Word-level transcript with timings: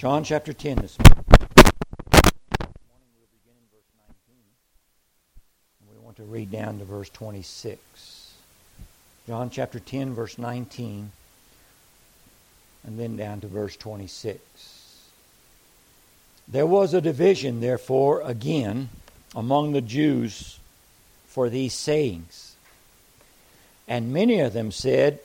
John 0.00 0.24
chapter 0.24 0.54
10 0.54 0.76
this 0.76 0.98
morning. 0.98 1.24
We'll 1.28 2.22
begin 3.30 3.52
in 3.52 3.68
verse 3.70 3.90
19. 3.98 4.38
And 5.78 5.90
we 5.92 6.02
want 6.02 6.16
to 6.16 6.22
read 6.22 6.50
down 6.50 6.78
to 6.78 6.86
verse 6.86 7.10
26. 7.10 8.32
John 9.26 9.50
chapter 9.50 9.78
10, 9.78 10.14
verse 10.14 10.38
19, 10.38 11.12
and 12.86 12.98
then 12.98 13.18
down 13.18 13.42
to 13.42 13.46
verse 13.46 13.76
26. 13.76 14.40
There 16.48 16.64
was 16.64 16.94
a 16.94 17.02
division, 17.02 17.60
therefore, 17.60 18.22
again 18.22 18.88
among 19.36 19.72
the 19.72 19.82
Jews 19.82 20.58
for 21.26 21.50
these 21.50 21.74
sayings. 21.74 22.56
And 23.86 24.14
many 24.14 24.40
of 24.40 24.54
them 24.54 24.72
said, 24.72 25.20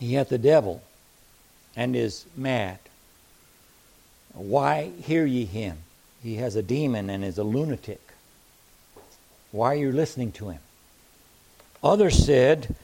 He 0.00 0.14
hath 0.14 0.30
the 0.30 0.38
devil 0.38 0.82
and 1.76 1.94
is 1.94 2.24
mad. 2.34 2.78
Why 4.34 4.90
hear 5.00 5.24
ye 5.24 5.44
him? 5.44 5.78
He 6.22 6.36
has 6.36 6.56
a 6.56 6.62
demon 6.62 7.08
and 7.10 7.24
is 7.24 7.38
a 7.38 7.44
lunatic. 7.44 8.00
Why 9.52 9.72
are 9.72 9.78
you 9.78 9.92
listening 9.92 10.32
to 10.32 10.48
him? 10.48 10.60
Others 11.82 12.24
said, 12.24 12.74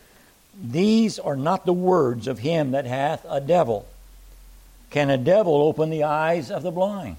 These 0.62 1.18
are 1.18 1.36
not 1.36 1.66
the 1.66 1.72
words 1.72 2.28
of 2.28 2.40
him 2.40 2.70
that 2.70 2.86
hath 2.86 3.26
a 3.28 3.40
devil. 3.40 3.88
Can 4.90 5.10
a 5.10 5.18
devil 5.18 5.62
open 5.62 5.90
the 5.90 6.04
eyes 6.04 6.50
of 6.50 6.62
the 6.62 6.70
blind? 6.70 7.16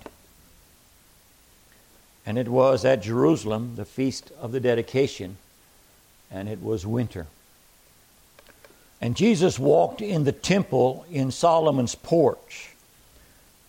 And 2.25 2.37
it 2.37 2.47
was 2.47 2.85
at 2.85 3.01
Jerusalem, 3.01 3.75
the 3.75 3.85
feast 3.85 4.31
of 4.39 4.51
the 4.51 4.59
dedication, 4.59 5.37
and 6.29 6.47
it 6.47 6.61
was 6.61 6.85
winter. 6.85 7.27
And 9.01 9.17
Jesus 9.17 9.57
walked 9.57 10.01
in 10.01 10.23
the 10.23 10.31
temple 10.31 11.05
in 11.11 11.31
Solomon's 11.31 11.95
porch. 11.95 12.70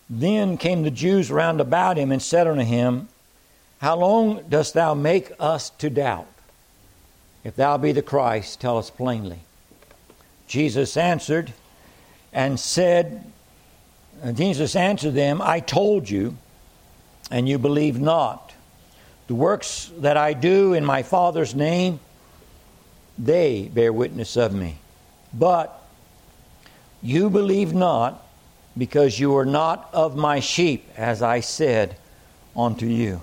Then 0.09 0.57
came 0.57 0.83
the 0.83 0.91
Jews 0.91 1.31
round 1.31 1.61
about 1.61 1.97
him 1.97 2.11
and 2.11 2.21
said 2.21 2.47
unto 2.47 2.63
him, 2.63 3.07
How 3.79 3.95
long 3.95 4.43
dost 4.49 4.73
thou 4.73 4.93
make 4.93 5.31
us 5.39 5.69
to 5.71 5.89
doubt? 5.89 6.27
If 7.43 7.55
thou 7.55 7.77
be 7.77 7.91
the 7.91 8.01
Christ, 8.01 8.61
tell 8.61 8.77
us 8.77 8.89
plainly. 8.89 9.39
Jesus 10.47 10.95
answered 10.97 11.53
and 12.31 12.59
said, 12.59 13.23
Jesus 14.33 14.75
answered 14.75 15.13
them, 15.13 15.41
I 15.41 15.59
told 15.59 16.09
you, 16.09 16.37
and 17.31 17.47
you 17.47 17.57
believe 17.57 17.99
not. 17.99 18.53
The 19.27 19.35
works 19.35 19.91
that 19.97 20.17
I 20.17 20.33
do 20.33 20.73
in 20.73 20.85
my 20.85 21.03
Father's 21.03 21.55
name, 21.55 21.99
they 23.17 23.69
bear 23.73 23.91
witness 23.91 24.37
of 24.37 24.53
me. 24.53 24.77
But 25.33 25.81
you 27.01 27.29
believe 27.29 27.73
not 27.73 28.22
because 28.77 29.19
you 29.19 29.35
are 29.37 29.45
not 29.45 29.89
of 29.93 30.15
my 30.15 30.39
sheep, 30.39 30.89
as 30.97 31.21
I 31.21 31.41
said 31.41 31.95
unto 32.55 32.85
you. 32.85 33.21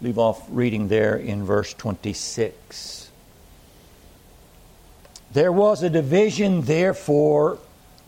Leave 0.00 0.18
off 0.18 0.44
reading 0.48 0.88
there 0.88 1.16
in 1.16 1.44
verse 1.44 1.72
26. 1.74 3.10
There 5.32 5.50
was 5.50 5.82
a 5.82 5.90
division, 5.90 6.62
therefore, 6.62 7.58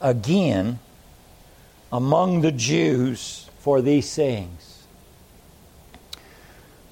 again 0.01 0.79
among 1.93 2.43
the 2.43 2.53
Jews 2.53 3.49
for 3.59 3.81
these 3.81 4.09
sayings. 4.09 4.85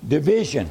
Division. 0.06 0.70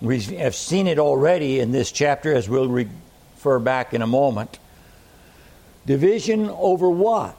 We 0.00 0.20
have 0.20 0.54
seen 0.54 0.86
it 0.86 0.98
already 0.98 1.60
in 1.60 1.72
this 1.72 1.92
chapter, 1.92 2.34
as 2.34 2.48
we'll 2.48 2.68
refer 2.68 3.58
back 3.58 3.94
in 3.94 4.02
a 4.02 4.06
moment. 4.06 4.58
Division 5.86 6.48
over 6.48 6.88
what? 6.88 7.36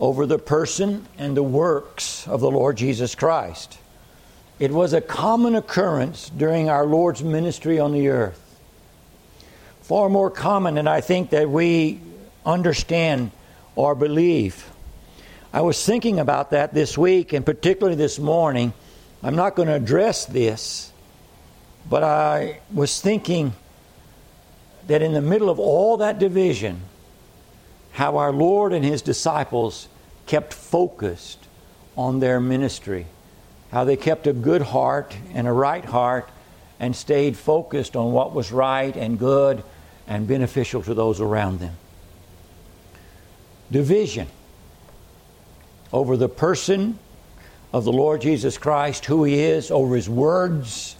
Over 0.00 0.26
the 0.26 0.38
person 0.38 1.06
and 1.18 1.36
the 1.36 1.42
works 1.42 2.26
of 2.28 2.40
the 2.40 2.50
Lord 2.50 2.76
Jesus 2.76 3.14
Christ. 3.14 3.78
It 4.58 4.70
was 4.70 4.92
a 4.92 5.00
common 5.00 5.56
occurrence 5.56 6.30
during 6.30 6.68
our 6.68 6.86
Lord's 6.86 7.22
ministry 7.22 7.80
on 7.80 7.92
the 7.92 8.08
earth. 8.08 8.40
Far 9.82 10.08
more 10.08 10.30
common 10.30 10.76
than 10.76 10.86
I 10.86 11.00
think 11.00 11.30
that 11.30 11.50
we 11.50 12.00
understand 12.46 13.32
or 13.76 13.94
believe. 13.94 14.70
I 15.52 15.60
was 15.62 15.84
thinking 15.84 16.20
about 16.20 16.50
that 16.50 16.74
this 16.74 16.96
week 16.96 17.32
and 17.32 17.44
particularly 17.44 17.96
this 17.96 18.18
morning. 18.18 18.72
I'm 19.22 19.36
not 19.36 19.56
going 19.56 19.68
to 19.68 19.74
address 19.74 20.26
this, 20.26 20.92
but 21.88 22.04
I 22.04 22.60
was 22.72 23.00
thinking 23.00 23.52
that 24.86 25.02
in 25.02 25.12
the 25.12 25.20
middle 25.20 25.50
of 25.50 25.58
all 25.58 25.98
that 25.98 26.18
division, 26.18 26.80
how 27.92 28.16
our 28.16 28.32
Lord 28.32 28.72
and 28.72 28.84
His 28.84 29.02
disciples 29.02 29.88
kept 30.26 30.52
focused 30.52 31.38
on 31.96 32.20
their 32.20 32.40
ministry, 32.40 33.06
how 33.70 33.84
they 33.84 33.96
kept 33.96 34.26
a 34.26 34.32
good 34.32 34.62
heart 34.62 35.16
and 35.32 35.46
a 35.46 35.52
right 35.52 35.84
heart 35.84 36.28
and 36.80 36.94
stayed 36.94 37.36
focused 37.36 37.96
on 37.96 38.12
what 38.12 38.34
was 38.34 38.52
right 38.52 38.94
and 38.96 39.18
good 39.18 39.62
and 40.06 40.26
beneficial 40.26 40.82
to 40.82 40.94
those 40.94 41.20
around 41.20 41.60
them. 41.60 41.74
Division 43.70 44.28
over 45.92 46.16
the 46.16 46.28
person 46.28 46.98
of 47.72 47.84
the 47.84 47.92
Lord 47.92 48.20
Jesus 48.20 48.58
Christ, 48.58 49.04
who 49.06 49.24
He 49.24 49.40
is, 49.40 49.70
over 49.70 49.94
His 49.94 50.08
words, 50.08 50.96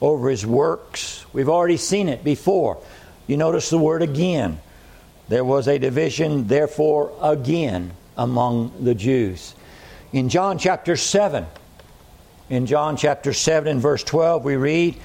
over 0.00 0.28
His 0.28 0.46
works. 0.46 1.24
We've 1.32 1.48
already 1.48 1.78
seen 1.78 2.08
it 2.08 2.22
before. 2.22 2.78
You 3.30 3.36
notice 3.36 3.70
the 3.70 3.78
word 3.78 4.02
again. 4.02 4.58
There 5.28 5.44
was 5.44 5.68
a 5.68 5.78
division, 5.78 6.48
therefore, 6.48 7.12
again 7.22 7.92
among 8.16 8.72
the 8.82 8.92
Jews. 8.92 9.54
In 10.12 10.28
John 10.28 10.58
chapter 10.58 10.96
7, 10.96 11.46
in 12.48 12.66
John 12.66 12.96
chapter 12.96 13.32
7 13.32 13.70
and 13.70 13.80
verse 13.80 14.02
12, 14.02 14.42
we 14.42 14.56
read, 14.56 14.96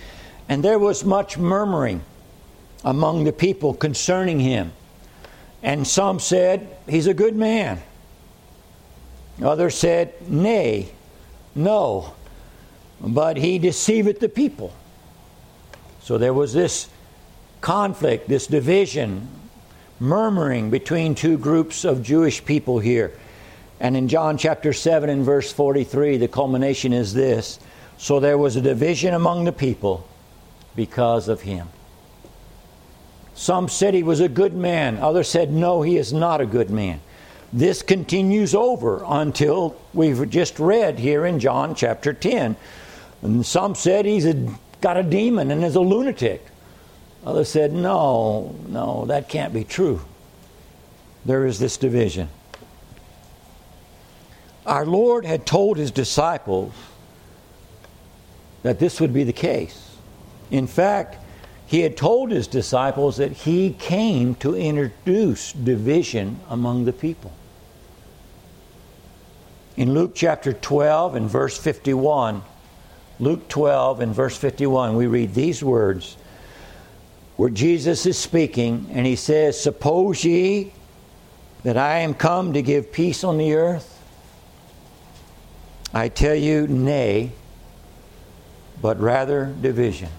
And 0.49 0.63
there 0.63 0.79
was 0.79 1.05
much 1.05 1.37
murmuring 1.37 2.01
among 2.83 3.25
the 3.25 3.31
people 3.31 3.75
concerning 3.75 4.39
him. 4.39 4.71
And 5.61 5.85
some 5.85 6.19
said, 6.19 6.75
He's 6.89 7.05
a 7.05 7.13
good 7.13 7.35
man. 7.35 7.79
Others 9.39 9.77
said, 9.77 10.27
Nay, 10.27 10.89
no, 11.53 12.15
but 12.99 13.37
he 13.37 13.59
deceiveth 13.59 14.19
the 14.19 14.29
people. 14.29 14.73
So 16.01 16.17
there 16.17 16.33
was 16.33 16.53
this 16.53 16.89
conflict, 17.65 18.29
this 18.29 18.45
division, 18.45 19.27
murmuring 19.99 20.69
between 20.69 21.15
two 21.15 21.35
groups 21.35 21.83
of 21.83 22.03
Jewish 22.03 22.45
people 22.45 22.77
here. 22.77 23.11
And 23.79 23.97
in 23.97 24.07
John 24.07 24.37
chapter 24.37 24.71
7 24.71 25.09
and 25.09 25.25
verse 25.25 25.51
43, 25.51 26.17
the 26.17 26.27
culmination 26.27 26.93
is 26.93 27.15
this 27.15 27.59
So 27.97 28.19
there 28.19 28.37
was 28.37 28.55
a 28.55 28.61
division 28.61 29.15
among 29.15 29.45
the 29.45 29.51
people 29.51 30.07
because 30.75 31.27
of 31.27 31.41
him. 31.41 31.67
Some 33.33 33.67
said 33.67 33.95
he 33.95 34.03
was 34.03 34.19
a 34.19 34.29
good 34.29 34.53
man, 34.53 34.97
others 34.97 35.27
said, 35.27 35.51
No, 35.51 35.81
he 35.81 35.97
is 35.97 36.13
not 36.13 36.41
a 36.41 36.45
good 36.45 36.69
man. 36.69 37.01
This 37.51 37.81
continues 37.81 38.53
over 38.53 39.03
until 39.07 39.75
we've 39.91 40.29
just 40.29 40.59
read 40.59 40.99
here 40.99 41.25
in 41.25 41.39
John 41.39 41.73
chapter 41.73 42.13
10. 42.13 42.57
And 43.23 43.43
some 43.43 43.73
said 43.73 44.05
he's 44.05 44.27
a, 44.27 44.55
got 44.81 44.97
a 44.97 45.03
demon 45.03 45.49
and 45.49 45.63
is 45.63 45.75
a 45.75 45.81
lunatic. 45.81 46.45
Others 47.25 47.49
said, 47.49 47.73
No, 47.73 48.55
no, 48.67 49.05
that 49.07 49.29
can't 49.29 49.53
be 49.53 49.63
true. 49.63 50.01
There 51.25 51.45
is 51.45 51.59
this 51.59 51.77
division. 51.77 52.29
Our 54.65 54.85
Lord 54.85 55.25
had 55.25 55.45
told 55.45 55.77
his 55.77 55.91
disciples 55.91 56.73
that 58.63 58.79
this 58.79 58.99
would 58.99 59.13
be 59.13 59.23
the 59.23 59.33
case. 59.33 59.95
In 60.51 60.67
fact, 60.67 61.17
he 61.67 61.81
had 61.81 61.97
told 61.97 62.31
his 62.31 62.47
disciples 62.47 63.17
that 63.17 63.31
he 63.31 63.73
came 63.73 64.35
to 64.35 64.55
introduce 64.55 65.51
division 65.51 66.39
among 66.49 66.85
the 66.85 66.93
people. 66.93 67.31
In 69.75 69.93
Luke 69.93 70.13
chapter 70.15 70.53
12 70.53 71.15
and 71.15 71.29
verse 71.29 71.57
51, 71.57 72.43
Luke 73.19 73.47
12 73.49 73.99
and 73.99 74.13
verse 74.13 74.37
51, 74.37 74.95
we 74.95 75.07
read 75.07 75.33
these 75.33 75.63
words 75.63 76.17
where 77.37 77.49
Jesus 77.49 78.05
is 78.05 78.17
speaking, 78.17 78.87
and 78.91 79.05
he 79.05 79.15
says, 79.15 79.59
Suppose 79.59 80.23
ye 80.23 80.71
that 81.63 81.77
I 81.77 81.99
am 81.99 82.13
come 82.13 82.53
to 82.53 82.61
give 82.61 82.91
peace 82.91 83.23
on 83.23 83.37
the 83.37 83.55
earth? 83.55 83.91
I 85.93 86.09
tell 86.09 86.35
you, 86.35 86.67
nay, 86.67 87.31
but 88.81 88.99
rather 88.99 89.53
division. 89.61 90.09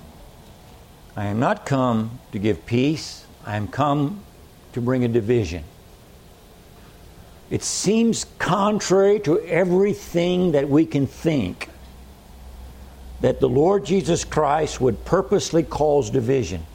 I 1.16 1.26
am 1.26 1.38
not 1.38 1.64
come 1.64 2.18
to 2.32 2.38
give 2.38 2.66
peace, 2.66 3.24
I 3.44 3.56
am 3.56 3.69
come 3.69 4.22
to 4.74 4.80
bring 4.80 5.04
a 5.04 5.08
division. 5.08 5.64
It 7.48 7.62
seems 7.62 8.26
contrary 8.38 9.20
to 9.20 9.40
everything 9.40 10.52
that 10.52 10.69
we 10.69 10.84
can 10.84 11.06
think 11.06 11.70
that 13.20 13.40
the 13.40 13.48
Lord 13.48 13.86
Jesus 13.86 14.24
Christ 14.24 14.80
would 14.80 15.04
purposely 15.04 15.62
cause 15.62 16.10
division 16.10 16.66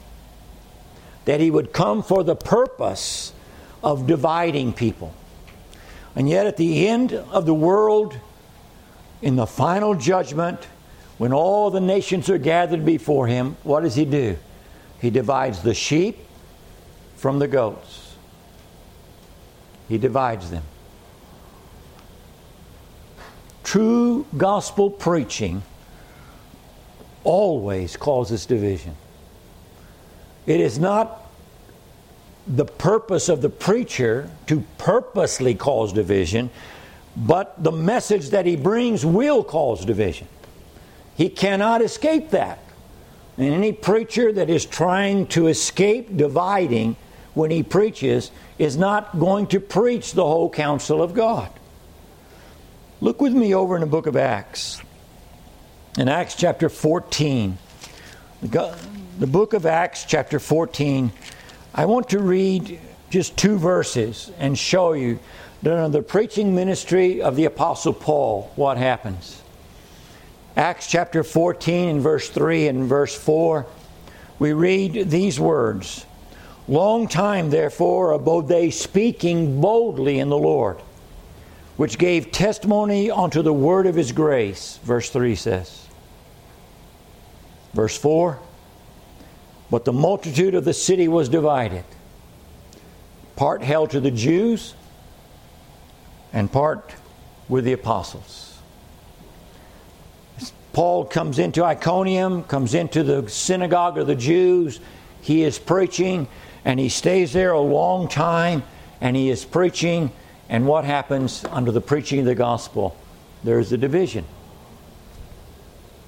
that 1.24 1.40
he 1.40 1.50
would 1.50 1.72
come 1.72 2.02
for 2.02 2.24
the 2.24 2.36
purpose 2.36 3.32
of 3.82 4.06
dividing 4.06 4.72
people. 4.72 5.14
And 6.14 6.28
yet, 6.28 6.46
at 6.46 6.56
the 6.56 6.88
end 6.88 7.12
of 7.12 7.46
the 7.46 7.54
world, 7.54 8.16
in 9.22 9.36
the 9.36 9.46
final 9.46 9.94
judgment, 9.94 10.64
when 11.18 11.32
all 11.32 11.70
the 11.70 11.80
nations 11.80 12.28
are 12.28 12.38
gathered 12.38 12.84
before 12.84 13.26
him, 13.26 13.56
what 13.62 13.80
does 13.82 13.94
he 13.94 14.04
do? 14.04 14.36
He 15.00 15.10
divides 15.10 15.62
the 15.62 15.74
sheep 15.74 16.18
from 17.16 17.38
the 17.38 17.48
goats. 17.48 18.14
He 19.88 19.98
divides 19.98 20.50
them. 20.50 20.64
True 23.64 24.26
gospel 24.36 24.90
preaching 24.90 25.62
always 27.24 27.96
causes 27.96 28.44
division. 28.44 28.96
It 30.46 30.60
is 30.60 30.78
not 30.78 31.30
the 32.46 32.64
purpose 32.64 33.28
of 33.28 33.42
the 33.42 33.48
preacher 33.48 34.28
to 34.46 34.64
purposely 34.78 35.54
cause 35.54 35.92
division, 35.92 36.50
but 37.16 37.62
the 37.62 37.72
message 37.72 38.30
that 38.30 38.46
he 38.46 38.56
brings 38.56 39.06
will 39.06 39.44
cause 39.44 39.84
division. 39.84 40.26
He 41.14 41.28
cannot 41.28 41.82
escape 41.82 42.30
that. 42.30 42.58
And 43.38 43.52
any 43.54 43.72
preacher 43.72 44.32
that 44.32 44.50
is 44.50 44.66
trying 44.66 45.26
to 45.28 45.46
escape 45.46 46.16
dividing 46.16 46.96
when 47.34 47.50
he 47.50 47.62
preaches 47.62 48.30
is 48.58 48.76
not 48.76 49.18
going 49.18 49.46
to 49.48 49.60
preach 49.60 50.12
the 50.12 50.24
whole 50.24 50.50
counsel 50.50 51.02
of 51.02 51.14
God. 51.14 51.50
Look 53.00 53.20
with 53.20 53.32
me 53.32 53.54
over 53.54 53.74
in 53.74 53.80
the 53.80 53.86
book 53.86 54.06
of 54.06 54.16
Acts. 54.16 54.80
In 55.98 56.08
Acts 56.08 56.34
chapter 56.34 56.68
14, 56.68 57.58
the 59.22 59.28
book 59.28 59.52
of 59.52 59.66
Acts, 59.66 60.04
chapter 60.04 60.40
14, 60.40 61.12
I 61.76 61.86
want 61.86 62.08
to 62.08 62.18
read 62.18 62.80
just 63.08 63.36
two 63.36 63.56
verses 63.56 64.32
and 64.36 64.58
show 64.58 64.94
you 64.94 65.20
under 65.64 65.88
the 65.90 66.02
preaching 66.02 66.56
ministry 66.56 67.22
of 67.22 67.36
the 67.36 67.44
Apostle 67.44 67.92
Paul, 67.92 68.50
what 68.56 68.78
happens. 68.78 69.40
Acts 70.56 70.88
chapter 70.88 71.22
14 71.22 71.88
and 71.88 72.00
verse 72.00 72.30
3 72.30 72.66
and 72.66 72.88
verse 72.88 73.14
4, 73.16 73.64
we 74.40 74.54
read 74.54 75.08
these 75.08 75.38
words 75.38 76.04
Long 76.66 77.06
time, 77.06 77.48
therefore, 77.50 78.10
abode 78.10 78.48
they 78.48 78.70
speaking 78.70 79.60
boldly 79.60 80.18
in 80.18 80.30
the 80.30 80.36
Lord, 80.36 80.78
which 81.76 81.96
gave 81.96 82.32
testimony 82.32 83.08
unto 83.08 83.40
the 83.40 83.52
word 83.52 83.86
of 83.86 83.94
his 83.94 84.10
grace. 84.10 84.80
Verse 84.82 85.10
3 85.10 85.36
says. 85.36 85.86
Verse 87.72 87.96
4 87.96 88.40
But 89.72 89.86
the 89.86 89.92
multitude 89.94 90.54
of 90.54 90.66
the 90.66 90.74
city 90.74 91.08
was 91.08 91.30
divided, 91.30 91.84
part 93.36 93.62
held 93.62 93.88
to 93.92 94.00
the 94.00 94.10
Jews, 94.10 94.74
and 96.30 96.52
part 96.52 96.94
with 97.48 97.64
the 97.64 97.72
apostles. 97.72 98.58
Paul 100.74 101.06
comes 101.06 101.38
into 101.38 101.64
Iconium, 101.64 102.44
comes 102.44 102.74
into 102.74 103.02
the 103.02 103.26
synagogue 103.30 103.96
of 103.96 104.06
the 104.06 104.14
Jews. 104.14 104.78
He 105.22 105.42
is 105.42 105.58
preaching, 105.58 106.28
and 106.66 106.78
he 106.78 106.90
stays 106.90 107.32
there 107.32 107.52
a 107.52 107.60
long 107.60 108.08
time, 108.08 108.64
and 109.00 109.16
he 109.16 109.30
is 109.30 109.42
preaching. 109.42 110.12
And 110.50 110.66
what 110.66 110.84
happens 110.84 111.46
under 111.50 111.72
the 111.72 111.80
preaching 111.80 112.20
of 112.20 112.26
the 112.26 112.34
gospel? 112.34 112.94
There's 113.42 113.72
a 113.72 113.78
division. 113.78 114.26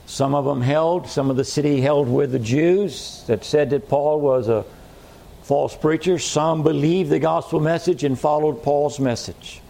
Some 0.06 0.34
of 0.34 0.44
them 0.44 0.60
held, 0.60 1.08
some 1.08 1.30
of 1.30 1.36
the 1.36 1.44
city 1.44 1.80
held 1.80 2.08
with 2.08 2.32
the 2.32 2.38
Jews 2.38 3.24
that 3.26 3.44
said 3.44 3.70
that 3.70 3.88
Paul 3.88 4.20
was 4.20 4.48
a 4.48 4.64
false 5.42 5.76
preacher. 5.76 6.18
Some 6.18 6.62
believed 6.62 7.10
the 7.10 7.18
gospel 7.18 7.60
message 7.60 8.04
and 8.04 8.18
followed 8.18 8.62
Paul's 8.62 9.00
message. 9.00 9.60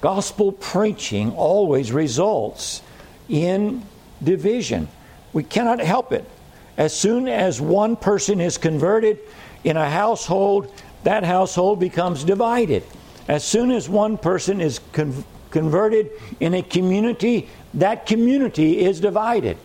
Gospel 0.00 0.52
preaching 0.52 1.32
always 1.32 1.92
results 1.92 2.82
in 3.28 3.82
division. 4.22 4.88
We 5.32 5.42
cannot 5.42 5.80
help 5.80 6.12
it. 6.12 6.24
As 6.76 6.94
soon 6.94 7.28
as 7.28 7.60
one 7.60 7.96
person 7.96 8.40
is 8.40 8.58
converted 8.58 9.18
in 9.64 9.76
a 9.76 9.88
household, 9.88 10.72
that 11.04 11.24
household 11.24 11.80
becomes 11.80 12.22
divided. 12.24 12.82
As 13.28 13.44
soon 13.44 13.70
as 13.70 13.88
one 13.88 14.18
person 14.18 14.60
is 14.60 14.80
con- 14.92 15.24
converted 15.50 16.10
in 16.38 16.54
a 16.54 16.62
community, 16.62 17.48
that 17.76 18.06
community 18.06 18.80
is 18.80 19.00
divided. 19.00 19.56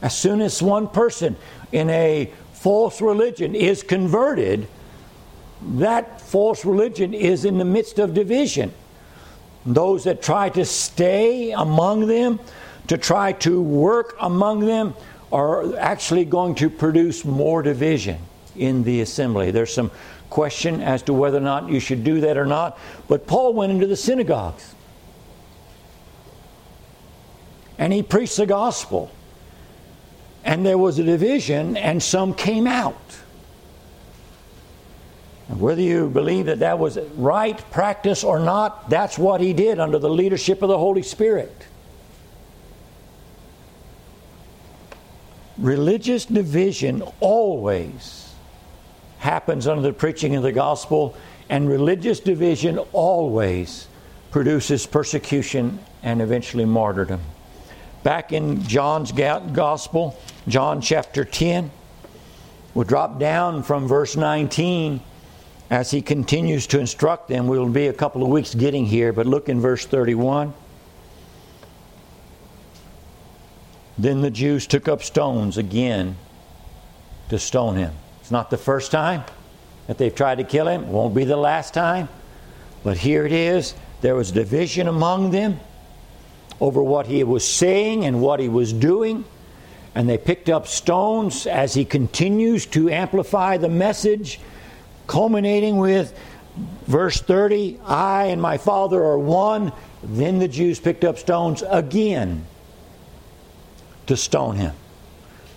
As 0.00 0.16
soon 0.16 0.40
as 0.40 0.62
one 0.62 0.88
person 0.88 1.36
in 1.72 1.90
a 1.90 2.30
false 2.52 3.00
religion 3.00 3.54
is 3.54 3.82
converted, 3.82 4.68
that 5.62 6.20
false 6.20 6.64
religion 6.64 7.14
is 7.14 7.44
in 7.44 7.58
the 7.58 7.64
midst 7.64 7.98
of 7.98 8.14
division. 8.14 8.72
Those 9.64 10.04
that 10.04 10.22
try 10.22 10.48
to 10.50 10.64
stay 10.64 11.50
among 11.50 12.06
them, 12.06 12.38
to 12.86 12.96
try 12.96 13.32
to 13.32 13.60
work 13.60 14.16
among 14.20 14.60
them, 14.60 14.94
are 15.32 15.76
actually 15.76 16.24
going 16.24 16.54
to 16.56 16.70
produce 16.70 17.24
more 17.24 17.62
division 17.62 18.18
in 18.54 18.84
the 18.84 19.00
assembly. 19.00 19.50
There's 19.50 19.74
some 19.74 19.90
question 20.30 20.80
as 20.80 21.02
to 21.02 21.12
whether 21.12 21.38
or 21.38 21.40
not 21.40 21.68
you 21.68 21.80
should 21.80 22.04
do 22.04 22.20
that 22.20 22.36
or 22.36 22.46
not, 22.46 22.78
but 23.08 23.26
Paul 23.26 23.54
went 23.54 23.72
into 23.72 23.88
the 23.88 23.96
synagogues 23.96 24.75
and 27.78 27.92
he 27.92 28.02
preached 28.02 28.36
the 28.36 28.46
gospel. 28.46 29.10
And 30.44 30.64
there 30.64 30.78
was 30.78 30.98
a 30.98 31.04
division, 31.04 31.76
and 31.76 32.02
some 32.02 32.32
came 32.34 32.66
out. 32.66 32.96
And 35.48 35.60
whether 35.60 35.80
you 35.80 36.08
believe 36.08 36.46
that 36.46 36.60
that 36.60 36.78
was 36.78 36.98
right 37.16 37.58
practice 37.70 38.24
or 38.24 38.38
not, 38.38 38.88
that's 38.88 39.18
what 39.18 39.40
he 39.40 39.52
did 39.52 39.78
under 39.78 39.98
the 39.98 40.10
leadership 40.10 40.62
of 40.62 40.68
the 40.68 40.78
Holy 40.78 41.02
Spirit. 41.02 41.66
Religious 45.58 46.26
division 46.26 47.02
always 47.20 48.34
happens 49.18 49.66
under 49.66 49.82
the 49.82 49.92
preaching 49.92 50.36
of 50.36 50.42
the 50.42 50.52
gospel, 50.52 51.16
and 51.48 51.68
religious 51.68 52.20
division 52.20 52.78
always 52.92 53.88
produces 54.30 54.86
persecution 54.86 55.78
and 56.02 56.20
eventually 56.20 56.64
martyrdom 56.64 57.20
back 58.06 58.32
in 58.32 58.62
John's 58.62 59.10
Gospel, 59.10 60.16
John 60.46 60.80
chapter 60.80 61.24
10. 61.24 61.72
We'll 62.72 62.84
drop 62.84 63.18
down 63.18 63.64
from 63.64 63.88
verse 63.88 64.14
19 64.14 65.00
as 65.70 65.90
he 65.90 66.02
continues 66.02 66.68
to 66.68 66.78
instruct 66.78 67.26
them. 67.26 67.48
We'll 67.48 67.68
be 67.68 67.88
a 67.88 67.92
couple 67.92 68.22
of 68.22 68.28
weeks 68.28 68.54
getting 68.54 68.86
here, 68.86 69.12
but 69.12 69.26
look 69.26 69.48
in 69.48 69.60
verse 69.60 69.86
31. 69.86 70.54
Then 73.98 74.20
the 74.20 74.30
Jews 74.30 74.68
took 74.68 74.86
up 74.86 75.02
stones 75.02 75.58
again 75.58 76.14
to 77.28 77.40
stone 77.40 77.74
him. 77.74 77.92
It's 78.20 78.30
not 78.30 78.50
the 78.50 78.56
first 78.56 78.92
time 78.92 79.24
that 79.88 79.98
they've 79.98 80.14
tried 80.14 80.38
to 80.38 80.44
kill 80.44 80.68
him, 80.68 80.84
it 80.84 80.90
won't 80.90 81.12
be 81.12 81.24
the 81.24 81.36
last 81.36 81.74
time. 81.74 82.08
But 82.84 82.98
here 82.98 83.26
it 83.26 83.32
is. 83.32 83.74
There 84.00 84.14
was 84.14 84.30
division 84.30 84.86
among 84.86 85.32
them 85.32 85.58
over 86.60 86.82
what 86.82 87.06
he 87.06 87.22
was 87.24 87.46
saying 87.46 88.04
and 88.04 88.20
what 88.20 88.40
he 88.40 88.48
was 88.48 88.72
doing. 88.72 89.24
And 89.94 90.08
they 90.08 90.18
picked 90.18 90.48
up 90.48 90.66
stones 90.66 91.46
as 91.46 91.74
he 91.74 91.84
continues 91.84 92.66
to 92.66 92.90
amplify 92.90 93.56
the 93.56 93.68
message, 93.68 94.40
culminating 95.06 95.78
with 95.78 96.18
verse 96.86 97.20
30 97.20 97.80
I 97.84 98.26
and 98.26 98.40
my 98.40 98.58
Father 98.58 99.02
are 99.02 99.18
one. 99.18 99.72
Then 100.02 100.38
the 100.38 100.48
Jews 100.48 100.78
picked 100.78 101.04
up 101.04 101.18
stones 101.18 101.62
again 101.68 102.46
to 104.06 104.16
stone 104.16 104.56
him. 104.56 104.74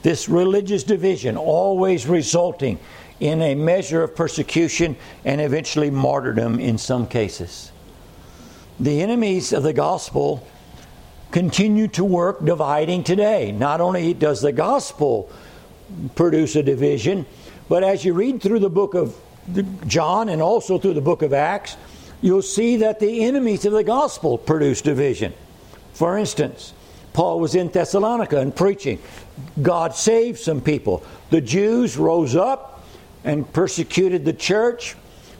This 0.01 0.29
religious 0.29 0.83
division 0.83 1.35
always 1.37 2.07
resulting 2.07 2.79
in 3.19 3.41
a 3.41 3.55
measure 3.55 4.01
of 4.03 4.15
persecution 4.15 4.95
and 5.25 5.41
eventually 5.41 5.89
martyrdom 5.89 6.59
in 6.59 6.77
some 6.77 7.05
cases. 7.05 7.71
The 8.79 9.01
enemies 9.01 9.51
of 9.51 9.63
the 9.63 9.73
gospel 9.73 10.47
continue 11.31 11.87
to 11.89 12.03
work 12.03 12.43
dividing 12.43 13.03
today. 13.03 13.51
Not 13.51 13.81
only 13.81 14.13
does 14.13 14.41
the 14.41 14.51
gospel 14.51 15.29
produce 16.15 16.55
a 16.55 16.63
division, 16.63 17.25
but 17.67 17.83
as 17.83 18.03
you 18.03 18.13
read 18.13 18.41
through 18.41 18.59
the 18.59 18.69
book 18.69 18.95
of 18.95 19.15
John 19.87 20.29
and 20.29 20.41
also 20.41 20.77
through 20.77 20.93
the 20.93 21.01
book 21.01 21.21
of 21.21 21.33
Acts, 21.33 21.77
you'll 22.21 22.41
see 22.41 22.77
that 22.77 22.99
the 22.99 23.23
enemies 23.23 23.65
of 23.65 23.73
the 23.73 23.83
gospel 23.83 24.37
produce 24.37 24.81
division. 24.81 25.33
For 25.93 26.17
instance, 26.17 26.73
Paul 27.13 27.39
was 27.39 27.55
in 27.55 27.69
Thessalonica 27.69 28.39
and 28.39 28.55
preaching. 28.55 28.99
God 29.61 29.95
saved 29.95 30.39
some 30.39 30.61
people. 30.61 31.03
The 31.29 31.41
Jews 31.41 31.97
rose 31.97 32.35
up 32.35 32.83
and 33.23 33.51
persecuted 33.51 34.25
the 34.25 34.33
church. 34.33 34.95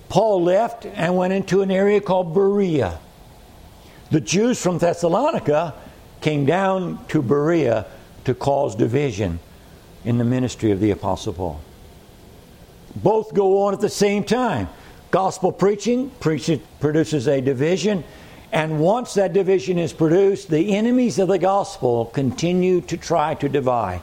Paul 0.09 0.43
left 0.43 0.85
and 0.85 1.15
went 1.15 1.33
into 1.33 1.61
an 1.61 1.71
area 1.71 2.01
called 2.01 2.33
Berea. 2.33 2.99
The 4.11 4.21
Jews 4.21 4.61
from 4.61 4.79
Thessalonica 4.79 5.75
came 6.21 6.45
down 6.45 7.05
to 7.09 7.21
Berea 7.21 7.85
to 8.25 8.33
cause 8.33 8.75
division 8.75 9.39
in 10.03 10.17
the 10.17 10.23
ministry 10.23 10.71
of 10.71 10.79
the 10.79 10.91
Apostle 10.91 11.33
Paul. 11.33 11.61
Both 12.95 13.33
go 13.35 13.63
on 13.63 13.73
at 13.73 13.81
the 13.81 13.89
same 13.89 14.23
time. 14.23 14.67
Gospel 15.11 15.51
preaching 15.51 16.11
produces 16.19 17.27
a 17.27 17.41
division, 17.41 18.03
and 18.51 18.79
once 18.79 19.13
that 19.13 19.33
division 19.33 19.77
is 19.77 19.93
produced, 19.93 20.49
the 20.49 20.75
enemies 20.75 21.19
of 21.19 21.27
the 21.27 21.37
gospel 21.37 22.05
continue 22.05 22.81
to 22.81 22.97
try 22.97 23.35
to 23.35 23.47
divide. 23.47 24.01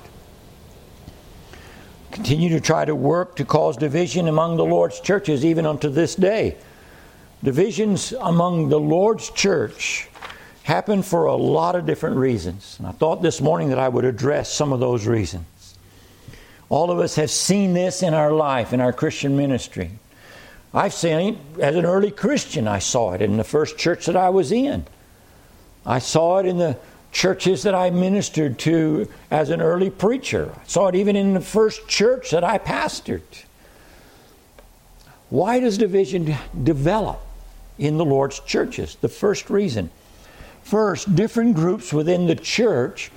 Continue 2.13 2.49
to 2.51 2.61
try 2.61 2.85
to 2.85 2.95
work 2.95 3.37
to 3.37 3.45
cause 3.45 3.77
division 3.77 4.29
among 4.29 4.57
the 4.57 4.65
Lord's 4.65 5.01
churches, 5.01 5.45
even 5.45 5.67
unto 5.67 5.89
this 5.89 6.15
day. 6.15 6.57
Divisions 7.47 8.13
among 8.23 8.71
the 8.71 8.81
Lord's 8.81 9.31
church 9.31 10.09
happen 10.65 11.01
for 11.01 11.27
a 11.27 11.37
lot 11.37 11.77
of 11.77 11.87
different 11.87 12.17
reasons. 12.17 12.75
And 12.81 12.89
I 12.89 12.91
thought 12.91 13.23
this 13.23 13.41
morning 13.41 13.69
that 13.69 13.79
I 13.79 13.89
would 13.89 14.05
address 14.05 14.53
some 14.53 14.73
of 14.73 14.81
those 14.81 15.07
reasons. 15.07 15.77
All 16.71 16.91
of 16.91 16.99
us 16.99 17.15
have 17.15 17.31
seen 17.31 17.73
this 17.73 18.03
in 18.03 18.15
our 18.15 18.33
life, 18.33 18.73
in 18.73 18.81
our 18.81 18.93
Christian 18.93 19.37
ministry. 19.37 19.93
I've 20.75 20.93
seen 20.93 21.39
it 21.57 21.61
as 21.61 21.77
an 21.77 21.87
early 21.87 22.11
Christian, 22.11 22.67
I 22.67 22.81
saw 22.81 23.13
it 23.13 23.23
in 23.23 23.37
the 23.37 23.45
first 23.45 23.79
church 23.79 24.07
that 24.07 24.17
I 24.17 24.31
was 24.31 24.51
in. 24.51 24.85
I 25.87 26.01
saw 26.01 26.39
it 26.39 26.47
in 26.47 26.59
the 26.59 26.77
churches 27.13 27.63
that 27.63 27.77
I 27.77 27.91
ministered 27.91 28.59
to 28.59 29.09
as 29.31 29.51
an 29.51 29.61
early 29.61 29.91
preacher. 29.91 30.53
I 30.53 30.67
saw 30.67 30.89
it 30.89 30.97
even 30.97 31.15
in 31.15 31.35
the 31.35 31.41
first 31.41 31.87
church 31.87 32.33
that 32.33 32.43
I 32.43 32.59
pastored. 32.59 33.45
Why 35.31 35.61
does 35.61 35.79
division 35.79 36.35
develop 36.65 37.21
in 37.79 37.99
the 37.99 38.05
Lord's 38.05 38.41
churches? 38.41 38.97
The 39.01 39.09
first 39.09 39.51
reason 39.51 39.91
First, 40.67 41.15
different 41.15 41.55
groups 41.55 41.93
within 41.93 42.27
the 42.27 42.35
church 42.35 43.13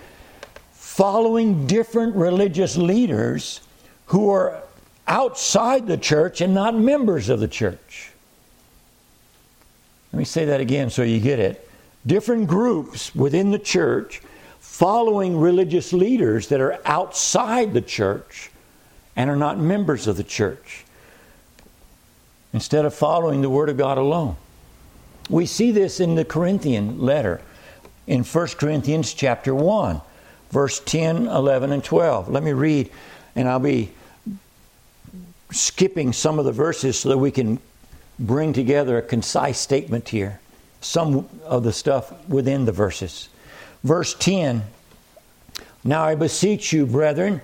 following 0.71 1.65
different 1.65 2.15
religious 2.15 2.77
leaders 2.77 3.61
who 4.05 4.29
are 4.29 4.61
outside 5.07 5.87
the 5.87 5.97
church 5.97 6.41
and 6.41 6.53
not 6.53 6.75
members 6.75 7.27
of 7.27 7.39
the 7.39 7.47
church. 7.47 8.11
Let 10.13 10.19
me 10.19 10.25
say 10.25 10.45
that 10.45 10.61
again 10.61 10.91
so 10.91 11.01
you 11.01 11.19
get 11.19 11.39
it. 11.39 11.67
Different 12.05 12.45
groups 12.45 13.15
within 13.15 13.49
the 13.49 13.57
church 13.57 14.21
following 14.59 15.35
religious 15.35 15.91
leaders 15.91 16.49
that 16.49 16.61
are 16.61 16.79
outside 16.85 17.73
the 17.73 17.81
church 17.81 18.51
and 19.15 19.27
are 19.27 19.35
not 19.35 19.57
members 19.57 20.05
of 20.05 20.17
the 20.17 20.23
church 20.23 20.85
instead 22.53 22.85
of 22.85 22.93
following 22.93 23.41
the 23.41 23.49
Word 23.49 23.69
of 23.69 23.77
God 23.77 23.97
alone. 23.97 24.35
We 25.29 25.45
see 25.45 25.71
this 25.71 25.99
in 25.99 26.15
the 26.15 26.25
Corinthian 26.25 26.99
letter 26.99 27.41
in 28.07 28.23
1 28.23 28.47
Corinthians 28.57 29.13
chapter 29.13 29.53
1, 29.53 30.01
verse 30.49 30.79
10, 30.79 31.27
11, 31.27 31.71
and 31.71 31.83
12. 31.83 32.29
Let 32.29 32.41
me 32.41 32.51
read, 32.53 32.89
and 33.35 33.47
I'll 33.47 33.59
be 33.59 33.91
skipping 35.51 36.13
some 36.13 36.39
of 36.39 36.45
the 36.45 36.51
verses 36.51 36.99
so 36.99 37.09
that 37.09 37.17
we 37.19 37.29
can 37.29 37.59
bring 38.17 38.53
together 38.53 38.97
a 38.97 39.01
concise 39.03 39.59
statement 39.59 40.09
here. 40.09 40.39
Some 40.81 41.29
of 41.43 41.63
the 41.63 41.73
stuff 41.73 42.11
within 42.27 42.65
the 42.65 42.71
verses. 42.71 43.29
Verse 43.83 44.15
10 44.15 44.63
Now 45.83 46.05
I 46.05 46.15
beseech 46.15 46.73
you, 46.73 46.87
brethren, 46.87 47.41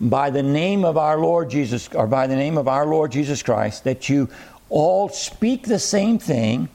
by 0.00 0.30
the 0.30 0.42
name 0.42 0.84
of 0.84 0.96
our 0.96 1.18
Lord 1.18 1.50
Jesus, 1.50 1.88
or 1.94 2.06
by 2.06 2.26
the 2.26 2.36
name 2.36 2.56
of 2.56 2.66
our 2.66 2.86
Lord 2.86 3.12
Jesus 3.12 3.42
Christ, 3.42 3.84
that 3.84 4.08
you 4.08 4.30
all 4.70 5.10
speak 5.10 5.64
the 5.64 5.78
same 5.78 6.18
thing 6.18 6.68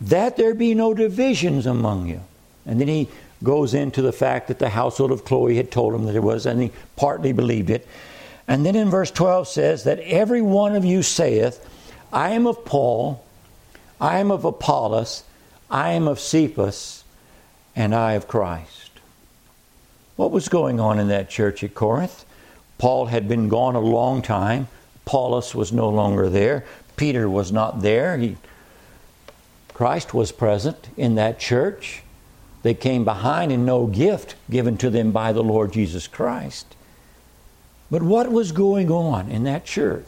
that 0.00 0.36
there 0.36 0.54
be 0.54 0.74
no 0.74 0.94
divisions 0.94 1.66
among 1.66 2.08
you. 2.08 2.20
And 2.66 2.80
then 2.80 2.88
he 2.88 3.08
goes 3.42 3.74
into 3.74 4.02
the 4.02 4.12
fact 4.12 4.48
that 4.48 4.58
the 4.58 4.68
household 4.68 5.12
of 5.12 5.24
Chloe 5.24 5.56
had 5.56 5.70
told 5.70 5.94
him 5.94 6.04
that 6.04 6.16
it 6.16 6.22
was, 6.22 6.46
and 6.46 6.60
he 6.62 6.72
partly 6.96 7.32
believed 7.32 7.70
it. 7.70 7.86
And 8.46 8.66
then 8.66 8.76
in 8.76 8.90
verse 8.90 9.10
12 9.10 9.48
says 9.48 9.84
that 9.84 10.00
every 10.00 10.42
one 10.42 10.74
of 10.74 10.84
you 10.84 11.02
saith, 11.02 11.66
I 12.12 12.30
am 12.30 12.46
of 12.46 12.64
Paul, 12.64 13.24
I 14.00 14.18
am 14.18 14.30
of 14.30 14.44
Apollos, 14.44 15.24
I 15.70 15.90
am 15.90 16.08
of 16.08 16.18
Cephas, 16.18 17.04
and 17.76 17.94
I 17.94 18.14
of 18.14 18.26
Christ. 18.26 18.90
What 20.16 20.32
was 20.32 20.48
going 20.48 20.80
on 20.80 20.98
in 20.98 21.08
that 21.08 21.30
church 21.30 21.62
at 21.62 21.74
Corinth? 21.74 22.24
Paul 22.78 23.06
had 23.06 23.28
been 23.28 23.48
gone 23.48 23.76
a 23.76 23.80
long 23.80 24.20
time. 24.20 24.68
Apollos 25.06 25.54
was 25.54 25.72
no 25.72 25.88
longer 25.88 26.28
there. 26.28 26.64
Peter 26.96 27.28
was 27.28 27.52
not 27.52 27.82
there. 27.82 28.18
He 28.18 28.36
Christ 29.80 30.12
was 30.12 30.30
present 30.30 30.90
in 30.98 31.14
that 31.14 31.38
church. 31.38 32.02
They 32.62 32.74
came 32.74 33.02
behind 33.02 33.50
in 33.50 33.64
no 33.64 33.86
gift 33.86 34.34
given 34.50 34.76
to 34.76 34.90
them 34.90 35.10
by 35.10 35.32
the 35.32 35.42
Lord 35.42 35.72
Jesus 35.72 36.06
Christ. 36.06 36.76
But 37.90 38.02
what 38.02 38.30
was 38.30 38.52
going 38.52 38.90
on 38.90 39.30
in 39.30 39.44
that 39.44 39.64
church? 39.64 40.04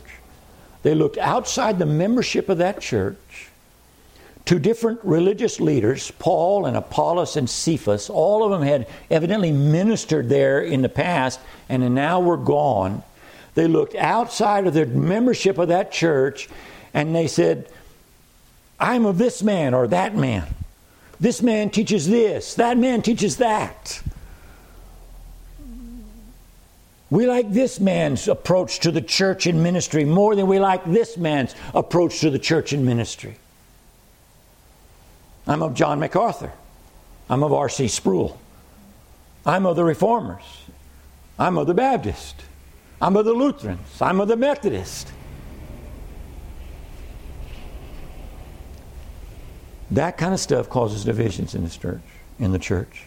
They 0.82 0.94
looked 0.94 1.16
outside 1.16 1.78
the 1.78 1.86
membership 1.86 2.50
of 2.50 2.58
that 2.58 2.82
church 2.82 3.48
to 4.44 4.58
different 4.58 5.00
religious 5.04 5.58
leaders, 5.58 6.10
Paul 6.18 6.66
and 6.66 6.76
Apollos 6.76 7.38
and 7.38 7.48
Cephas. 7.48 8.10
All 8.10 8.44
of 8.44 8.50
them 8.50 8.68
had 8.68 8.86
evidently 9.10 9.52
ministered 9.52 10.28
there 10.28 10.60
in 10.60 10.82
the 10.82 10.90
past 10.90 11.40
and 11.70 11.94
now 11.94 12.20
were 12.20 12.36
gone. 12.36 13.02
They 13.54 13.68
looked 13.68 13.94
outside 13.94 14.66
of 14.66 14.74
the 14.74 14.84
membership 14.84 15.56
of 15.56 15.68
that 15.68 15.92
church 15.92 16.50
and 16.92 17.16
they 17.16 17.26
said, 17.26 17.70
I'm 18.82 19.06
of 19.06 19.16
this 19.16 19.44
man 19.44 19.74
or 19.74 19.86
that 19.86 20.16
man. 20.16 20.44
This 21.20 21.40
man 21.40 21.70
teaches 21.70 22.08
this, 22.08 22.54
that 22.56 22.76
man 22.76 23.00
teaches 23.00 23.36
that. 23.36 24.02
We 27.08 27.26
like 27.26 27.52
this 27.52 27.78
man's 27.78 28.26
approach 28.26 28.80
to 28.80 28.90
the 28.90 29.00
church 29.00 29.46
and 29.46 29.62
ministry 29.62 30.04
more 30.04 30.34
than 30.34 30.48
we 30.48 30.58
like 30.58 30.84
this 30.84 31.16
man's 31.16 31.54
approach 31.74 32.20
to 32.20 32.30
the 32.30 32.40
church 32.40 32.72
and 32.72 32.84
ministry. 32.84 33.36
I'm 35.46 35.62
of 35.62 35.74
John 35.74 36.00
MacArthur. 36.00 36.52
I'm 37.30 37.44
of 37.44 37.52
R.C. 37.52 37.86
Sproul. 37.86 38.40
I'm 39.46 39.64
of 39.64 39.76
the 39.76 39.84
Reformers. 39.84 40.42
I'm 41.38 41.56
of 41.56 41.68
the 41.68 41.74
Baptist. 41.74 42.36
I'm 43.00 43.16
of 43.16 43.26
the 43.26 43.32
Lutherans. 43.32 44.00
I'm 44.00 44.20
of 44.20 44.28
the 44.28 44.36
Methodist. 44.36 45.12
That 49.92 50.16
kind 50.16 50.32
of 50.32 50.40
stuff 50.40 50.70
causes 50.70 51.04
divisions 51.04 51.54
in 51.54 51.64
the 51.64 51.70
church. 51.70 52.00
In 52.38 52.52
the 52.52 52.58
church, 52.58 53.04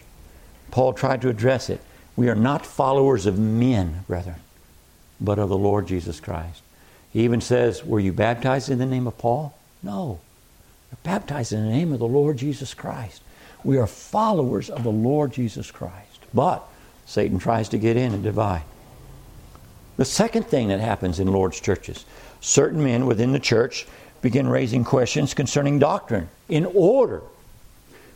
Paul 0.70 0.92
tried 0.92 1.20
to 1.22 1.28
address 1.28 1.68
it. 1.68 1.80
We 2.14 2.28
are 2.28 2.36
not 2.36 2.64
followers 2.64 3.26
of 3.26 3.38
men, 3.38 4.04
brethren, 4.06 4.36
but 5.20 5.38
of 5.38 5.48
the 5.48 5.58
Lord 5.58 5.88
Jesus 5.88 6.20
Christ. 6.20 6.62
He 7.12 7.24
even 7.24 7.40
says, 7.40 7.84
"Were 7.84 8.00
you 8.00 8.12
baptized 8.12 8.70
in 8.70 8.78
the 8.78 8.86
name 8.86 9.06
of 9.06 9.18
Paul?" 9.18 9.54
No, 9.82 10.20
you're 10.90 10.98
baptized 11.02 11.52
in 11.52 11.64
the 11.64 11.72
name 11.72 11.92
of 11.92 11.98
the 11.98 12.06
Lord 12.06 12.36
Jesus 12.36 12.72
Christ. 12.72 13.20
We 13.64 13.78
are 13.78 13.86
followers 13.86 14.70
of 14.70 14.84
the 14.84 14.92
Lord 14.92 15.32
Jesus 15.32 15.72
Christ. 15.72 16.20
But 16.32 16.62
Satan 17.04 17.38
tries 17.38 17.68
to 17.70 17.78
get 17.78 17.96
in 17.96 18.14
and 18.14 18.22
divide. 18.22 18.62
The 19.96 20.04
second 20.04 20.46
thing 20.46 20.68
that 20.68 20.80
happens 20.80 21.18
in 21.18 21.32
Lord's 21.32 21.58
churches 21.58 22.04
certain 22.40 22.84
men 22.84 23.06
within 23.06 23.32
the 23.32 23.40
church 23.40 23.86
begin 24.26 24.48
raising 24.48 24.82
questions 24.82 25.34
concerning 25.34 25.78
doctrine 25.78 26.28
in 26.48 26.66
order. 26.74 27.22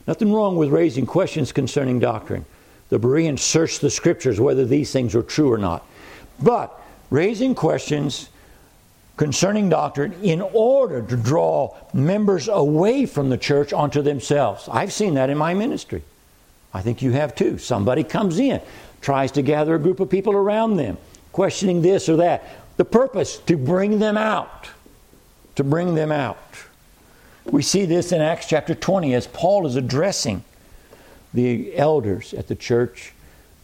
Nothing 0.09 0.33
wrong 0.33 0.57
with 0.57 0.71
raising 0.71 1.07
questions 1.07 1.53
concerning 1.53 2.01
doctrine. 2.01 2.45
The 2.89 2.99
Bereans 2.99 3.41
searched 3.43 3.81
the 3.81 3.91
scriptures 3.91 4.41
whether 4.41 4.65
these 4.65 4.91
things 4.91 5.15
were 5.15 5.23
true 5.23 5.53
or 5.53 5.57
not. 5.57 5.87
But 6.43 6.77
raising 7.11 7.55
questions 7.55 8.29
concerning 9.17 9.69
doctrine 9.69 10.13
in 10.21 10.41
order 10.41 11.01
to 11.01 11.17
draw 11.17 11.77
members 11.95 12.49
away 12.49 13.07
from 13.07 13.31
the 13.31 13.39
church 13.39 13.73
onto 13.73 14.03
themselves. 14.03 14.69
I've 14.69 14.93
seen 14.93 15.15
that 15.15 15.31
in 15.31 15.39
my 15.39 15.55
ministry. 15.55 16.03
I 16.75 16.83
think 16.83 17.03
you 17.03 17.13
have 17.13 17.37
too. 17.37 17.57
Somebody 17.59 18.03
comes 18.03 18.41
in, 18.41 18.61
tries 19.01 19.31
to 19.33 19.43
gather 19.43 19.77
a 19.77 19.79
group 19.79 20.01
of 20.01 20.11
people 20.11 20.33
around 20.33 20.77
them, 20.77 20.99
questioning 21.31 21.83
this 21.83 22.09
or 22.09 22.17
that. 22.17 22.43
The 22.79 22.85
purpose 22.85 23.37
to 23.47 23.57
bring 23.57 24.01
them 24.01 24.17
out 24.17 24.71
to 25.61 25.65
bring 25.65 25.95
them 25.95 26.11
out. 26.11 26.39
We 27.45 27.61
see 27.61 27.85
this 27.85 28.13
in 28.13 28.23
Acts 28.23 28.47
chapter 28.47 28.75
20 28.75 29.15
as 29.15 29.27
Paul 29.27 29.67
is 29.67 29.77
addressing 29.77 30.43
the 31.35 31.77
elders 31.77 32.33
at 32.33 32.49
the 32.49 32.55
church 32.55 33.13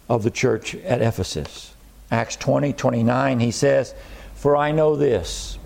of 0.07 0.23
the 0.23 0.31
church 0.31 0.75
at 0.75 1.00
Ephesus. 1.00 1.75
Acts 2.11 2.37
20 2.37 2.75
29, 2.75 3.41
he 3.41 3.50
says, 3.50 3.95
For 4.35 4.59
I 4.59 4.73
know 4.73 4.95
this, 4.95 5.59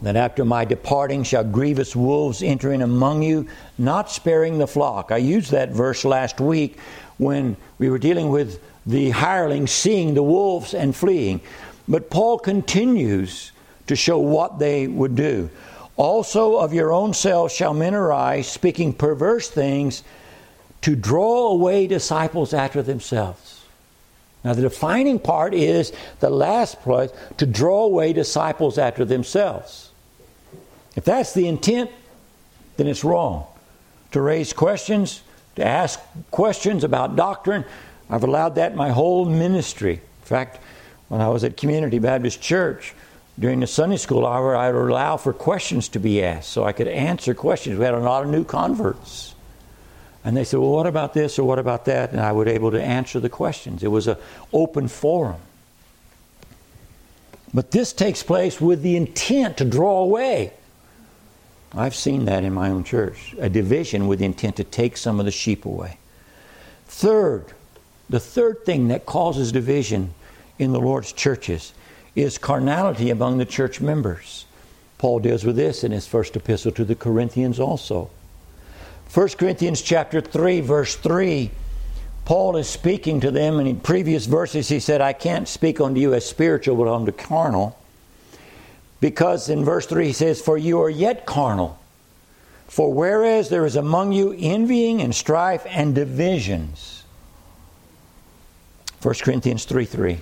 that 0.00 0.16
after 0.16 0.42
my 0.42 0.64
departing 0.64 1.22
shall 1.22 1.44
grievous 1.44 1.94
wolves 1.94 2.42
enter 2.42 2.72
in 2.72 2.80
among 2.80 3.22
you, 3.22 3.46
not 3.76 4.10
sparing 4.10 4.56
the 4.56 4.66
flock. 4.66 5.12
I 5.12 5.18
used 5.18 5.50
that 5.50 5.68
verse 5.68 6.06
last 6.06 6.40
week 6.40 6.78
when 7.18 7.58
we 7.78 7.90
were 7.90 7.98
dealing 7.98 8.30
with 8.30 8.58
the 8.86 9.10
hirelings 9.10 9.70
seeing 9.70 10.14
the 10.14 10.22
wolves 10.22 10.72
and 10.72 10.96
fleeing. 10.96 11.42
But 11.86 12.08
Paul 12.08 12.38
continues 12.38 13.52
to 13.86 13.96
show 13.96 14.18
what 14.18 14.58
they 14.58 14.86
would 14.86 15.14
do. 15.14 15.50
Also, 15.96 16.56
of 16.56 16.74
your 16.74 16.92
own 16.92 17.14
selves 17.14 17.54
shall 17.54 17.72
men 17.72 17.94
arise, 17.94 18.48
speaking 18.48 18.92
perverse 18.92 19.48
things, 19.48 20.02
to 20.82 20.94
draw 20.94 21.48
away 21.48 21.86
disciples 21.86 22.52
after 22.52 22.82
themselves. 22.82 23.64
Now, 24.44 24.52
the 24.52 24.62
defining 24.62 25.18
part 25.18 25.54
is 25.54 25.92
the 26.20 26.30
last 26.30 26.80
place 26.82 27.10
to 27.38 27.46
draw 27.46 27.84
away 27.84 28.12
disciples 28.12 28.78
after 28.78 29.04
themselves. 29.04 29.90
If 30.94 31.04
that's 31.04 31.34
the 31.34 31.48
intent, 31.48 31.90
then 32.76 32.86
it's 32.86 33.02
wrong. 33.02 33.46
To 34.12 34.20
raise 34.20 34.52
questions, 34.52 35.22
to 35.56 35.64
ask 35.66 35.98
questions 36.30 36.84
about 36.84 37.16
doctrine, 37.16 37.64
I've 38.08 38.22
allowed 38.22 38.54
that 38.54 38.76
my 38.76 38.90
whole 38.90 39.24
ministry. 39.24 39.94
In 39.94 40.26
fact, 40.26 40.60
when 41.08 41.20
I 41.20 41.28
was 41.28 41.42
at 41.42 41.56
Community 41.56 41.98
Baptist 41.98 42.40
Church, 42.40 42.94
during 43.38 43.60
the 43.60 43.66
Sunday 43.66 43.98
school 43.98 44.26
hour, 44.26 44.56
I 44.56 44.72
would 44.72 44.90
allow 44.90 45.16
for 45.16 45.32
questions 45.32 45.88
to 45.90 45.98
be 45.98 46.22
asked 46.22 46.50
so 46.50 46.64
I 46.64 46.72
could 46.72 46.88
answer 46.88 47.34
questions. 47.34 47.78
We 47.78 47.84
had 47.84 47.94
a 47.94 47.98
lot 47.98 48.24
of 48.24 48.30
new 48.30 48.44
converts. 48.44 49.34
And 50.24 50.36
they 50.36 50.42
said, 50.42 50.58
Well, 50.58 50.72
what 50.72 50.86
about 50.86 51.14
this 51.14 51.38
or 51.38 51.44
what 51.44 51.58
about 51.58 51.84
that? 51.84 52.10
And 52.12 52.20
I 52.20 52.32
would 52.32 52.48
able 52.48 52.70
to 52.70 52.82
answer 52.82 53.20
the 53.20 53.28
questions. 53.28 53.82
It 53.82 53.88
was 53.88 54.08
an 54.08 54.16
open 54.52 54.88
forum. 54.88 55.40
But 57.52 57.70
this 57.70 57.92
takes 57.92 58.22
place 58.22 58.60
with 58.60 58.82
the 58.82 58.96
intent 58.96 59.58
to 59.58 59.64
draw 59.64 60.02
away. 60.02 60.52
I've 61.74 61.94
seen 61.94 62.24
that 62.24 62.42
in 62.42 62.54
my 62.54 62.70
own 62.70 62.84
church 62.84 63.34
a 63.38 63.48
division 63.48 64.08
with 64.08 64.18
the 64.18 64.24
intent 64.24 64.56
to 64.56 64.64
take 64.64 64.96
some 64.96 65.20
of 65.20 65.26
the 65.26 65.32
sheep 65.32 65.64
away. 65.64 65.98
Third, 66.86 67.52
the 68.08 68.20
third 68.20 68.64
thing 68.64 68.88
that 68.88 69.04
causes 69.04 69.52
division 69.52 70.14
in 70.58 70.72
the 70.72 70.80
Lord's 70.80 71.12
churches 71.12 71.72
is 72.16 72.38
carnality 72.38 73.10
among 73.10 73.38
the 73.38 73.44
church 73.44 73.80
members. 73.80 74.46
Paul 74.98 75.20
deals 75.20 75.44
with 75.44 75.56
this 75.56 75.84
in 75.84 75.92
his 75.92 76.06
first 76.06 76.34
epistle 76.34 76.72
to 76.72 76.84
the 76.84 76.94
Corinthians 76.94 77.60
also. 77.60 78.10
1 79.12 79.28
Corinthians 79.38 79.82
chapter 79.82 80.20
3 80.20 80.60
verse 80.62 80.96
3 80.96 81.50
Paul 82.24 82.56
is 82.56 82.68
speaking 82.68 83.20
to 83.20 83.30
them 83.30 83.60
and 83.60 83.68
in 83.68 83.78
previous 83.78 84.26
verses 84.26 84.68
he 84.68 84.80
said 84.80 85.00
I 85.00 85.12
can't 85.12 85.46
speak 85.46 85.80
unto 85.80 86.00
you 86.00 86.12
as 86.12 86.26
spiritual 86.26 86.74
but 86.74 86.88
unto 86.88 87.12
carnal. 87.12 87.78
Because 89.00 89.48
in 89.48 89.64
verse 89.64 89.86
3 89.86 90.06
he 90.06 90.12
says 90.12 90.40
for 90.40 90.58
you 90.58 90.80
are 90.80 90.90
yet 90.90 91.26
carnal. 91.26 91.78
For 92.66 92.92
whereas 92.92 93.48
there 93.48 93.64
is 93.64 93.76
among 93.76 94.12
you 94.12 94.34
envying 94.36 95.00
and 95.00 95.14
strife 95.14 95.64
and 95.68 95.94
divisions. 95.94 97.04
1 99.02 99.14
Corinthians 99.22 99.64
3 99.66 99.84
3 99.84 100.20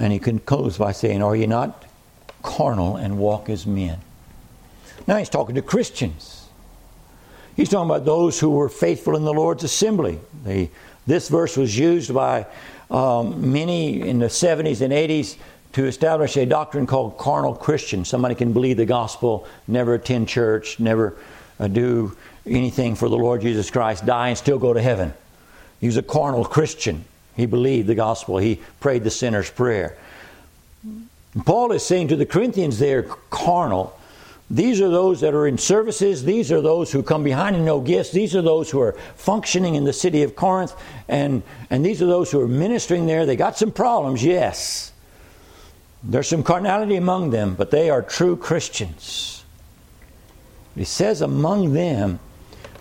and 0.00 0.12
he 0.12 0.18
concludes 0.18 0.78
by 0.78 0.92
saying, 0.92 1.22
Are 1.22 1.36
you 1.36 1.46
not 1.46 1.84
carnal 2.42 2.96
and 2.96 3.18
walk 3.18 3.48
as 3.48 3.66
men? 3.66 3.98
Now 5.06 5.18
he's 5.18 5.28
talking 5.28 5.54
to 5.54 5.62
Christians. 5.62 6.48
He's 7.54 7.68
talking 7.68 7.90
about 7.90 8.06
those 8.06 8.40
who 8.40 8.50
were 8.50 8.70
faithful 8.70 9.14
in 9.14 9.24
the 9.24 9.34
Lord's 9.34 9.62
assembly. 9.62 10.18
This 11.06 11.28
verse 11.28 11.56
was 11.56 11.76
used 11.76 12.14
by 12.14 12.46
um, 12.90 13.52
many 13.52 14.00
in 14.00 14.18
the 14.18 14.26
70s 14.26 14.80
and 14.80 14.92
80s 14.92 15.36
to 15.74 15.84
establish 15.84 16.36
a 16.36 16.46
doctrine 16.46 16.86
called 16.86 17.18
carnal 17.18 17.54
Christian. 17.54 18.04
Somebody 18.04 18.34
can 18.34 18.52
believe 18.52 18.78
the 18.78 18.86
gospel, 18.86 19.46
never 19.68 19.94
attend 19.94 20.28
church, 20.28 20.80
never 20.80 21.16
uh, 21.58 21.68
do 21.68 22.16
anything 22.46 22.94
for 22.94 23.08
the 23.08 23.16
Lord 23.16 23.42
Jesus 23.42 23.70
Christ, 23.70 24.06
die 24.06 24.28
and 24.28 24.38
still 24.38 24.58
go 24.58 24.72
to 24.72 24.80
heaven. 24.80 25.12
He's 25.80 25.96
a 25.96 26.02
carnal 26.02 26.44
Christian. 26.44 27.04
He 27.36 27.46
believed 27.46 27.86
the 27.86 27.94
gospel. 27.94 28.38
He 28.38 28.60
prayed 28.80 29.04
the 29.04 29.10
sinner's 29.10 29.50
prayer. 29.50 29.96
Paul 31.44 31.72
is 31.72 31.84
saying 31.84 32.08
to 32.08 32.16
the 32.16 32.26
Corinthians 32.26 32.78
they're 32.78 33.04
carnal. 33.30 33.96
These 34.50 34.80
are 34.80 34.88
those 34.88 35.20
that 35.20 35.32
are 35.32 35.46
in 35.46 35.58
services. 35.58 36.24
These 36.24 36.50
are 36.50 36.60
those 36.60 36.90
who 36.90 37.04
come 37.04 37.22
behind 37.22 37.54
and 37.54 37.64
no 37.64 37.80
gifts. 37.80 38.10
These 38.10 38.34
are 38.34 38.42
those 38.42 38.68
who 38.68 38.80
are 38.80 38.94
functioning 39.14 39.76
in 39.76 39.84
the 39.84 39.92
city 39.92 40.24
of 40.24 40.34
Corinth. 40.34 40.74
And, 41.08 41.44
and 41.70 41.86
these 41.86 42.02
are 42.02 42.06
those 42.06 42.32
who 42.32 42.40
are 42.40 42.48
ministering 42.48 43.06
there. 43.06 43.26
They 43.26 43.36
got 43.36 43.56
some 43.56 43.70
problems, 43.70 44.24
yes. 44.24 44.92
There's 46.02 46.28
some 46.28 46.42
carnality 46.42 46.96
among 46.96 47.30
them, 47.30 47.54
but 47.54 47.70
they 47.70 47.90
are 47.90 48.02
true 48.02 48.36
Christians. 48.36 49.44
He 50.74 50.84
says 50.84 51.20
among 51.20 51.72
them 51.72 52.18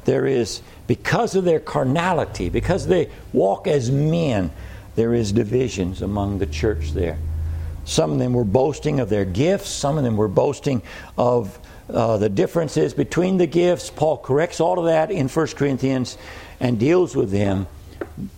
there 0.05 0.25
is 0.25 0.62
because 0.89 1.36
of 1.36 1.43
their 1.43 1.60
carnality, 1.60 2.49
because 2.49 2.88
they 2.88 3.08
walk 3.32 3.67
as 3.67 3.91
men, 3.91 4.49
there 4.95 5.13
is 5.13 5.32
divisions 5.32 6.02
among 6.02 6.39
the 6.39 6.47
church 6.47 6.93
there. 6.93 7.19
Some 7.86 8.13
of 8.13 8.17
them 8.17 8.34
were 8.34 8.43
boasting 8.43 8.99
of 8.99 9.08
their 9.08 9.23
gifts, 9.23 9.69
some 9.69 9.99
of 9.99 10.04
them 10.04 10.17
were 10.17 10.28
boasting 10.28 10.82
of 11.15 11.60
uh, 11.93 12.17
the 12.17 12.28
differences 12.28 12.95
between 12.95 13.38
the 13.38 13.45
gifts. 13.45 13.91
Paul 13.91 14.17
corrects 14.17 14.60
all 14.60 14.80
of 14.80 14.86
that 14.86 15.12
in 15.12 15.28
1 15.28 15.47
Corinthians 15.49 16.17
and 16.60 16.80
deals 16.80 17.15
with 17.15 17.30
them 17.30 17.67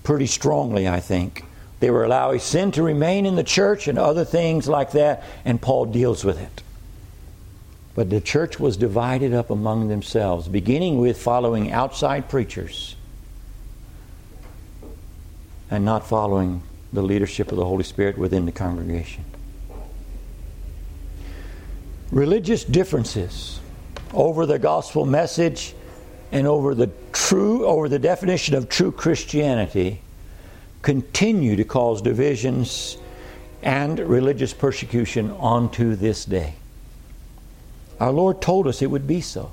pretty 0.03 0.27
strongly, 0.27 0.89
I 0.89 0.99
think. 0.99 1.45
They 1.79 1.89
were 1.89 2.03
allowing 2.03 2.39
sin 2.39 2.71
to 2.73 2.83
remain 2.83 3.25
in 3.25 3.37
the 3.37 3.45
church 3.45 3.87
and 3.87 3.97
other 3.97 4.25
things 4.25 4.67
like 4.67 4.91
that, 4.91 5.23
and 5.45 5.61
Paul 5.61 5.85
deals 5.85 6.25
with 6.25 6.37
it. 6.37 6.63
But 7.93 8.09
the 8.09 8.21
church 8.21 8.59
was 8.59 8.77
divided 8.77 9.33
up 9.33 9.49
among 9.49 9.89
themselves, 9.89 10.47
beginning 10.47 10.99
with 10.99 11.21
following 11.21 11.71
outside 11.71 12.29
preachers 12.29 12.95
and 15.69 15.83
not 15.83 16.07
following 16.07 16.61
the 16.93 17.01
leadership 17.01 17.51
of 17.51 17.57
the 17.57 17.65
Holy 17.65 17.83
Spirit 17.83 18.17
within 18.17 18.45
the 18.45 18.51
congregation. 18.51 19.25
Religious 22.11 22.63
differences 22.65 23.59
over 24.13 24.45
the 24.45 24.59
gospel 24.59 25.05
message 25.05 25.73
and 26.33 26.45
over 26.45 26.75
the 26.75 26.89
true 27.13 27.65
over 27.65 27.87
the 27.87 27.99
definition 27.99 28.55
of 28.55 28.67
true 28.67 28.91
Christianity 28.91 30.01
continue 30.81 31.55
to 31.55 31.63
cause 31.63 32.01
divisions 32.01 32.97
and 33.63 33.99
religious 33.99 34.53
persecution 34.53 35.31
onto 35.31 35.95
this 35.95 36.25
day. 36.25 36.55
Our 38.01 38.11
Lord 38.11 38.41
told 38.41 38.65
us 38.65 38.81
it 38.81 38.89
would 38.89 39.05
be 39.05 39.21
so. 39.21 39.51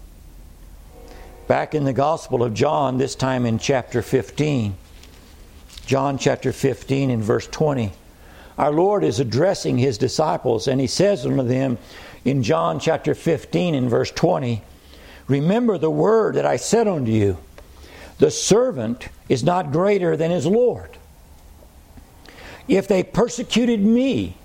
Back 1.49 1.75
in 1.75 1.85
the 1.85 1.93
Gospel 1.93 2.43
of 2.43 2.55
John, 2.55 2.97
this 2.97 3.15
time 3.15 3.45
in 3.45 3.59
chapter 3.59 4.01
15, 4.01 4.75
John 5.85 6.17
chapter 6.17 6.51
15 6.51 7.11
and 7.11 7.23
verse 7.23 7.47
20, 7.47 7.93
our 8.57 8.73
Lord 8.73 9.05
is 9.05 9.21
addressing 9.21 9.77
his 9.77 9.99
disciples, 9.99 10.67
and 10.67 10.81
he 10.81 10.87
says 10.87 11.27
unto 11.27 11.43
them 11.43 11.77
in 12.25 12.43
John 12.43 12.81
chapter 12.81 13.15
15 13.15 13.75
and 13.75 13.91
verse 13.91 14.11
20, 14.13 14.63
Remember 15.27 15.77
the 15.77 15.91
word 15.91 16.37
that 16.37 16.47
I 16.47 16.57
said 16.57 16.89
unto 16.89 17.13
you, 17.13 17.37
the 18.17 18.31
servant 18.31 19.09
is 19.29 19.45
not 19.45 19.73
greater 19.73 20.17
than 20.17 20.31
his 20.31 20.47
Lord. 20.47 20.97
If 22.67 22.89
they 22.89 23.03
persecuted 23.03 23.81
me, 23.85 24.38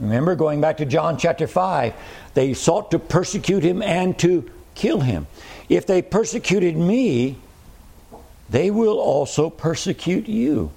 remember 0.00 0.34
going 0.34 0.60
back 0.60 0.78
to 0.78 0.86
John 0.86 1.18
chapter 1.18 1.46
5, 1.46 1.94
they 2.34 2.54
sought 2.54 2.90
to 2.92 2.98
persecute 2.98 3.62
him 3.62 3.82
and 3.82 4.18
to 4.20 4.50
kill 4.74 5.00
him. 5.00 5.26
If 5.68 5.86
they 5.86 6.02
persecuted 6.02 6.76
me, 6.76 7.36
they 8.48 8.70
will 8.70 8.98
also 8.98 9.50
persecute 9.50 10.28
you. 10.28 10.72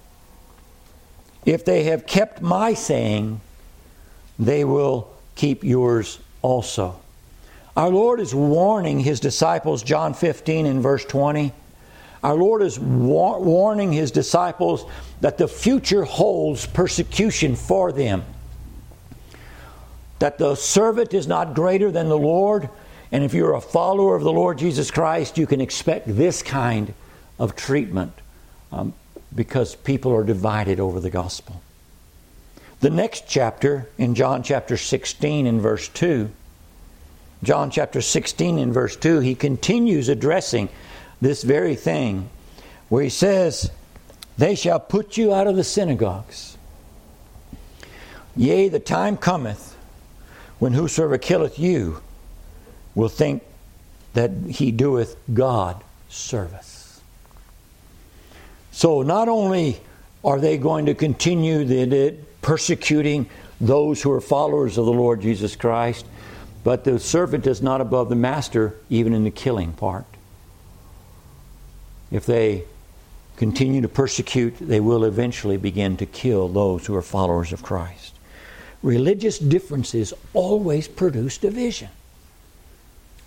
If 1.46 1.66
they 1.66 1.84
have 1.86 2.06
kept 2.06 2.42
my 2.42 2.74
saying, 2.74 3.42
they 4.38 4.64
will 4.64 5.10
keep 5.36 5.64
yours 5.64 6.20
also. 6.42 7.00
Our 7.78 7.90
Lord 7.90 8.20
is 8.20 8.36
warning 8.36 9.00
his 9.00 9.20
disciples, 9.20 9.82
John 9.82 10.14
15 10.14 10.66
and 10.66 10.84
verse 10.84 11.06
20. 11.06 11.54
Our 12.24 12.36
Lord 12.36 12.62
is 12.62 12.78
war- 12.80 13.42
warning 13.42 13.92
his 13.92 14.12
disciples 14.12 14.86
that 15.22 15.38
the 15.38 15.48
future 15.48 16.04
holds 16.04 16.66
persecution 16.68 17.56
for 17.56 17.92
them 17.92 18.24
that 20.22 20.38
the 20.38 20.56
servant 20.56 21.14
is 21.14 21.28
not 21.28 21.56
greater 21.56 21.92
than 21.92 22.08
the 22.08 22.18
Lord. 22.18 22.70
And 23.12 23.24
if 23.24 23.34
you're 23.34 23.56
a 23.56 23.62
follower 23.62 24.16
of 24.16 24.24
the 24.24 24.32
Lord 24.32 24.60
Jesus 24.60 24.92
Christ, 24.92 25.38
you 25.38 25.48
can 25.48 25.60
expect 25.60 26.08
this 26.08 26.44
kind 26.44 26.94
of 27.40 27.56
treatment 27.56 28.14
um, 28.72 28.94
because 29.34 29.76
people 29.76 30.14
are 30.14 30.24
divided 30.24 30.80
over 30.80 31.00
the 31.00 31.10
gospel. 31.10 31.62
The 32.82 32.92
next 32.92 33.26
chapter, 33.28 33.90
in 33.98 34.14
John 34.14 34.44
chapter 34.44 34.78
16 34.78 35.48
and 35.48 35.60
verse 35.60 35.88
2, 35.90 36.30
John 37.44 37.72
chapter 37.72 38.00
16 38.00 38.60
and 38.60 38.72
verse 38.72 38.96
2, 38.96 39.22
he 39.22 39.34
continues 39.34 40.08
addressing 40.08 40.70
this 41.20 41.42
very 41.42 41.76
thing 41.76 42.30
where 42.90 43.04
he 43.04 43.10
says, 43.10 43.72
They 44.38 44.54
shall 44.54 44.80
put 44.80 45.18
you 45.18 45.34
out 45.34 45.48
of 45.48 45.56
the 45.56 45.64
synagogues. 45.64 46.58
Yea, 48.36 48.70
the 48.70 48.80
time 48.80 49.18
cometh 49.18 49.71
when 50.62 50.74
whosoever 50.74 51.17
killeth 51.17 51.58
you 51.58 52.00
will 52.93 53.10
think 53.10 53.41
that 54.13 54.30
he 54.47 54.71
doeth 54.71 55.17
God 55.34 55.84
service. 56.08 57.02
So 58.71 59.02
not 59.02 59.28
only 59.28 59.82
are 60.24 60.39
they 60.39 60.60
going 60.60 60.86
to 60.86 60.93
continue 60.93 61.65
the, 61.65 62.15
persecuting 62.43 63.28
those 63.60 64.04
who 64.04 64.12
are 64.12 64.21
followers 64.21 64.78
of 64.78 64.86
the 64.86 64.93
Lord 64.93 65.21
Jesus 65.21 65.56
Christ, 65.56 66.06
but 66.63 66.84
the 66.84 67.00
servant 67.00 67.47
is 67.47 67.63
not 67.63 67.82
above 67.82 68.10
the 68.10 68.15
master, 68.15 68.76
even 68.88 69.15
in 69.15 69.24
the 69.24 69.32
killing 69.32 69.74
part. 69.74 70.06
If 72.12 72.28
they 72.28 72.65
continue 73.36 73.82
to 73.82 73.89
persecute, 73.89 74.58
they 74.60 74.80
will 74.80 75.06
eventually 75.06 75.58
begin 75.58 75.97
to 75.97 76.06
kill 76.06 76.47
those 76.47 76.86
who 76.86 76.93
are 76.93 77.02
followers 77.02 77.52
of 77.52 77.63
Christ. 77.63 78.13
Religious 78.84 79.38
differences 79.38 80.13
always 80.34 80.88
produce 80.88 81.38
division. 81.38 81.89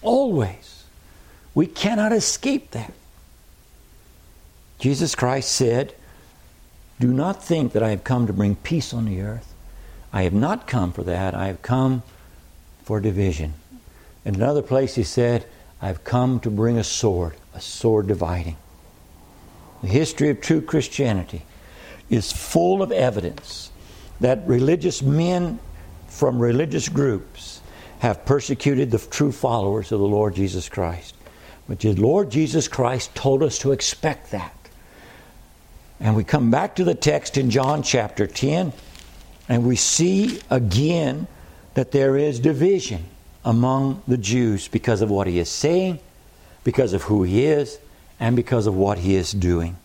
Always. 0.02 0.84
We 1.54 1.66
cannot 1.66 2.12
escape 2.12 2.72
that. 2.72 2.92
Jesus 4.78 5.14
Christ 5.14 5.52
said, 5.52 5.94
Do 6.98 7.12
not 7.12 7.42
think 7.42 7.72
that 7.72 7.82
I 7.82 7.90
have 7.90 8.04
come 8.04 8.26
to 8.26 8.32
bring 8.32 8.56
peace 8.56 8.92
on 8.92 9.06
the 9.06 9.20
earth. 9.20 9.54
I 10.12 10.22
have 10.22 10.32
not 10.32 10.66
come 10.66 10.92
for 10.92 11.02
that. 11.04 11.34
I 11.34 11.46
have 11.46 11.62
come 11.62 12.02
for 12.84 13.00
division. 13.00 13.54
In 14.24 14.34
another 14.34 14.62
place, 14.62 14.94
he 14.94 15.04
said, 15.04 15.46
I've 15.80 16.04
come 16.04 16.40
to 16.40 16.50
bring 16.50 16.78
a 16.78 16.84
sword, 16.84 17.34
a 17.54 17.60
sword 17.60 18.06
dividing. 18.06 18.56
The 19.82 19.88
history 19.88 20.30
of 20.30 20.40
true 20.40 20.60
Christianity 20.60 21.42
is 22.08 22.32
full 22.32 22.82
of 22.82 22.90
evidence 22.90 23.70
that 24.24 24.46
religious 24.46 25.02
men 25.02 25.58
from 26.08 26.38
religious 26.38 26.88
groups 26.88 27.60
have 27.98 28.24
persecuted 28.24 28.90
the 28.90 28.98
true 28.98 29.32
followers 29.32 29.92
of 29.92 29.98
the 29.98 30.06
Lord 30.06 30.34
Jesus 30.34 30.68
Christ. 30.68 31.14
But 31.68 31.80
the 31.80 31.94
Lord 31.94 32.30
Jesus 32.30 32.68
Christ 32.68 33.14
told 33.14 33.42
us 33.42 33.58
to 33.60 33.72
expect 33.72 34.30
that. 34.32 34.54
And 36.00 36.14
we 36.14 36.24
come 36.24 36.50
back 36.50 36.76
to 36.76 36.84
the 36.84 36.94
text 36.94 37.38
in 37.38 37.50
John 37.50 37.82
chapter 37.82 38.26
10, 38.26 38.72
and 39.48 39.66
we 39.66 39.76
see 39.76 40.40
again 40.50 41.26
that 41.74 41.92
there 41.92 42.16
is 42.16 42.40
division 42.40 43.04
among 43.44 44.02
the 44.06 44.18
Jews 44.18 44.68
because 44.68 45.00
of 45.00 45.10
what 45.10 45.26
he 45.26 45.38
is 45.38 45.48
saying, 45.48 45.98
because 46.62 46.92
of 46.92 47.02
who 47.02 47.22
he 47.22 47.44
is, 47.44 47.78
and 48.20 48.36
because 48.36 48.66
of 48.66 48.74
what 48.74 48.98
he 48.98 49.14
is 49.14 49.32
doing. 49.32 49.76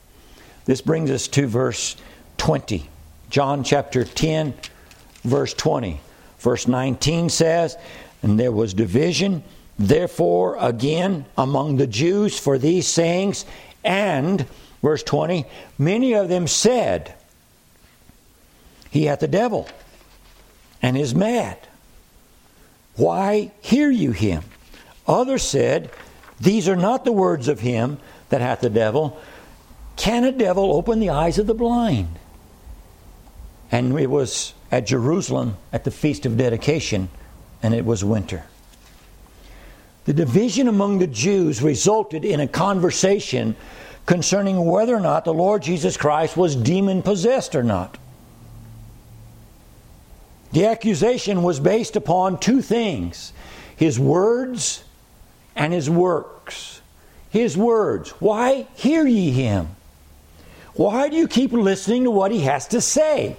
This 0.66 0.82
brings 0.82 1.10
us 1.10 1.28
to 1.30 1.48
verse 1.48 1.96
20. 2.38 2.90
John 3.30 3.64
chapter 3.64 4.04
10, 4.04 4.54
verse 5.24 5.54
20. 5.54 6.02
Verse 6.40 6.68
19 6.68 7.30
says, 7.30 7.78
And 8.24 8.40
there 8.40 8.52
was 8.52 8.74
division, 8.74 9.44
therefore, 9.78 10.58
again 10.60 11.26
among 11.38 11.78
the 11.78 11.88
Jews 11.88 12.40
for 12.40 12.58
these 12.58 12.88
sayings, 12.88 13.46
and, 13.84 14.46
verse 14.82 15.04
20, 15.04 15.46
many 15.78 16.14
of 16.14 16.30
them 16.30 16.48
said, 16.48 17.14
He 18.90 19.06
hath 19.06 19.20
the 19.20 19.28
devil, 19.28 19.68
and 20.82 20.98
is 20.98 21.14
mad. 21.14 21.58
Why 22.96 23.52
hear 23.62 23.90
you 23.90 24.12
him? 24.12 24.44
Others 25.08 25.44
said, 25.44 25.92
These 26.40 26.68
are 26.68 26.76
not 26.76 27.06
the 27.06 27.12
words 27.12 27.48
of 27.48 27.60
him 27.60 28.00
that 28.30 28.42
hath 28.42 28.62
the 28.62 28.70
devil. 28.70 29.20
Can 29.98 30.24
a 30.24 30.32
devil 30.32 30.74
open 30.74 31.00
the 31.00 31.10
eyes 31.10 31.38
of 31.38 31.48
the 31.48 31.54
blind? 31.54 32.18
And 33.72 33.98
it 34.00 34.10
was 34.10 34.54
at 34.72 34.88
Jerusalem 34.88 35.58
at 35.72 35.84
the 35.84 35.92
Feast 35.92 36.26
of 36.26 36.38
Dedication, 36.38 37.10
and 37.62 37.74
it 37.74 37.86
was 37.86 38.04
winter. 38.04 38.44
The 40.06 40.14
division 40.14 40.68
among 40.68 41.00
the 41.00 41.08
Jews 41.08 41.62
resulted 41.62 42.26
in 42.26 42.40
a 42.40 42.48
conversation 42.48 43.56
concerning 44.06 44.66
whether 44.66 44.96
or 44.96 45.00
not 45.00 45.24
the 45.24 45.34
Lord 45.34 45.62
Jesus 45.62 45.98
Christ 45.98 46.36
was 46.36 46.56
demon 46.56 47.04
possessed 47.04 47.56
or 47.56 47.62
not. 47.62 47.98
The 50.52 50.66
accusation 50.66 51.44
was 51.44 51.60
based 51.60 51.96
upon 51.96 52.40
two 52.40 52.62
things 52.62 53.34
his 53.76 54.00
words 54.00 54.84
and 55.56 55.72
his 55.72 55.90
works. 55.90 56.82
His 57.30 57.56
words. 57.56 58.10
Why 58.20 58.68
hear 58.74 59.06
ye 59.06 59.30
him? 59.30 59.70
Why 60.74 61.10
do 61.10 61.16
you 61.16 61.28
keep 61.28 61.52
listening 61.52 62.06
to 62.06 62.12
what 62.12 62.32
he 62.32 62.42
has 62.42 62.68
to 62.70 62.82
say? 62.82 63.38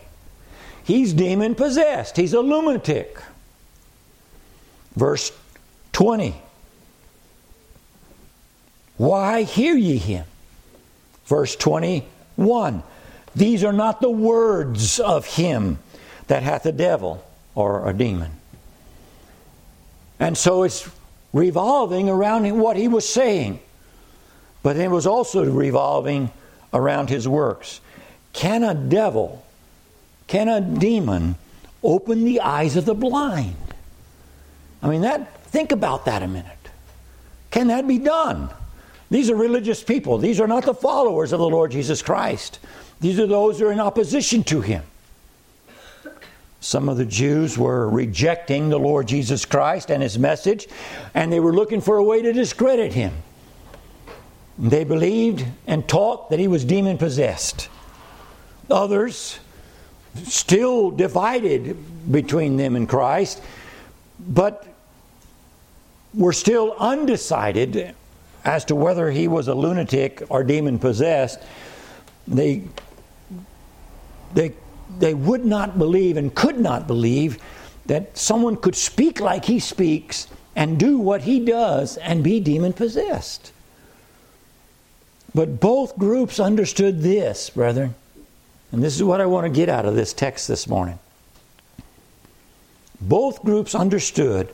He's 0.84 1.12
demon 1.12 1.54
possessed, 1.54 2.16
he's 2.16 2.32
a 2.32 2.40
lunatic. 2.40 3.18
Verse 4.96 5.32
20. 5.92 6.34
Why 8.96 9.44
hear 9.44 9.76
ye 9.76 9.96
him? 9.96 10.26
Verse 11.24 11.56
21. 11.56 12.82
These 13.34 13.64
are 13.64 13.72
not 13.72 14.00
the 14.00 14.10
words 14.10 15.00
of 15.00 15.24
him 15.24 15.78
that 16.26 16.42
hath 16.42 16.66
a 16.66 16.72
devil 16.72 17.24
or 17.54 17.88
a 17.88 17.94
demon. 17.94 18.32
And 20.18 20.36
so 20.36 20.64
it's 20.64 20.88
revolving 21.32 22.08
around 22.08 22.58
what 22.58 22.76
he 22.76 22.88
was 22.88 23.08
saying, 23.08 23.60
but 24.62 24.76
it 24.76 24.90
was 24.90 25.06
also 25.06 25.44
revolving 25.44 26.30
around 26.74 27.08
his 27.08 27.26
works. 27.26 27.80
Can 28.32 28.62
a 28.62 28.74
devil, 28.74 29.44
can 30.30 30.48
a 30.48 30.60
demon 30.60 31.34
open 31.82 32.22
the 32.22 32.40
eyes 32.40 32.76
of 32.76 32.84
the 32.84 32.94
blind? 32.94 33.56
I 34.80 34.88
mean, 34.88 35.00
that 35.00 35.42
think 35.46 35.72
about 35.72 36.04
that 36.04 36.22
a 36.22 36.28
minute. 36.28 36.68
Can 37.50 37.66
that 37.66 37.88
be 37.88 37.98
done? 37.98 38.48
These 39.10 39.28
are 39.28 39.34
religious 39.34 39.82
people. 39.82 40.18
These 40.18 40.38
are 40.40 40.46
not 40.46 40.64
the 40.64 40.72
followers 40.72 41.32
of 41.32 41.40
the 41.40 41.48
Lord 41.48 41.72
Jesus 41.72 42.00
Christ. 42.00 42.60
These 43.00 43.18
are 43.18 43.26
those 43.26 43.58
who 43.58 43.66
are 43.66 43.72
in 43.72 43.80
opposition 43.80 44.44
to 44.44 44.60
him. 44.60 44.84
Some 46.60 46.88
of 46.88 46.96
the 46.96 47.06
Jews 47.06 47.58
were 47.58 47.88
rejecting 47.88 48.68
the 48.68 48.78
Lord 48.78 49.08
Jesus 49.08 49.44
Christ 49.44 49.90
and 49.90 50.00
his 50.00 50.16
message, 50.16 50.68
and 51.12 51.32
they 51.32 51.40
were 51.40 51.52
looking 51.52 51.80
for 51.80 51.96
a 51.96 52.04
way 52.04 52.22
to 52.22 52.32
discredit 52.32 52.92
him. 52.92 53.14
They 54.56 54.84
believed 54.84 55.44
and 55.66 55.88
taught 55.88 56.30
that 56.30 56.38
he 56.38 56.46
was 56.46 56.64
demon 56.64 56.98
possessed. 56.98 57.68
Others, 58.70 59.40
still 60.24 60.90
divided 60.90 61.76
between 62.10 62.56
them 62.56 62.76
and 62.76 62.88
Christ, 62.88 63.42
but 64.18 64.66
were 66.14 66.32
still 66.32 66.74
undecided 66.78 67.94
as 68.44 68.64
to 68.66 68.74
whether 68.74 69.10
he 69.10 69.28
was 69.28 69.48
a 69.48 69.54
lunatic 69.54 70.22
or 70.28 70.42
demon 70.42 70.78
possessed. 70.78 71.40
They, 72.26 72.64
they 74.34 74.54
they 74.98 75.14
would 75.14 75.44
not 75.44 75.78
believe 75.78 76.16
and 76.16 76.34
could 76.34 76.58
not 76.58 76.86
believe 76.86 77.38
that 77.86 78.16
someone 78.16 78.56
could 78.56 78.74
speak 78.74 79.20
like 79.20 79.44
he 79.44 79.58
speaks 79.58 80.26
and 80.56 80.78
do 80.78 80.98
what 80.98 81.22
he 81.22 81.44
does 81.44 81.96
and 81.98 82.24
be 82.24 82.40
demon 82.40 82.72
possessed. 82.72 83.52
But 85.34 85.60
both 85.60 85.96
groups 85.96 86.40
understood 86.40 87.02
this, 87.02 87.50
brethren. 87.50 87.94
And 88.72 88.82
this 88.82 88.94
is 88.94 89.02
what 89.02 89.20
I 89.20 89.26
want 89.26 89.44
to 89.44 89.50
get 89.50 89.68
out 89.68 89.84
of 89.84 89.94
this 89.94 90.12
text 90.12 90.46
this 90.48 90.68
morning. 90.68 90.98
Both 93.00 93.42
groups 93.42 93.74
understood 93.74 94.52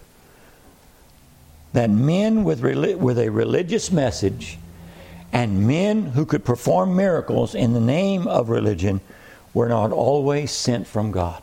that 1.72 1.90
men 1.90 2.44
with, 2.44 2.62
with 2.62 3.18
a 3.18 3.28
religious 3.28 3.90
message 3.90 4.58
and 5.32 5.66
men 5.66 6.02
who 6.02 6.24
could 6.24 6.44
perform 6.44 6.96
miracles 6.96 7.54
in 7.54 7.74
the 7.74 7.80
name 7.80 8.26
of 8.26 8.48
religion 8.48 9.00
were 9.52 9.68
not 9.68 9.92
always 9.92 10.50
sent 10.52 10.86
from 10.86 11.10
God. 11.10 11.42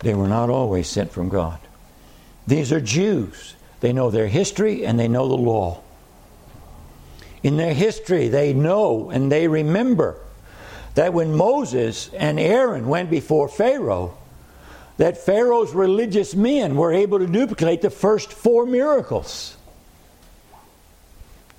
They 0.00 0.14
were 0.14 0.28
not 0.28 0.50
always 0.50 0.88
sent 0.88 1.10
from 1.10 1.28
God. 1.28 1.58
These 2.46 2.72
are 2.72 2.80
Jews. 2.80 3.54
They 3.80 3.92
know 3.92 4.10
their 4.10 4.28
history 4.28 4.84
and 4.84 5.00
they 5.00 5.08
know 5.08 5.26
the 5.26 5.34
law. 5.34 5.82
In 7.42 7.56
their 7.56 7.74
history, 7.74 8.28
they 8.28 8.52
know 8.52 9.10
and 9.10 9.30
they 9.30 9.48
remember 9.48 10.18
that 10.94 11.12
when 11.12 11.34
Moses 11.34 12.10
and 12.14 12.40
Aaron 12.40 12.88
went 12.88 13.10
before 13.10 13.48
Pharaoh, 13.48 14.16
that 14.96 15.18
Pharaoh's 15.18 15.74
religious 15.74 16.34
men 16.34 16.76
were 16.76 16.92
able 16.92 17.18
to 17.18 17.26
duplicate 17.26 17.82
the 17.82 17.90
first 17.90 18.32
four 18.32 18.64
miracles. 18.64 19.56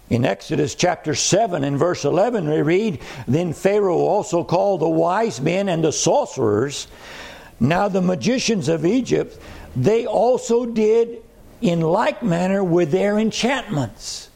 In 0.09 0.25
Exodus 0.25 0.73
chapter 0.73 1.13
7 1.13 1.63
and 1.63 1.77
verse 1.77 2.05
11, 2.05 2.49
we 2.49 2.61
read 2.61 3.01
Then 3.27 3.53
Pharaoh 3.53 3.99
also 3.99 4.43
called 4.43 4.79
the 4.79 4.89
wise 4.89 5.41
men 5.41 5.67
and 5.67 5.83
the 5.83 5.91
sorcerers. 5.91 6.87
Now 7.59 7.89
the 7.89 8.01
magicians 8.01 8.69
of 8.69 8.85
Egypt, 8.85 9.37
they 9.75 10.05
also 10.05 10.65
did 10.65 11.21
in 11.61 11.81
like 11.81 12.23
manner 12.23 12.63
with 12.63 12.91
their 12.91 13.19
enchantments. 13.19 14.29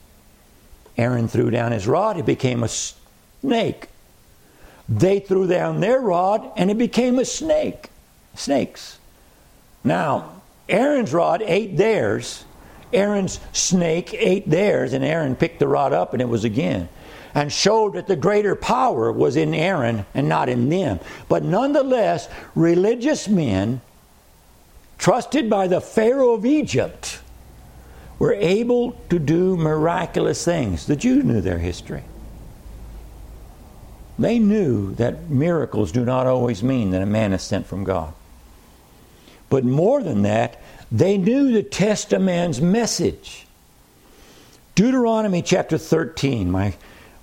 Aaron 0.98 1.28
threw 1.28 1.50
down 1.50 1.72
his 1.72 1.88
rod, 1.88 2.18
it 2.18 2.26
became 2.26 2.64
a 2.64 2.68
snake. 2.68 3.88
They 4.90 5.20
threw 5.20 5.48
down 5.48 5.80
their 5.80 6.00
rod, 6.00 6.52
and 6.58 6.70
it 6.70 6.78
became 6.78 7.18
a 7.18 7.26
snake. 7.26 7.90
Snakes. 8.36 9.00
Now, 9.84 10.42
Aaron's 10.68 11.14
rod 11.14 11.42
ate 11.42 11.78
theirs, 11.78 12.46
Aaron's 12.94 13.40
snake 13.54 14.14
ate 14.14 14.50
theirs, 14.50 14.94
and 14.94 15.04
Aaron 15.04 15.36
picked 15.36 15.60
the 15.60 15.68
rod 15.68 15.94
up, 15.94 16.14
and 16.14 16.22
it 16.22 16.28
was 16.28 16.44
again. 16.44 16.90
And 17.34 17.52
showed 17.52 17.94
that 17.94 18.08
the 18.08 18.18
greater 18.18 18.56
power 18.56 19.12
was 19.12 19.38
in 19.38 19.54
Aaron 19.54 20.06
and 20.14 20.28
not 20.28 20.50
in 20.50 20.68
them. 20.68 21.00
But 21.30 21.44
nonetheless, 21.44 22.28
religious 22.56 23.30
men, 23.30 23.80
trusted 24.98 25.50
by 25.50 25.68
the 25.68 25.80
Pharaoh 25.80 26.34
of 26.34 26.46
Egypt, 26.46 27.21
were 28.22 28.34
able 28.36 28.92
to 29.10 29.18
do 29.18 29.58
miraculous 29.58 30.46
things. 30.46 30.86
The 30.86 30.96
Jews 30.96 31.24
knew 31.24 31.42
their 31.42 31.58
history. 31.58 32.04
They 34.20 34.38
knew 34.38 34.94
that 34.94 35.32
miracles 35.32 35.92
do 35.92 36.06
not 36.06 36.28
always 36.28 36.62
mean 36.62 36.92
that 36.92 37.02
a 37.02 37.08
man 37.08 37.34
is 37.34 37.42
sent 37.42 37.66
from 37.66 37.84
God. 37.84 38.14
But 39.50 39.66
more 39.66 40.04
than 40.04 40.22
that, 40.22 40.62
they 40.92 41.18
knew 41.18 41.52
the 41.52 42.20
man's 42.20 42.62
message. 42.62 43.48
Deuteronomy 44.76 45.42
chapter 45.42 45.80
13, 45.80 46.52
my 46.52 46.76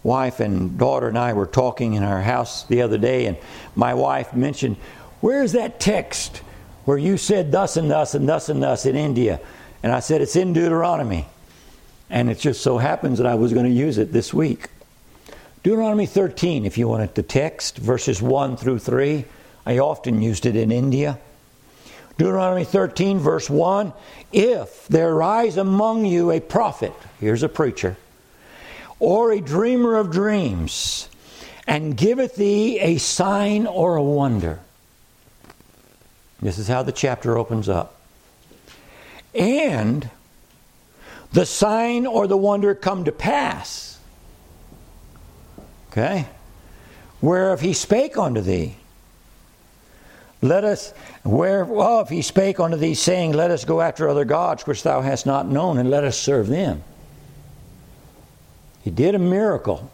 wife 0.02 0.40
and 0.40 0.76
daughter 0.76 1.06
and 1.06 1.16
I 1.16 1.32
were 1.32 1.46
talking 1.46 1.94
in 1.94 2.02
our 2.02 2.22
house 2.22 2.64
the 2.64 2.82
other 2.82 2.98
day, 2.98 3.26
and 3.26 3.36
my 3.76 3.94
wife 3.94 4.34
mentioned, 4.34 4.74
Where's 5.20 5.52
that 5.52 5.78
text 5.78 6.38
where 6.86 6.98
you 6.98 7.16
said 7.16 7.52
thus 7.52 7.76
and 7.76 7.88
thus 7.88 8.16
and 8.16 8.28
thus 8.28 8.48
and 8.48 8.60
thus 8.60 8.84
in 8.84 8.96
India? 8.96 9.38
And 9.82 9.92
I 9.92 10.00
said, 10.00 10.20
It's 10.20 10.36
in 10.36 10.52
Deuteronomy. 10.52 11.26
And 12.10 12.30
it 12.30 12.38
just 12.38 12.62
so 12.62 12.78
happens 12.78 13.18
that 13.18 13.26
I 13.26 13.34
was 13.34 13.52
going 13.52 13.66
to 13.66 13.72
use 13.72 13.98
it 13.98 14.12
this 14.12 14.32
week. 14.32 14.68
Deuteronomy 15.62 16.06
13, 16.06 16.64
if 16.64 16.78
you 16.78 16.88
wanted 16.88 17.14
the 17.14 17.22
text, 17.22 17.76
verses 17.76 18.22
1 18.22 18.56
through 18.56 18.78
3. 18.78 19.24
I 19.66 19.78
often 19.78 20.22
used 20.22 20.46
it 20.46 20.56
in 20.56 20.72
India. 20.72 21.18
Deuteronomy 22.16 22.64
13, 22.64 23.18
verse 23.18 23.50
1 23.50 23.92
If 24.32 24.88
there 24.88 25.14
rise 25.14 25.56
among 25.56 26.06
you 26.06 26.30
a 26.30 26.40
prophet, 26.40 26.94
here's 27.20 27.42
a 27.42 27.48
preacher, 27.48 27.96
or 28.98 29.30
a 29.30 29.40
dreamer 29.40 29.96
of 29.96 30.10
dreams, 30.10 31.08
and 31.66 31.96
giveth 31.96 32.36
thee 32.36 32.80
a 32.80 32.96
sign 32.98 33.66
or 33.66 33.96
a 33.96 34.02
wonder. 34.02 34.60
This 36.40 36.56
is 36.56 36.68
how 36.68 36.82
the 36.82 36.92
chapter 36.92 37.36
opens 37.36 37.68
up. 37.68 37.97
And 39.34 40.10
the 41.32 41.46
sign 41.46 42.06
or 42.06 42.26
the 42.26 42.36
wonder 42.36 42.74
come 42.74 43.04
to 43.04 43.12
pass. 43.12 43.98
Okay? 45.90 46.26
Whereof 47.20 47.60
he 47.60 47.72
spake 47.72 48.16
unto 48.16 48.40
thee. 48.40 48.76
Let 50.40 50.64
us, 50.64 50.94
whereof 51.24 52.08
he 52.10 52.22
spake 52.22 52.60
unto 52.60 52.76
thee, 52.76 52.94
saying, 52.94 53.32
Let 53.32 53.50
us 53.50 53.64
go 53.64 53.80
after 53.80 54.08
other 54.08 54.24
gods 54.24 54.66
which 54.66 54.84
thou 54.84 55.00
hast 55.00 55.26
not 55.26 55.48
known, 55.48 55.78
and 55.78 55.90
let 55.90 56.04
us 56.04 56.16
serve 56.16 56.46
them. 56.46 56.84
He 58.82 58.90
did 58.90 59.14
a 59.14 59.18
miracle 59.18 59.90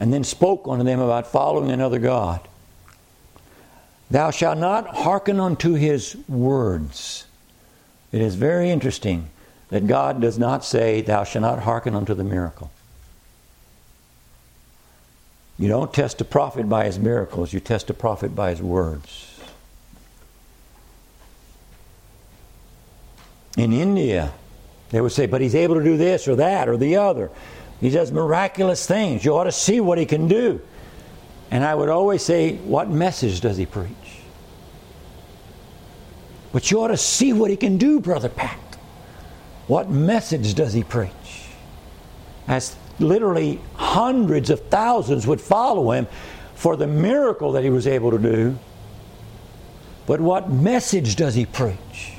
and 0.00 0.12
then 0.12 0.24
spoke 0.24 0.66
unto 0.66 0.84
them 0.84 0.98
about 0.98 1.26
following 1.26 1.70
another 1.70 1.98
God. 1.98 2.40
Thou 4.10 4.30
shalt 4.30 4.58
not 4.58 4.88
hearken 4.88 5.38
unto 5.38 5.74
his 5.74 6.16
words. 6.28 7.26
It 8.14 8.22
is 8.22 8.36
very 8.36 8.70
interesting 8.70 9.28
that 9.70 9.88
God 9.88 10.20
does 10.20 10.38
not 10.38 10.64
say, 10.64 11.00
Thou 11.00 11.24
shalt 11.24 11.42
not 11.42 11.58
hearken 11.64 11.96
unto 11.96 12.14
the 12.14 12.22
miracle. 12.22 12.70
You 15.58 15.66
don't 15.66 15.92
test 15.92 16.20
a 16.20 16.24
prophet 16.24 16.68
by 16.68 16.84
his 16.84 16.96
miracles, 16.96 17.52
you 17.52 17.58
test 17.58 17.90
a 17.90 17.92
prophet 17.94 18.32
by 18.32 18.50
his 18.50 18.62
words. 18.62 19.40
In 23.56 23.72
India, 23.72 24.32
they 24.90 25.00
would 25.00 25.10
say, 25.10 25.26
But 25.26 25.40
he's 25.40 25.56
able 25.56 25.74
to 25.74 25.82
do 25.82 25.96
this 25.96 26.28
or 26.28 26.36
that 26.36 26.68
or 26.68 26.76
the 26.76 26.94
other. 26.94 27.32
He 27.80 27.90
does 27.90 28.12
miraculous 28.12 28.86
things. 28.86 29.24
You 29.24 29.34
ought 29.34 29.44
to 29.44 29.52
see 29.52 29.80
what 29.80 29.98
he 29.98 30.06
can 30.06 30.28
do. 30.28 30.60
And 31.50 31.64
I 31.64 31.74
would 31.74 31.88
always 31.88 32.22
say, 32.24 32.58
What 32.58 32.88
message 32.88 33.40
does 33.40 33.56
he 33.56 33.66
preach? 33.66 34.03
But 36.54 36.70
you 36.70 36.80
ought 36.80 36.88
to 36.88 36.96
see 36.96 37.32
what 37.32 37.50
he 37.50 37.56
can 37.56 37.78
do, 37.78 37.98
Brother 37.98 38.28
Pat. 38.28 38.60
What 39.66 39.90
message 39.90 40.54
does 40.54 40.72
he 40.72 40.84
preach? 40.84 41.10
As 42.46 42.76
literally 43.00 43.60
hundreds 43.74 44.50
of 44.50 44.60
thousands 44.68 45.26
would 45.26 45.40
follow 45.40 45.90
him 45.90 46.06
for 46.54 46.76
the 46.76 46.86
miracle 46.86 47.50
that 47.52 47.64
he 47.64 47.70
was 47.70 47.88
able 47.88 48.12
to 48.12 48.18
do. 48.18 48.56
But 50.06 50.20
what 50.20 50.48
message 50.48 51.16
does 51.16 51.34
he 51.34 51.44
preach? 51.44 52.12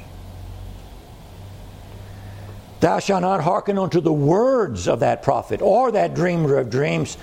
Thou 2.82 3.00
shalt 3.00 3.22
not 3.22 3.42
hearken 3.42 3.78
unto 3.78 4.02
the 4.02 4.12
words 4.12 4.90
of 4.90 5.00
that 5.00 5.24
prophet 5.24 5.62
or 5.62 5.94
that 5.94 6.14
dreamer 6.14 6.58
of 6.58 6.70
dreams, 6.70 7.18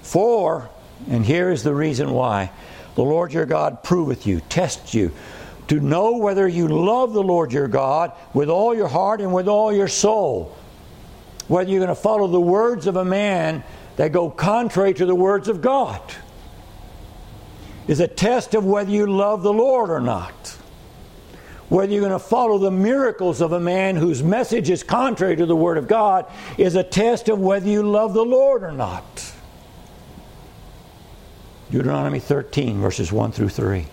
for, 0.00 0.70
and 1.10 1.26
here 1.26 1.50
is 1.50 1.62
the 1.62 1.74
reason 1.74 2.12
why 2.12 2.50
the 2.94 3.02
Lord 3.02 3.34
your 3.34 3.44
God 3.44 3.82
proveth 3.82 4.24
you, 4.24 4.40
tests 4.48 4.94
you, 4.94 5.12
to 5.68 5.80
know 5.80 6.16
whether 6.16 6.46
you 6.46 6.68
love 6.68 7.12
the 7.12 7.22
Lord 7.22 7.52
your 7.52 7.68
God 7.68 8.12
with 8.32 8.48
all 8.48 8.74
your 8.74 8.88
heart 8.88 9.20
and 9.20 9.32
with 9.32 9.48
all 9.48 9.72
your 9.72 9.88
soul. 9.88 10.56
Whether 11.48 11.70
you're 11.70 11.80
going 11.80 11.88
to 11.88 11.94
follow 11.94 12.26
the 12.26 12.40
words 12.40 12.86
of 12.86 12.96
a 12.96 13.04
man 13.04 13.64
that 13.96 14.12
go 14.12 14.30
contrary 14.30 14.94
to 14.94 15.06
the 15.06 15.14
words 15.14 15.48
of 15.48 15.60
God 15.60 16.00
is 17.86 18.00
a 18.00 18.08
test 18.08 18.54
of 18.54 18.64
whether 18.64 18.90
you 18.90 19.06
love 19.06 19.42
the 19.42 19.52
Lord 19.52 19.90
or 19.90 20.00
not. 20.00 20.58
Whether 21.68 21.92
you're 21.92 22.00
going 22.00 22.12
to 22.12 22.18
follow 22.18 22.58
the 22.58 22.70
miracles 22.70 23.40
of 23.40 23.52
a 23.52 23.60
man 23.60 23.96
whose 23.96 24.22
message 24.22 24.70
is 24.70 24.82
contrary 24.82 25.36
to 25.36 25.46
the 25.46 25.56
Word 25.56 25.78
of 25.78 25.88
God 25.88 26.26
is 26.58 26.74
a 26.76 26.82
test 26.82 27.28
of 27.28 27.40
whether 27.40 27.68
you 27.68 27.82
love 27.82 28.14
the 28.14 28.24
Lord 28.24 28.62
or 28.62 28.72
not. 28.72 29.32
Deuteronomy 31.70 32.20
13, 32.20 32.80
verses 32.80 33.10
1 33.10 33.32
through 33.32 33.48
3. 33.48 33.86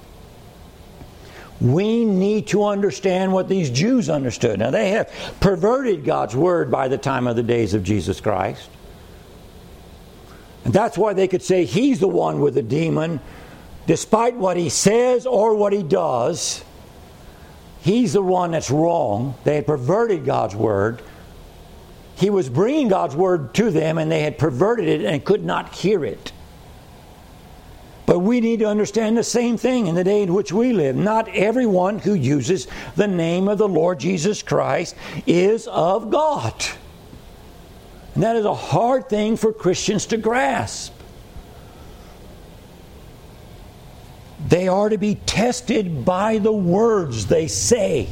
We 1.62 2.06
need 2.06 2.48
to 2.48 2.66
understand 2.66 3.32
what 3.32 3.48
these 3.48 3.70
Jews 3.70 4.10
understood. 4.10 4.58
Now, 4.58 4.72
they 4.72 4.90
have 4.92 5.14
perverted 5.40 6.04
God's 6.04 6.36
word 6.36 6.72
by 6.72 6.88
the 6.88 6.98
time 6.98 7.28
of 7.28 7.36
the 7.36 7.44
days 7.44 7.76
of 7.76 7.84
Jesus 7.84 8.20
Christ. 8.20 8.68
And 10.66 10.74
that's 10.74 10.98
why 10.98 11.14
they 11.14 11.28
could 11.28 11.44
say 11.44 11.66
he's 11.66 12.00
the 12.00 12.08
one 12.08 12.40
with 12.40 12.56
the 12.56 12.64
demon, 12.64 13.20
despite 13.86 14.36
what 14.36 14.58
he 14.58 14.70
says 14.70 15.28
or 15.28 15.54
what 15.54 15.72
he 15.72 15.84
does. 15.84 16.64
He's 17.82 18.14
the 18.14 18.22
one 18.24 18.52
that's 18.52 18.72
wrong. 18.72 19.36
They 19.44 19.56
had 19.56 19.68
perverted 19.68 20.26
God's 20.26 20.56
word. 20.56 21.02
He 22.16 22.30
was 22.30 22.50
bringing 22.50 22.88
God's 22.88 23.16
word 23.16 23.54
to 23.56 23.70
them, 23.72 23.98
and 23.98 24.12
they 24.12 24.22
had 24.22 24.38
perverted 24.38 24.88
it 24.88 25.06
and 25.06 25.24
could 25.24 25.44
not 25.44 25.76
hear 25.76 26.04
it. 26.06 26.32
But 28.12 28.20
we 28.20 28.42
need 28.42 28.60
to 28.60 28.66
understand 28.66 29.18
the 29.18 29.24
same 29.24 29.56
thing 29.56 29.88
in 29.88 29.96
the 29.96 30.04
day 30.04 30.22
in 30.22 30.34
which 30.34 30.52
we 30.52 30.74
live. 30.74 30.98
Not 30.98 31.30
everyone 31.30 31.98
who 31.98 32.14
uses 32.14 32.68
the 32.98 33.08
name 33.08 33.48
of 33.48 33.58
the 33.58 33.70
Lord 33.70 34.02
Jesus 34.02 34.44
Christ 34.44 34.98
is 35.26 35.66
of 35.68 36.10
God. 36.10 36.54
And 38.14 38.24
that 38.24 38.36
is 38.36 38.44
a 38.44 38.54
hard 38.54 39.08
thing 39.08 39.38
for 39.38 39.54
Christians 39.54 40.08
to 40.08 40.18
grasp. 40.18 40.94
They 44.46 44.68
are 44.68 44.90
to 44.90 44.98
be 44.98 45.16
tested 45.16 46.04
by 46.04 46.40
the 46.40 46.52
words 46.52 47.28
they 47.28 47.48
say 47.48 48.10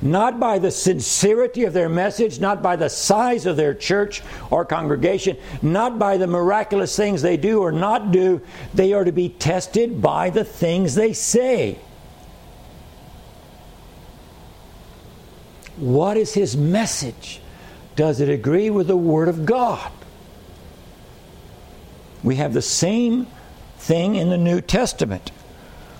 not 0.00 0.38
by 0.38 0.58
the 0.58 0.70
sincerity 0.70 1.64
of 1.64 1.72
their 1.72 1.88
message, 1.88 2.40
not 2.40 2.62
by 2.62 2.76
the 2.76 2.88
size 2.88 3.46
of 3.46 3.56
their 3.56 3.74
church 3.74 4.22
or 4.50 4.64
congregation, 4.64 5.36
not 5.60 5.98
by 5.98 6.16
the 6.16 6.26
miraculous 6.26 6.96
things 6.96 7.22
they 7.22 7.36
do 7.36 7.60
or 7.60 7.72
not 7.72 8.12
do. 8.12 8.40
They 8.74 8.92
are 8.92 9.04
to 9.04 9.12
be 9.12 9.28
tested 9.28 10.00
by 10.00 10.30
the 10.30 10.44
things 10.44 10.94
they 10.94 11.12
say. 11.12 11.78
What 15.76 16.16
is 16.16 16.34
his 16.34 16.56
message? 16.56 17.40
Does 17.94 18.20
it 18.20 18.28
agree 18.28 18.70
with 18.70 18.86
the 18.86 18.96
Word 18.96 19.28
of 19.28 19.44
God? 19.46 19.90
We 22.22 22.36
have 22.36 22.52
the 22.52 22.62
same 22.62 23.26
thing 23.78 24.16
in 24.16 24.28
the 24.28 24.36
New 24.36 24.60
Testament. 24.60 25.30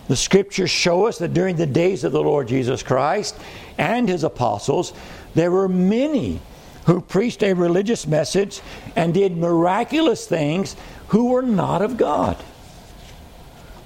The 0.09 0.16
scriptures 0.16 0.71
show 0.71 1.07
us 1.07 1.18
that 1.18 1.35
during 1.35 1.57
the 1.57 1.66
days 1.66 2.03
of 2.03 2.12
the 2.12 2.23
Lord 2.23 2.49
Jesus 2.49 2.83
Christ 2.83 3.38
and 3.77 4.09
his 4.09 4.25
apostles, 4.25 4.92
there 5.35 5.51
were 5.51 5.68
many 5.68 6.40
who 6.87 7.03
preached 7.03 7.42
a 7.42 7.53
religious 7.53 8.07
message 8.07 8.61
and 8.97 9.12
did 9.12 9.37
miraculous 9.37 10.27
things 10.27 10.75
who 11.09 11.27
were 11.27 11.42
not 11.42 11.83
of 11.83 11.99
God. 11.99 12.42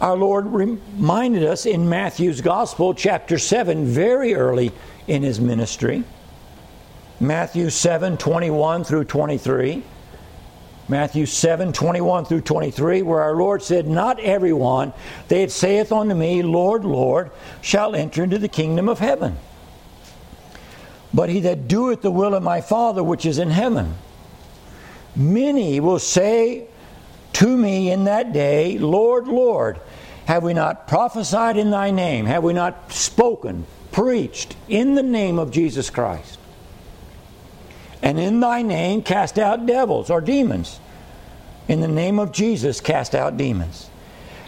Our 0.00 0.16
Lord 0.16 0.46
reminded 0.46 1.44
us 1.44 1.66
in 1.66 1.88
Matthew's 1.88 2.40
Gospel, 2.40 2.94
chapter 2.94 3.38
7, 3.38 3.86
very 3.86 4.34
early 4.34 4.72
in 5.08 5.22
his 5.22 5.40
ministry. 5.40 6.04
Matthew 7.20 7.70
7 7.70 8.16
21 8.16 8.84
through 8.84 9.04
23. 9.04 9.82
Matthew 10.88 11.26
7 11.26 11.72
21 11.72 12.24
through 12.24 12.40
23, 12.40 13.02
where 13.02 13.22
our 13.22 13.34
Lord 13.34 13.62
said, 13.62 13.86
Not 13.86 14.18
everyone 14.20 14.92
that 15.28 15.50
saith 15.50 15.92
unto 15.92 16.14
me, 16.14 16.42
Lord, 16.42 16.84
Lord, 16.84 17.30
shall 17.60 17.94
enter 17.94 18.24
into 18.24 18.38
the 18.38 18.48
kingdom 18.48 18.88
of 18.88 18.98
heaven, 18.98 19.36
but 21.14 21.28
he 21.28 21.40
that 21.40 21.68
doeth 21.68 22.02
the 22.02 22.10
will 22.10 22.34
of 22.34 22.42
my 22.42 22.60
Father 22.60 23.02
which 23.02 23.24
is 23.24 23.38
in 23.38 23.50
heaven. 23.50 23.94
Many 25.14 25.78
will 25.78 25.98
say 25.98 26.66
to 27.34 27.56
me 27.56 27.90
in 27.90 28.04
that 28.04 28.32
day, 28.32 28.78
Lord, 28.78 29.28
Lord, 29.28 29.80
have 30.26 30.42
we 30.42 30.54
not 30.54 30.88
prophesied 30.88 31.56
in 31.56 31.70
thy 31.70 31.90
name? 31.90 32.26
Have 32.26 32.42
we 32.42 32.52
not 32.52 32.92
spoken, 32.92 33.66
preached 33.90 34.56
in 34.68 34.94
the 34.94 35.02
name 35.02 35.38
of 35.38 35.50
Jesus 35.50 35.90
Christ? 35.90 36.38
And 38.02 38.18
in 38.18 38.40
thy 38.40 38.62
name 38.62 39.02
cast 39.02 39.38
out 39.38 39.64
devils 39.64 40.10
or 40.10 40.20
demons. 40.20 40.80
in 41.68 41.80
the 41.80 41.88
name 41.88 42.18
of 42.18 42.32
Jesus 42.32 42.80
cast 42.80 43.14
out 43.14 43.36
demons, 43.36 43.88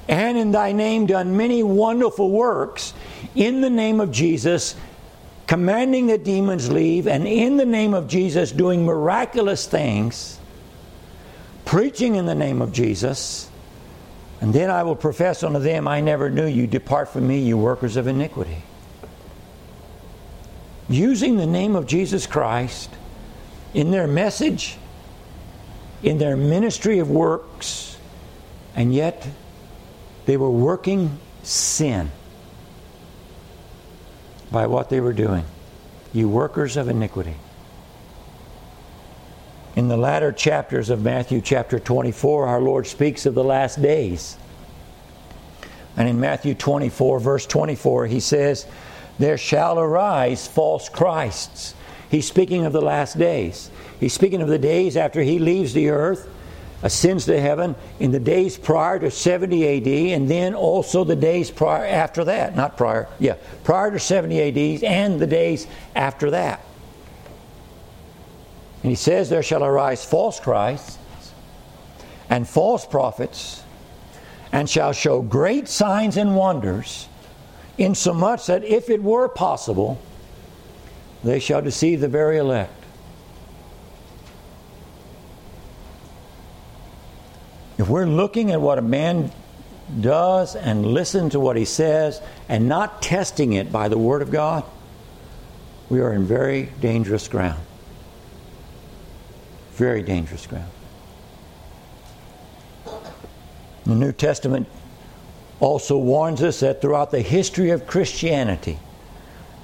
and 0.08 0.36
in 0.36 0.52
thy 0.52 0.72
name 0.72 1.06
done 1.06 1.36
many 1.36 1.62
wonderful 1.62 2.30
works 2.30 2.92
in 3.34 3.60
the 3.60 3.70
name 3.70 4.00
of 4.00 4.10
Jesus, 4.10 4.74
commanding 5.46 6.08
the 6.08 6.18
demons 6.18 6.70
leave, 6.70 7.06
and 7.06 7.26
in 7.26 7.56
the 7.56 7.64
name 7.64 7.94
of 7.94 8.08
Jesus 8.08 8.50
doing 8.52 8.84
miraculous 8.84 9.66
things, 9.66 10.38
preaching 11.64 12.16
in 12.16 12.26
the 12.26 12.34
name 12.34 12.60
of 12.60 12.72
Jesus. 12.72 13.48
And 14.40 14.52
then 14.52 14.68
I 14.68 14.82
will 14.82 14.96
profess 14.96 15.42
unto 15.42 15.58
them, 15.58 15.88
I 15.88 16.00
never 16.00 16.28
knew 16.28 16.46
you. 16.46 16.66
Depart 16.66 17.08
from 17.08 17.26
me, 17.26 17.38
you 17.38 17.56
workers 17.56 17.96
of 17.96 18.06
iniquity. 18.06 18.62
Using 20.88 21.36
the 21.36 21.46
name 21.46 21.76
of 21.76 21.86
Jesus 21.86 22.26
Christ 22.26 22.90
in 23.74 23.90
their 23.90 24.06
message, 24.06 24.78
in 26.02 26.18
their 26.18 26.37
ministry 26.37 27.00
of 27.00 27.10
works, 27.10 27.98
and 28.74 28.94
yet 28.94 29.26
they 30.26 30.37
were 30.37 30.50
working 30.50 31.18
sin 31.42 32.10
by 34.50 34.66
what 34.66 34.88
they 34.88 35.00
were 35.00 35.12
doing. 35.12 35.44
You 36.12 36.28
workers 36.28 36.76
of 36.76 36.88
iniquity. 36.88 37.34
In 39.74 39.88
the 39.88 39.96
latter 39.96 40.30
chapters 40.30 40.88
of 40.88 41.02
Matthew 41.02 41.40
chapter 41.40 41.80
24, 41.80 42.46
our 42.46 42.60
Lord 42.60 42.87
speaks 42.87 43.26
of 43.26 43.34
the 43.34 43.42
last 43.42 43.82
days. 43.82 44.37
And 45.96 46.08
in 46.08 46.20
Matthew 46.20 46.54
24, 46.54 47.18
verse 47.18 47.46
24, 47.46 48.06
he 48.06 48.20
says, 48.20 48.66
There 49.18 49.37
shall 49.37 49.80
arise 49.80 50.46
false 50.46 50.88
Christs. 50.88 51.74
He's 52.14 52.29
speaking 52.29 52.64
of 52.64 52.72
the 52.72 52.81
last 52.81 53.18
days. 53.18 53.72
He's 53.98 54.12
speaking 54.12 54.40
of 54.40 54.46
the 54.46 54.57
days 54.57 54.96
after 54.96 55.20
he 55.20 55.40
leaves 55.40 55.74
the 55.74 55.88
earth 55.88 56.29
ascends 56.81 57.24
to 57.24 57.40
heaven 57.40 57.74
in 57.98 58.12
the 58.12 58.20
days 58.20 58.57
prior 58.57 59.00
to 59.00 59.11
70 59.11 59.79
AD, 59.79 60.14
and 60.14 60.31
then 60.31 60.55
also 60.55 61.03
the 61.03 61.16
days 61.16 61.50
prior 61.50 61.85
after 61.85 62.22
that. 62.27 62.55
Not 62.55 62.77
prior, 62.77 63.09
yeah, 63.18 63.35
prior 63.64 63.90
to 63.90 63.98
70 63.98 64.40
AD 64.40 64.85
and 64.85 65.18
the 65.18 65.27
days 65.27 65.66
after 65.96 66.31
that. 66.31 66.64
And 68.85 68.90
he 68.92 68.96
says, 68.96 69.29
There 69.29 69.42
shall 69.42 69.64
arise 69.64 70.05
false 70.05 70.38
Christs 70.38 70.96
and 72.31 72.46
false 72.46 72.87
prophets, 72.87 73.64
and 74.53 74.70
shall 74.70 74.92
show 74.92 75.20
great 75.20 75.66
signs 75.66 76.16
and 76.16 76.37
wonders, 76.37 77.09
insomuch 77.77 78.46
that 78.46 78.62
if 78.62 78.88
it 78.88 79.03
were 79.03 79.29
possible, 79.29 79.98
they 81.24 81.40
shall 81.40 81.62
deceive 81.62 82.00
the 82.00 82.08
very 82.08 82.37
elect. 82.37 82.72
If 87.78 87.88
we're 87.88 88.06
looking 88.06 88.52
at 88.52 88.60
what 88.60 88.78
a 88.78 88.82
man 88.82 89.32
does 90.00 90.54
and 90.54 90.87
listen 90.87 91.30
to 91.30 91.40
what 91.40 91.56
he 91.56 91.64
says 91.64 92.20
and 92.48 92.68
not 92.68 93.02
testing 93.02 93.54
it 93.54 93.72
by 93.72 93.88
the 93.88 93.98
Word 93.98 94.22
of 94.22 94.30
God, 94.30 94.64
we 95.88 96.00
are 96.00 96.12
in 96.12 96.24
very 96.24 96.70
dangerous 96.80 97.26
ground. 97.26 97.60
Very 99.72 100.02
dangerous 100.02 100.46
ground. 100.46 100.70
The 103.84 103.94
New 103.94 104.12
Testament 104.12 104.68
also 105.58 105.98
warns 105.98 106.42
us 106.42 106.60
that 106.60 106.80
throughout 106.80 107.10
the 107.10 107.20
history 107.20 107.70
of 107.70 107.87
Christianity, 107.87 108.78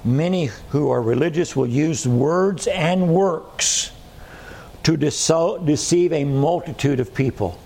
many 0.03 0.45
who 0.69 0.89
are 0.89 1.01
religious 1.01 1.55
will 1.55 1.67
use 1.67 2.07
words 2.07 2.67
and 2.67 3.13
works 3.13 3.91
to 4.83 4.97
deceive 4.97 6.11
a 6.11 6.23
multitude 6.23 6.99
of 6.99 7.13
people. 7.13 7.57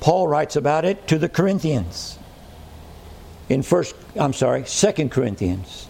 Paul 0.00 0.28
writes 0.28 0.54
about 0.54 0.84
it 0.84 1.08
to 1.08 1.18
the 1.18 1.28
Corinthians. 1.28 2.18
In 3.48 3.62
first 3.62 3.94
I'm 4.14 4.32
sorry, 4.32 4.64
Second 4.66 5.10
Corinthians 5.10 5.88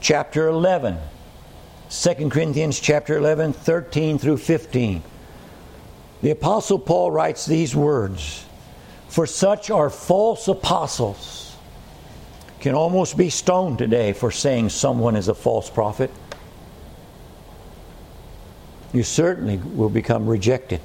chapter 0.00 0.48
11. 0.48 0.98
2 1.88 2.30
Corinthians 2.30 2.80
chapter 2.80 3.16
11, 3.16 3.52
13 3.52 4.18
through 4.18 4.38
15. 4.38 5.02
The 6.22 6.30
apostle 6.30 6.80
Paul 6.80 7.12
writes 7.12 7.46
these 7.46 7.76
words, 7.76 8.44
"For 9.08 9.26
such 9.26 9.70
are 9.70 9.90
false 9.90 10.48
apostles." 10.48 11.45
Can 12.66 12.74
almost 12.74 13.16
be 13.16 13.30
stoned 13.30 13.78
today 13.78 14.12
for 14.12 14.32
saying 14.32 14.70
someone 14.70 15.14
is 15.14 15.28
a 15.28 15.36
false 15.36 15.70
prophet. 15.70 16.10
You 18.92 19.04
certainly 19.04 19.58
will 19.58 19.88
become 19.88 20.26
rejected. 20.26 20.80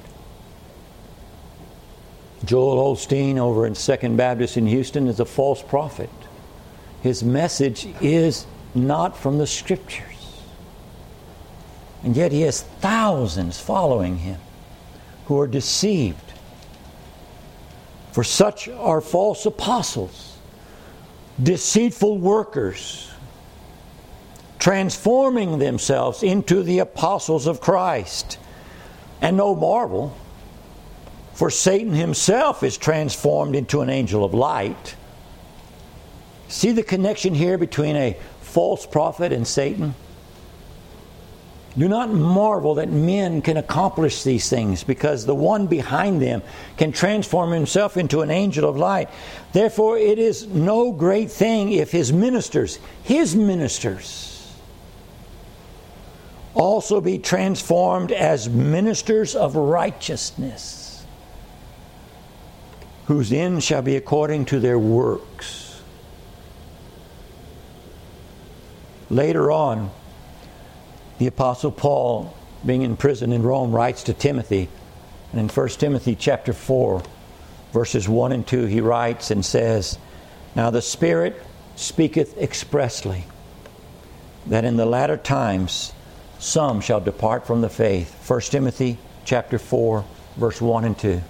Joel 2.44 2.94
Osteen 2.94 3.36
over 3.36 3.66
in 3.66 3.74
Second 3.74 4.16
Baptist 4.16 4.56
in 4.56 4.68
Houston 4.68 5.08
is 5.08 5.18
a 5.18 5.24
false 5.24 5.60
prophet. 5.60 6.08
His 7.02 7.24
message 7.24 7.88
is 8.00 8.46
not 8.76 9.16
from 9.16 9.38
the 9.38 9.46
Scriptures. 9.48 10.40
And 12.04 12.16
yet 12.16 12.30
he 12.30 12.42
has 12.42 12.62
thousands 12.62 13.58
following 13.58 14.18
him 14.18 14.38
who 15.26 15.36
are 15.40 15.48
deceived. 15.48 16.32
For 18.12 18.22
such 18.22 18.68
are 18.68 19.00
false 19.00 19.44
apostles, 19.46 20.31
deceitful 21.40 22.18
workers, 22.18 23.10
transforming 24.58 25.58
themselves 25.58 26.22
into 26.22 26.62
the 26.62 26.80
apostles 26.80 27.46
of 27.46 27.60
Christ. 27.60 28.38
And 29.20 29.36
no 29.36 29.54
marvel, 29.54 30.16
for 31.34 31.50
Satan 31.50 31.92
himself 31.92 32.62
is 32.62 32.76
transformed 32.76 33.54
into 33.54 33.80
an 33.80 33.90
angel 33.90 34.24
of 34.24 34.34
light. 34.34 34.96
See 36.48 36.72
the 36.72 36.82
connection 36.82 37.34
here 37.34 37.56
between 37.56 37.96
a 37.96 38.16
false 38.40 38.84
prophet 38.84 39.32
and 39.32 39.46
Satan? 39.46 39.94
Do 41.76 41.88
not 41.88 42.10
marvel 42.10 42.74
that 42.74 42.90
men 42.90 43.40
can 43.40 43.56
accomplish 43.56 44.22
these 44.22 44.50
things 44.50 44.84
because 44.84 45.24
the 45.24 45.34
one 45.34 45.66
behind 45.66 46.20
them 46.20 46.42
can 46.76 46.92
transform 46.92 47.50
himself 47.50 47.96
into 47.96 48.20
an 48.20 48.30
angel 48.30 48.68
of 48.68 48.76
light. 48.76 49.08
Therefore, 49.52 49.96
it 49.96 50.18
is 50.18 50.46
no 50.46 50.92
great 50.92 51.30
thing 51.30 51.72
if 51.72 51.90
his 51.90 52.12
ministers, 52.12 52.78
his 53.02 53.34
ministers, 53.34 54.54
also 56.54 57.00
be 57.00 57.18
transformed 57.18 58.12
as 58.12 58.50
ministers 58.50 59.34
of 59.34 59.56
righteousness 59.56 60.82
whose 63.06 63.32
end 63.32 63.64
shall 63.64 63.82
be 63.82 63.96
according 63.96 64.44
to 64.44 64.60
their 64.60 64.78
works. 64.78 65.82
Later 69.08 69.50
on, 69.50 69.90
the 71.22 71.28
Apostle 71.28 71.70
Paul, 71.70 72.36
being 72.66 72.82
in 72.82 72.96
prison 72.96 73.32
in 73.32 73.44
Rome, 73.44 73.70
writes 73.70 74.02
to 74.04 74.12
Timothy. 74.12 74.68
And 75.30 75.40
in 75.40 75.48
1 75.48 75.68
Timothy 75.68 76.16
chapter 76.16 76.52
4, 76.52 77.00
verses 77.72 78.08
1 78.08 78.32
and 78.32 78.44
2, 78.44 78.64
he 78.64 78.80
writes 78.80 79.30
and 79.30 79.44
says, 79.44 80.00
Now 80.56 80.70
the 80.70 80.82
Spirit 80.82 81.40
speaketh 81.76 82.36
expressly 82.38 83.22
that 84.46 84.64
in 84.64 84.76
the 84.76 84.84
latter 84.84 85.16
times 85.16 85.92
some 86.40 86.80
shall 86.80 87.00
depart 87.00 87.46
from 87.46 87.60
the 87.60 87.68
faith. 87.68 88.28
1 88.28 88.40
Timothy 88.40 88.98
chapter 89.24 89.60
4, 89.60 90.04
verse 90.38 90.60
1 90.60 90.84
and 90.84 90.98
2 90.98 91.22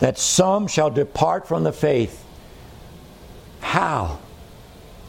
that 0.00 0.18
some 0.18 0.66
shall 0.66 0.90
depart 0.90 1.48
from 1.48 1.62
the 1.62 1.72
faith. 1.72 2.24
How? 3.60 4.18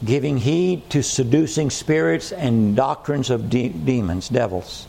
Giving 0.04 0.38
heed 0.38 0.88
to 0.90 1.02
seducing 1.02 1.70
spirits 1.70 2.32
and 2.32 2.74
doctrines 2.74 3.30
of 3.30 3.48
de- 3.48 3.68
demons, 3.68 4.28
devils. 4.28 4.86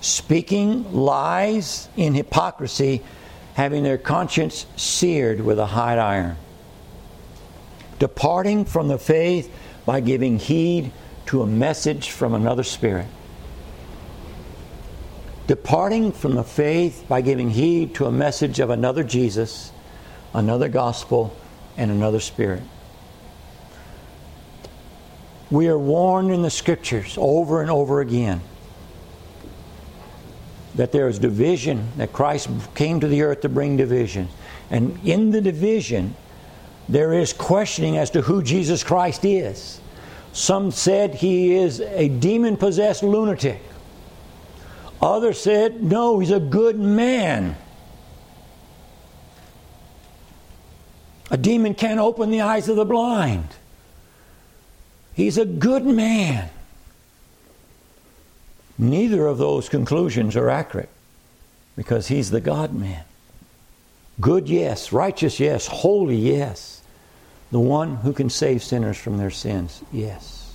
Speaking 0.00 0.92
lies 0.92 1.88
in 1.96 2.14
hypocrisy, 2.14 3.02
having 3.54 3.82
their 3.82 3.98
conscience 3.98 4.66
seared 4.76 5.40
with 5.40 5.58
a 5.58 5.66
hot 5.66 5.98
iron. 5.98 6.36
Departing 7.98 8.64
from 8.64 8.88
the 8.88 8.98
faith 8.98 9.52
by 9.84 10.00
giving 10.00 10.38
heed 10.38 10.92
to 11.26 11.42
a 11.42 11.46
message 11.46 12.10
from 12.10 12.34
another 12.34 12.62
spirit 12.62 13.06
departing 15.46 16.10
from 16.12 16.34
the 16.34 16.44
faith 16.44 17.04
by 17.08 17.20
giving 17.20 17.50
heed 17.50 17.94
to 17.94 18.06
a 18.06 18.12
message 18.12 18.58
of 18.58 18.70
another 18.70 19.04
Jesus, 19.04 19.70
another 20.34 20.68
gospel, 20.68 21.36
and 21.76 21.90
another 21.90 22.20
spirit. 22.20 22.62
We 25.50 25.68
are 25.68 25.78
warned 25.78 26.30
in 26.30 26.42
the 26.42 26.50
scriptures 26.50 27.16
over 27.18 27.60
and 27.60 27.70
over 27.70 28.00
again 28.00 28.40
that 30.74 30.92
there 30.92 31.08
is 31.08 31.18
division, 31.18 31.88
that 31.96 32.12
Christ 32.12 32.48
came 32.74 33.00
to 33.00 33.08
the 33.08 33.22
earth 33.22 33.40
to 33.42 33.48
bring 33.48 33.76
division. 33.76 34.28
And 34.70 34.98
in 35.04 35.30
the 35.30 35.40
division, 35.40 36.14
there 36.88 37.12
is 37.14 37.32
questioning 37.32 37.96
as 37.96 38.10
to 38.10 38.22
who 38.22 38.42
Jesus 38.42 38.84
Christ 38.84 39.24
is. 39.24 39.80
Some 40.32 40.70
said 40.70 41.14
he 41.14 41.54
is 41.54 41.80
a 41.80 42.08
demon 42.08 42.56
possessed 42.56 43.02
lunatic 43.02 43.62
Others 45.00 45.40
said, 45.40 45.82
no, 45.82 46.18
he's 46.18 46.30
a 46.30 46.40
good 46.40 46.78
man. 46.78 47.56
A 51.30 51.36
demon 51.36 51.74
can't 51.74 52.00
open 52.00 52.30
the 52.30 52.40
eyes 52.40 52.68
of 52.68 52.76
the 52.76 52.84
blind. 52.84 53.48
He's 55.16 55.38
a 55.38 55.46
good 55.46 55.86
man. 55.86 56.50
Neither 58.76 59.26
of 59.26 59.38
those 59.38 59.70
conclusions 59.70 60.36
are 60.36 60.50
accurate 60.50 60.90
because 61.74 62.08
he's 62.08 62.30
the 62.30 62.40
God 62.42 62.74
man. 62.74 63.02
Good, 64.20 64.46
yes. 64.46 64.92
Righteous, 64.92 65.40
yes. 65.40 65.66
Holy, 65.66 66.16
yes. 66.16 66.82
The 67.50 67.58
one 67.58 67.96
who 67.96 68.12
can 68.12 68.28
save 68.28 68.62
sinners 68.62 68.98
from 68.98 69.16
their 69.16 69.30
sins, 69.30 69.82
yes. 69.90 70.45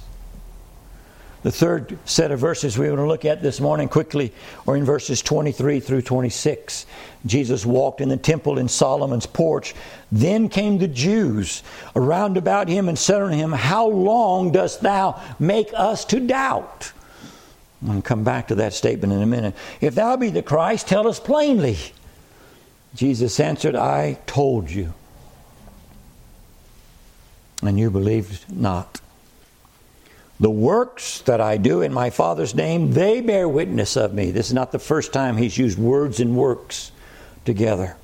The 1.44 1.52
third 1.52 1.98
set 2.06 2.32
of 2.32 2.40
verses 2.40 2.78
we 2.78 2.88
want 2.88 3.00
to 3.00 3.08
look 3.08 3.26
at 3.26 3.42
this 3.42 3.60
morning 3.60 3.90
quickly 3.90 4.32
are 4.68 4.78
in 4.78 4.86
verses 4.86 5.24
23 5.24 5.80
through 5.80 6.04
26. 6.04 6.86
Jesus 7.26 7.66
walked 7.66 8.00
in 8.00 8.10
the 8.10 8.18
temple 8.18 8.60
in 8.60 8.68
Solomon's 8.68 9.26
porch. 9.26 9.74
Then 10.12 10.50
came 10.50 10.78
the 10.78 10.88
Jews 10.88 11.64
around 11.96 12.38
about 12.38 12.68
him 12.68 12.88
and 12.88 12.98
said 12.98 13.24
unto 13.24 13.36
him, 13.36 13.54
How 13.54 13.88
long 13.88 14.52
dost 14.52 14.82
thou 14.82 15.20
make 15.40 15.70
us 15.74 16.06
to 16.06 16.20
doubt? 16.20 16.92
I'm 17.82 17.88
going 17.88 18.02
to 18.04 18.08
come 18.08 18.24
back 18.24 18.50
to 18.50 18.56
that 18.56 18.74
statement 18.74 19.12
in 19.12 19.24
a 19.24 19.26
minute. 19.26 19.56
If 19.80 19.96
thou 19.96 20.16
be 20.18 20.30
the 20.30 20.44
Christ, 20.44 20.88
tell 20.88 21.08
us 21.08 21.20
plainly. 21.20 21.78
Jesus 22.94 23.40
answered, 23.40 23.76
I 23.76 24.20
told 24.28 24.70
you. 24.70 24.94
And 27.64 27.80
you 27.80 27.90
believed 27.90 28.52
not. 28.52 29.01
The 30.42 30.50
works 30.50 31.22
that 31.22 31.40
I 31.40 31.58
do 31.58 31.82
in 31.82 31.94
my 31.94 32.10
Father's 32.10 32.56
name, 32.56 32.94
they 32.94 33.22
bear 33.22 33.48
witness 33.48 33.96
of 33.96 34.16
me. 34.16 34.32
This 34.32 34.48
is 34.48 34.54
not 34.54 34.72
the 34.72 34.80
first 34.80 35.14
time 35.14 35.38
he's 35.38 35.56
used 35.56 35.78
words 35.78 36.20
and 36.20 36.36
works 36.36 36.92
together. 37.46 37.96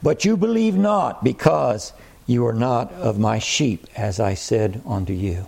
But 0.00 0.24
you 0.24 0.36
believe 0.36 0.76
not, 0.76 1.24
because 1.24 1.92
you 2.28 2.46
are 2.46 2.52
not 2.52 2.92
of 2.92 3.18
my 3.18 3.40
sheep, 3.40 3.88
as 3.96 4.20
I 4.20 4.34
said 4.34 4.80
unto 4.86 5.12
you. 5.12 5.46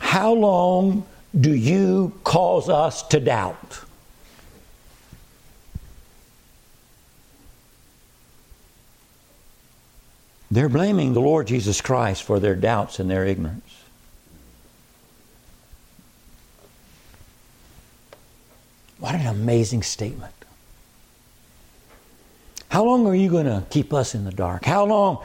How 0.00 0.32
long 0.32 1.06
do 1.38 1.54
you 1.54 2.12
cause 2.24 2.68
us 2.68 3.04
to 3.04 3.20
doubt? 3.20 3.82
They're 10.50 10.68
blaming 10.68 11.12
the 11.12 11.20
Lord 11.20 11.46
Jesus 11.46 11.80
Christ 11.80 12.24
for 12.24 12.40
their 12.40 12.56
doubts 12.56 12.98
and 12.98 13.08
their 13.08 13.24
ignorance. 13.24 13.67
What 18.98 19.14
an 19.14 19.26
amazing 19.26 19.82
statement. 19.82 20.34
How 22.68 22.84
long 22.84 23.06
are 23.06 23.14
you 23.14 23.30
going 23.30 23.46
to 23.46 23.64
keep 23.70 23.92
us 23.92 24.14
in 24.14 24.24
the 24.24 24.32
dark? 24.32 24.64
How 24.64 24.84
long 24.84 25.18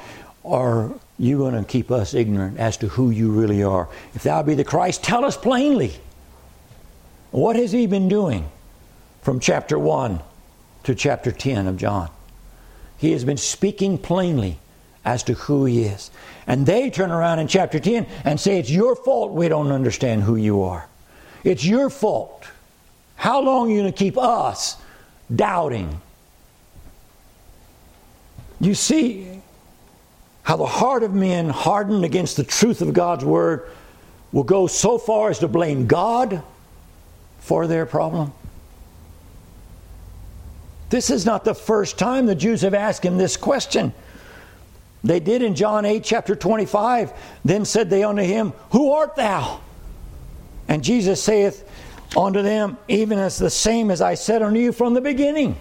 are 0.45 0.91
you 1.19 1.37
going 1.37 1.55
to 1.55 1.63
keep 1.63 1.91
us 1.91 2.13
ignorant 2.13 2.57
as 2.57 2.77
to 2.77 2.87
who 2.87 3.09
you 3.09 3.31
really 3.31 3.63
are? 3.63 3.89
If 4.13 4.23
thou 4.23 4.43
be 4.43 4.55
the 4.55 4.63
Christ, 4.63 5.03
tell 5.03 5.25
us 5.25 5.35
plainly. 5.35 5.93
What 7.31 7.55
has 7.55 7.71
he 7.71 7.87
been 7.87 8.07
doing 8.07 8.49
from 9.21 9.39
chapter 9.39 9.77
1 9.77 10.21
to 10.83 10.95
chapter 10.95 11.31
10 11.31 11.67
of 11.67 11.77
John? 11.77 12.09
He 12.97 13.11
has 13.11 13.25
been 13.25 13.37
speaking 13.37 13.97
plainly 13.97 14.59
as 15.03 15.23
to 15.23 15.33
who 15.33 15.65
he 15.65 15.83
is. 15.83 16.11
And 16.47 16.65
they 16.65 16.89
turn 16.89 17.11
around 17.11 17.39
in 17.39 17.47
chapter 17.47 17.79
10 17.79 18.05
and 18.23 18.39
say, 18.39 18.59
It's 18.59 18.69
your 18.69 18.95
fault 18.95 19.31
we 19.31 19.49
don't 19.49 19.71
understand 19.71 20.23
who 20.23 20.35
you 20.35 20.61
are. 20.61 20.87
It's 21.43 21.65
your 21.65 21.89
fault. 21.89 22.47
How 23.15 23.41
long 23.41 23.67
are 23.67 23.71
you 23.71 23.81
going 23.81 23.91
to 23.91 23.97
keep 23.97 24.17
us 24.17 24.77
doubting? 25.33 26.01
You 28.59 28.75
see 28.75 29.41
how 30.43 30.57
the 30.57 30.65
heart 30.65 31.03
of 31.03 31.13
men 31.13 31.49
hardened 31.49 32.05
against 32.05 32.37
the 32.37 32.43
truth 32.43 32.81
of 32.81 32.93
God's 32.93 33.25
word 33.25 33.69
will 34.31 34.43
go 34.43 34.67
so 34.67 34.97
far 34.97 35.29
as 35.29 35.39
to 35.39 35.47
blame 35.47 35.87
God 35.87 36.43
for 37.39 37.67
their 37.67 37.85
problem? 37.85 38.33
This 40.89 41.09
is 41.09 41.25
not 41.25 41.43
the 41.43 41.55
first 41.55 41.97
time 41.97 42.25
the 42.25 42.35
Jews 42.35 42.61
have 42.61 42.73
asked 42.73 43.03
him 43.03 43.17
this 43.17 43.35
question. 43.35 43.93
They 45.03 45.19
did 45.19 45.41
in 45.41 45.55
John 45.55 45.85
8, 45.85 46.03
chapter 46.03 46.35
25. 46.35 47.11
Then 47.43 47.65
said 47.65 47.89
they 47.89 48.03
unto 48.03 48.21
him, 48.21 48.53
Who 48.71 48.91
art 48.91 49.15
thou? 49.15 49.59
And 50.67 50.83
Jesus 50.83 51.21
saith, 51.21 51.69
unto 52.15 52.41
them, 52.41 52.77
even 52.87 53.19
as 53.19 53.37
the 53.37 53.49
same 53.49 53.91
as 53.91 54.01
I 54.01 54.13
said 54.15 54.41
unto 54.41 54.59
you 54.59 54.71
from 54.71 54.93
the 54.93 55.01
beginning. 55.01 55.57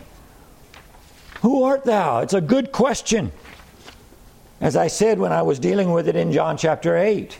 Who 1.40 1.64
art 1.64 1.84
thou? 1.84 2.20
It's 2.20 2.34
a 2.34 2.40
good 2.40 2.72
question. 2.72 3.32
As 4.60 4.76
I 4.76 4.86
said 4.86 5.18
when 5.18 5.32
I 5.32 5.42
was 5.42 5.58
dealing 5.58 5.92
with 5.92 6.08
it 6.08 6.16
in 6.16 6.32
John 6.32 6.56
chapter 6.56 6.96
8. 6.96 7.36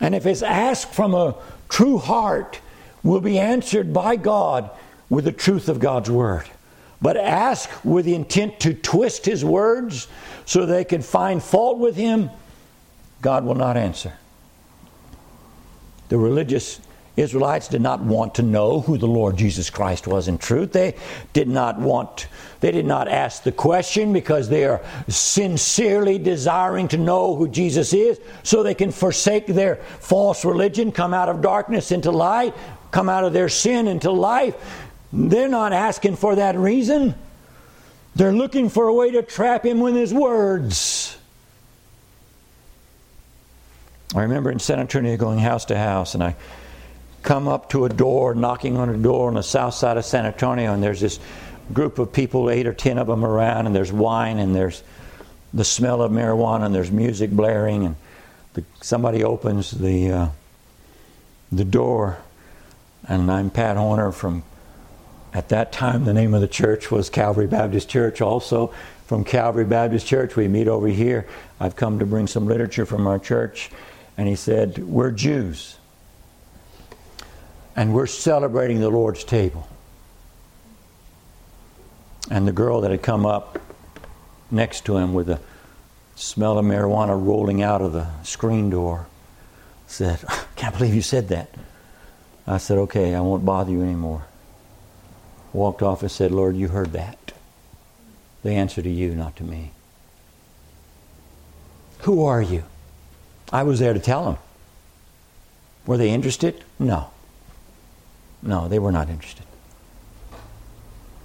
And 0.00 0.14
if 0.14 0.26
it's 0.26 0.42
asked 0.42 0.92
from 0.92 1.14
a 1.14 1.34
true 1.68 1.98
heart, 1.98 2.60
will 3.04 3.20
be 3.20 3.38
answered 3.38 3.92
by 3.92 4.16
God 4.16 4.70
with 5.08 5.26
the 5.26 5.32
truth 5.32 5.68
of 5.68 5.78
God's 5.78 6.10
word. 6.10 6.48
But 7.00 7.16
ask 7.16 7.70
with 7.84 8.06
the 8.06 8.14
intent 8.14 8.58
to 8.60 8.72
twist 8.72 9.26
his 9.26 9.44
words 9.44 10.08
so 10.46 10.64
they 10.64 10.84
can 10.84 11.02
find 11.02 11.42
fault 11.42 11.78
with 11.78 11.94
him, 11.94 12.30
God 13.20 13.44
will 13.44 13.54
not 13.54 13.76
answer. 13.76 14.14
The 16.08 16.16
religious 16.16 16.80
Israelites 17.16 17.68
did 17.68 17.80
not 17.80 18.00
want 18.00 18.34
to 18.36 18.42
know 18.42 18.80
who 18.80 18.98
the 18.98 19.06
Lord 19.06 19.36
Jesus 19.36 19.70
Christ 19.70 20.06
was 20.08 20.26
in 20.26 20.36
truth. 20.36 20.72
They 20.72 20.96
did 21.32 21.48
not 21.48 21.78
want, 21.78 22.26
they 22.58 22.72
did 22.72 22.86
not 22.86 23.06
ask 23.06 23.44
the 23.44 23.52
question 23.52 24.12
because 24.12 24.48
they 24.48 24.64
are 24.64 24.80
sincerely 25.06 26.18
desiring 26.18 26.88
to 26.88 26.98
know 26.98 27.36
who 27.36 27.46
Jesus 27.48 27.92
is 27.92 28.20
so 28.42 28.62
they 28.62 28.74
can 28.74 28.90
forsake 28.90 29.46
their 29.46 29.76
false 29.76 30.44
religion, 30.44 30.90
come 30.90 31.14
out 31.14 31.28
of 31.28 31.40
darkness 31.40 31.92
into 31.92 32.10
light, 32.10 32.52
come 32.90 33.08
out 33.08 33.22
of 33.22 33.32
their 33.32 33.48
sin 33.48 33.86
into 33.86 34.10
life. 34.10 34.56
They're 35.12 35.48
not 35.48 35.72
asking 35.72 36.16
for 36.16 36.34
that 36.34 36.56
reason. 36.56 37.14
They're 38.16 38.32
looking 38.32 38.68
for 38.68 38.88
a 38.88 38.94
way 38.94 39.12
to 39.12 39.22
trap 39.22 39.64
him 39.64 39.78
with 39.78 39.94
his 39.94 40.12
words. 40.12 41.16
I 44.16 44.22
remember 44.22 44.50
in 44.50 44.58
San 44.58 44.80
Antonio 44.80 45.16
going 45.16 45.38
house 45.38 45.64
to 45.66 45.76
house, 45.76 46.14
and 46.14 46.22
I 46.22 46.36
come 47.24 47.48
up 47.48 47.70
to 47.70 47.86
a 47.86 47.88
door, 47.88 48.34
knocking 48.34 48.76
on 48.76 48.90
a 48.90 48.96
door 48.96 49.28
on 49.28 49.34
the 49.34 49.42
south 49.42 49.74
side 49.74 49.96
of 49.96 50.04
San 50.04 50.26
Antonio, 50.26 50.72
and 50.72 50.82
there's 50.82 51.00
this 51.00 51.18
group 51.72 51.98
of 51.98 52.12
people, 52.12 52.50
eight 52.50 52.66
or 52.66 52.74
ten 52.74 52.98
of 52.98 53.06
them 53.06 53.24
around, 53.24 53.66
and 53.66 53.74
there's 53.74 53.90
wine, 53.90 54.38
and 54.38 54.54
there's 54.54 54.82
the 55.54 55.64
smell 55.64 56.02
of 56.02 56.12
marijuana, 56.12 56.66
and 56.66 56.74
there's 56.74 56.92
music 56.92 57.30
blaring, 57.30 57.86
and 57.86 57.96
the, 58.52 58.62
somebody 58.82 59.24
opens 59.24 59.72
the 59.72 60.10
uh, 60.10 60.28
the 61.50 61.64
door, 61.64 62.18
and 63.08 63.32
I'm 63.32 63.50
Pat 63.50 63.76
Horner 63.76 64.12
from. 64.12 64.44
At 65.32 65.48
that 65.48 65.72
time, 65.72 66.04
the 66.04 66.12
name 66.12 66.32
of 66.32 66.40
the 66.40 66.46
church 66.46 66.92
was 66.92 67.10
Calvary 67.10 67.48
Baptist 67.48 67.88
Church. 67.88 68.20
Also, 68.20 68.72
from 69.06 69.24
Calvary 69.24 69.64
Baptist 69.64 70.06
Church, 70.06 70.36
we 70.36 70.46
meet 70.46 70.68
over 70.68 70.86
here. 70.86 71.26
I've 71.58 71.74
come 71.74 71.98
to 71.98 72.06
bring 72.06 72.28
some 72.28 72.46
literature 72.46 72.86
from 72.86 73.08
our 73.08 73.18
church, 73.18 73.70
and 74.16 74.28
he 74.28 74.36
said, 74.36 74.78
"We're 74.78 75.10
Jews." 75.10 75.78
And 77.76 77.92
we're 77.92 78.06
celebrating 78.06 78.80
the 78.80 78.88
Lord's 78.88 79.24
table. 79.24 79.68
And 82.30 82.46
the 82.46 82.52
girl 82.52 82.80
that 82.82 82.90
had 82.90 83.02
come 83.02 83.26
up 83.26 83.58
next 84.50 84.84
to 84.86 84.96
him 84.96 85.14
with 85.14 85.26
the 85.26 85.40
smell 86.16 86.58
of 86.58 86.64
marijuana 86.64 87.20
rolling 87.20 87.62
out 87.62 87.82
of 87.82 87.92
the 87.92 88.06
screen 88.22 88.70
door 88.70 89.06
said, 89.86 90.20
I 90.28 90.44
can't 90.56 90.76
believe 90.76 90.94
you 90.94 91.02
said 91.02 91.28
that. 91.28 91.50
I 92.46 92.58
said, 92.58 92.78
Okay, 92.78 93.14
I 93.14 93.20
won't 93.20 93.44
bother 93.44 93.72
you 93.72 93.82
anymore. 93.82 94.24
Walked 95.52 95.82
off 95.82 96.02
and 96.02 96.10
said, 96.10 96.32
Lord, 96.32 96.56
you 96.56 96.68
heard 96.68 96.92
that. 96.92 97.32
The 98.42 98.50
answer 98.50 98.82
to 98.82 98.90
you, 98.90 99.14
not 99.14 99.36
to 99.36 99.44
me. 99.44 99.70
Who 102.00 102.24
are 102.24 102.42
you? 102.42 102.64
I 103.52 103.62
was 103.62 103.78
there 103.78 103.94
to 103.94 104.00
tell 104.00 104.24
them. 104.24 104.38
Were 105.86 105.96
they 105.96 106.10
interested? 106.10 106.62
No. 106.78 107.10
No, 108.44 108.68
they 108.68 108.78
were 108.78 108.92
not 108.92 109.08
interested. 109.08 109.44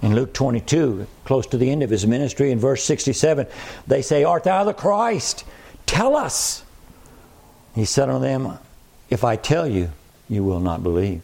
In 0.02 0.14
Luke 0.14 0.32
22, 0.32 1.06
close 1.26 1.46
to 1.48 1.58
the 1.58 1.70
end 1.70 1.82
of 1.82 1.90
his 1.90 2.06
ministry, 2.06 2.50
in 2.50 2.58
verse 2.58 2.82
67, 2.84 3.46
they 3.86 4.00
say, 4.00 4.24
Art 4.24 4.44
thou 4.44 4.64
the 4.64 4.72
Christ? 4.72 5.44
Tell 5.84 6.16
us. 6.16 6.64
He 7.74 7.84
said 7.84 8.08
unto 8.08 8.20
them, 8.20 8.58
If 9.10 9.22
I 9.22 9.36
tell 9.36 9.68
you, 9.68 9.90
you 10.28 10.42
will 10.42 10.60
not 10.60 10.82
believe. 10.82 11.20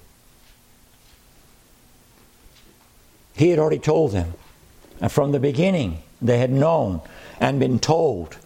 He 3.34 3.48
had 3.48 3.58
already 3.58 3.78
told 3.78 4.12
them. 4.12 4.34
And 5.00 5.10
from 5.10 5.32
the 5.32 5.40
beginning, 5.40 6.02
they 6.20 6.38
had 6.38 6.50
known 6.50 7.00
and 7.40 7.58
been 7.58 7.78
told 7.78 8.36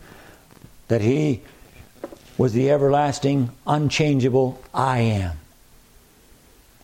that 0.86 1.00
He 1.00 1.42
was 2.38 2.52
the 2.52 2.70
everlasting, 2.70 3.50
unchangeable 3.66 4.62
I 4.72 5.00
am 5.00 5.39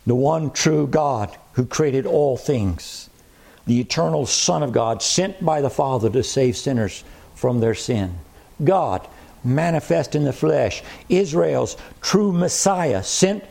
the 0.07 0.15
one 0.15 0.49
true 0.51 0.87
God 0.87 1.37
who 1.53 1.65
created 1.65 2.05
all 2.05 2.37
things, 2.37 3.09
the 3.65 3.81
eternal 3.81 4.25
Son 4.25 4.63
of 4.63 4.71
God, 4.71 5.03
sent 5.03 5.45
by 5.45 5.59
the 5.59 5.69
Father 5.69 6.09
to 6.09 6.23
save 6.23 6.55
sinners 6.55 7.03
from 7.35 7.59
their 7.59 7.75
sin. 7.75 8.17
God, 8.63 9.05
manifest 9.43 10.15
in 10.15 10.23
the 10.23 10.31
flesh, 10.31 10.81
Israel's 11.09 11.75
true 12.01 12.31
Messiah, 12.31 13.03
sent 13.03 13.43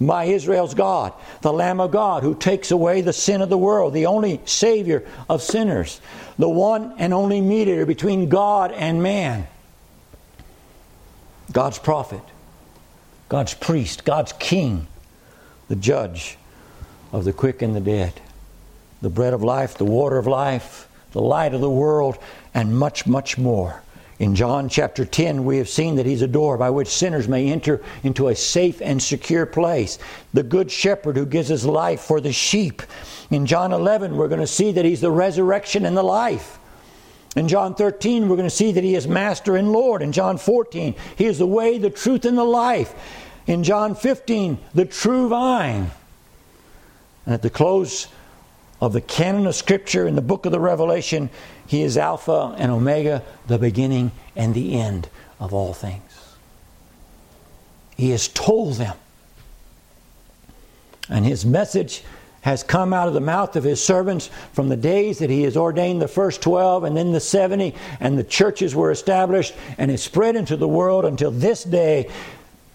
by 0.00 0.24
Israel's 0.24 0.72
God, 0.72 1.12
the 1.42 1.52
Lamb 1.52 1.78
of 1.78 1.90
God 1.90 2.22
who 2.22 2.34
takes 2.34 2.70
away 2.70 3.02
the 3.02 3.12
sin 3.12 3.42
of 3.42 3.50
the 3.50 3.58
world, 3.58 3.92
the 3.92 4.06
only 4.06 4.40
Savior 4.46 5.06
of 5.28 5.42
sinners, 5.42 6.00
the 6.38 6.48
one 6.48 6.94
and 6.96 7.12
only 7.12 7.42
mediator 7.42 7.84
between 7.84 8.30
God 8.30 8.72
and 8.72 9.02
man, 9.02 9.46
God's 11.52 11.78
prophet, 11.78 12.22
God's 13.28 13.52
priest, 13.52 14.06
God's 14.06 14.32
king, 14.32 14.86
the 15.68 15.76
judge 15.76 16.36
of 17.12 17.24
the 17.24 17.32
quick 17.32 17.62
and 17.62 17.74
the 17.74 17.80
dead, 17.80 18.20
the 19.00 19.10
bread 19.10 19.32
of 19.32 19.42
life, 19.42 19.78
the 19.78 19.84
water 19.84 20.18
of 20.18 20.26
life, 20.26 20.88
the 21.12 21.20
light 21.20 21.54
of 21.54 21.60
the 21.60 21.70
world, 21.70 22.18
and 22.54 22.78
much, 22.78 23.06
much 23.06 23.38
more. 23.38 23.82
In 24.18 24.34
John 24.34 24.68
chapter 24.68 25.04
10, 25.04 25.44
we 25.44 25.58
have 25.58 25.68
seen 25.68 25.94
that 25.94 26.06
He's 26.06 26.22
a 26.22 26.26
door 26.26 26.58
by 26.58 26.70
which 26.70 26.88
sinners 26.88 27.28
may 27.28 27.52
enter 27.52 27.80
into 28.02 28.28
a 28.28 28.34
safe 28.34 28.82
and 28.82 29.00
secure 29.00 29.46
place. 29.46 29.98
The 30.34 30.42
Good 30.42 30.72
Shepherd 30.72 31.16
who 31.16 31.24
gives 31.24 31.48
His 31.48 31.64
life 31.64 32.00
for 32.00 32.20
the 32.20 32.32
sheep. 32.32 32.82
In 33.30 33.46
John 33.46 33.72
11, 33.72 34.16
we're 34.16 34.28
going 34.28 34.40
to 34.40 34.46
see 34.46 34.72
that 34.72 34.84
He's 34.84 35.00
the 35.00 35.12
resurrection 35.12 35.86
and 35.86 35.96
the 35.96 36.02
life. 36.02 36.58
In 37.36 37.46
John 37.46 37.76
13, 37.76 38.28
we're 38.28 38.36
going 38.36 38.48
to 38.48 38.54
see 38.54 38.72
that 38.72 38.82
He 38.82 38.96
is 38.96 39.06
Master 39.06 39.54
and 39.56 39.70
Lord. 39.70 40.02
In 40.02 40.10
John 40.10 40.36
14, 40.36 40.96
He 41.16 41.26
is 41.26 41.38
the 41.38 41.46
way, 41.46 41.78
the 41.78 41.90
truth, 41.90 42.24
and 42.24 42.36
the 42.36 42.44
life. 42.44 42.92
In 43.48 43.64
John 43.64 43.94
15, 43.94 44.58
the 44.74 44.84
true 44.84 45.30
vine. 45.30 45.90
And 47.24 47.34
at 47.34 47.40
the 47.40 47.48
close 47.48 48.06
of 48.78 48.92
the 48.92 49.00
canon 49.00 49.46
of 49.46 49.54
Scripture 49.54 50.06
in 50.06 50.14
the 50.14 50.22
book 50.22 50.44
of 50.44 50.52
the 50.52 50.60
Revelation, 50.60 51.30
He 51.66 51.82
is 51.82 51.96
Alpha 51.96 52.54
and 52.58 52.70
Omega, 52.70 53.22
the 53.46 53.58
beginning 53.58 54.12
and 54.36 54.52
the 54.52 54.78
end 54.78 55.08
of 55.40 55.54
all 55.54 55.72
things. 55.72 56.02
He 57.96 58.10
has 58.10 58.28
told 58.28 58.74
them. 58.74 58.96
And 61.08 61.24
His 61.24 61.46
message 61.46 62.04
has 62.42 62.62
come 62.62 62.92
out 62.92 63.08
of 63.08 63.14
the 63.14 63.20
mouth 63.20 63.56
of 63.56 63.64
His 63.64 63.82
servants 63.82 64.28
from 64.52 64.68
the 64.68 64.76
days 64.76 65.20
that 65.20 65.30
He 65.30 65.44
has 65.44 65.56
ordained 65.56 66.02
the 66.02 66.06
first 66.06 66.42
12 66.42 66.84
and 66.84 66.94
then 66.94 67.12
the 67.12 67.20
70, 67.20 67.74
and 67.98 68.18
the 68.18 68.24
churches 68.24 68.74
were 68.74 68.90
established, 68.90 69.54
and 69.78 69.90
it 69.90 69.98
spread 69.98 70.36
into 70.36 70.56
the 70.58 70.68
world 70.68 71.06
until 71.06 71.30
this 71.30 71.64
day. 71.64 72.10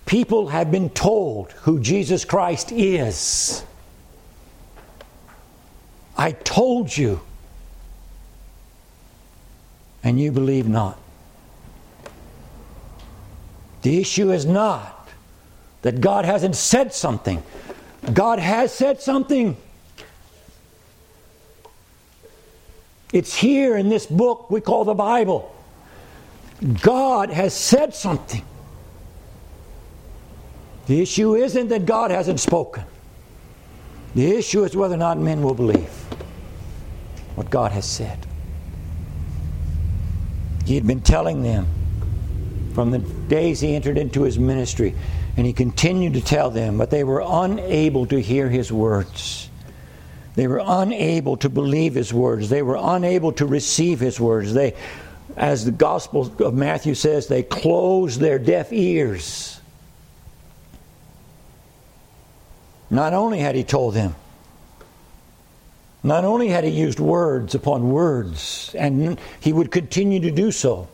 People 0.05 0.47
have 0.47 0.71
been 0.71 0.89
told 0.89 1.51
who 1.63 1.79
Jesus 1.79 2.25
Christ 2.25 2.71
is. 2.71 3.63
I 6.17 6.31
told 6.31 6.95
you. 6.95 7.21
And 10.03 10.19
you 10.19 10.31
believe 10.31 10.67
not. 10.67 10.99
The 13.83 13.99
issue 13.99 14.31
is 14.31 14.45
not 14.45 15.09
that 15.81 16.01
God 16.01 16.25
hasn't 16.25 16.55
said 16.55 16.93
something. 16.93 17.43
God 18.13 18.39
has 18.39 18.73
said 18.73 19.01
something. 19.01 19.55
It's 23.13 23.35
here 23.35 23.77
in 23.77 23.89
this 23.89 24.05
book 24.05 24.49
we 24.49 24.59
call 24.59 24.85
the 24.85 24.93
Bible. 24.93 25.53
God 26.81 27.29
has 27.29 27.53
said 27.53 27.93
something. 27.93 28.43
The 30.87 31.01
issue 31.01 31.35
isn't 31.35 31.69
that 31.69 31.85
God 31.85 32.11
hasn't 32.11 32.39
spoken. 32.39 32.83
The 34.15 34.35
issue 34.35 34.63
is 34.63 34.75
whether 34.75 34.95
or 34.95 34.97
not 34.97 35.17
men 35.17 35.41
will 35.41 35.53
believe 35.53 35.89
what 37.35 37.49
God 37.49 37.71
has 37.71 37.85
said. 37.85 38.25
He 40.65 40.75
had 40.75 40.85
been 40.85 41.01
telling 41.01 41.41
them 41.41 41.67
from 42.73 42.91
the 42.91 42.99
days 42.99 43.59
he 43.59 43.75
entered 43.75 43.97
into 43.97 44.23
his 44.23 44.37
ministry, 44.37 44.95
and 45.37 45.45
he 45.45 45.53
continued 45.53 46.13
to 46.13 46.21
tell 46.21 46.49
them, 46.49 46.77
but 46.77 46.89
they 46.89 47.03
were 47.03 47.23
unable 47.25 48.05
to 48.07 48.21
hear 48.21 48.49
his 48.49 48.71
words. 48.71 49.49
They 50.35 50.47
were 50.47 50.61
unable 50.65 51.37
to 51.37 51.49
believe 51.49 51.93
his 51.93 52.13
words. 52.13 52.49
They 52.49 52.61
were 52.63 52.79
unable 52.79 53.31
to 53.33 53.45
receive 53.45 53.99
his 53.99 54.19
words. 54.19 54.53
They, 54.53 54.75
as 55.37 55.65
the 55.65 55.71
Gospel 55.71 56.33
of 56.39 56.53
Matthew 56.55 56.95
says, 56.95 57.27
they 57.27 57.43
closed 57.43 58.19
their 58.19 58.39
deaf 58.39 58.73
ears. 58.73 59.52
Not 62.93 63.15
only 63.15 63.39
had 63.39 63.55
he 63.55 63.63
told 63.63 63.95
them, 63.95 64.13
not 66.03 66.25
only 66.25 66.49
had 66.49 66.63
he 66.63 66.69
used 66.69 66.99
words 66.99 67.55
upon 67.55 67.89
words, 67.89 68.75
and 68.77 69.19
he 69.39 69.51
would 69.51 69.71
continue 69.71 70.19
to 70.19 70.29
do 70.29 70.51
so 70.51 70.87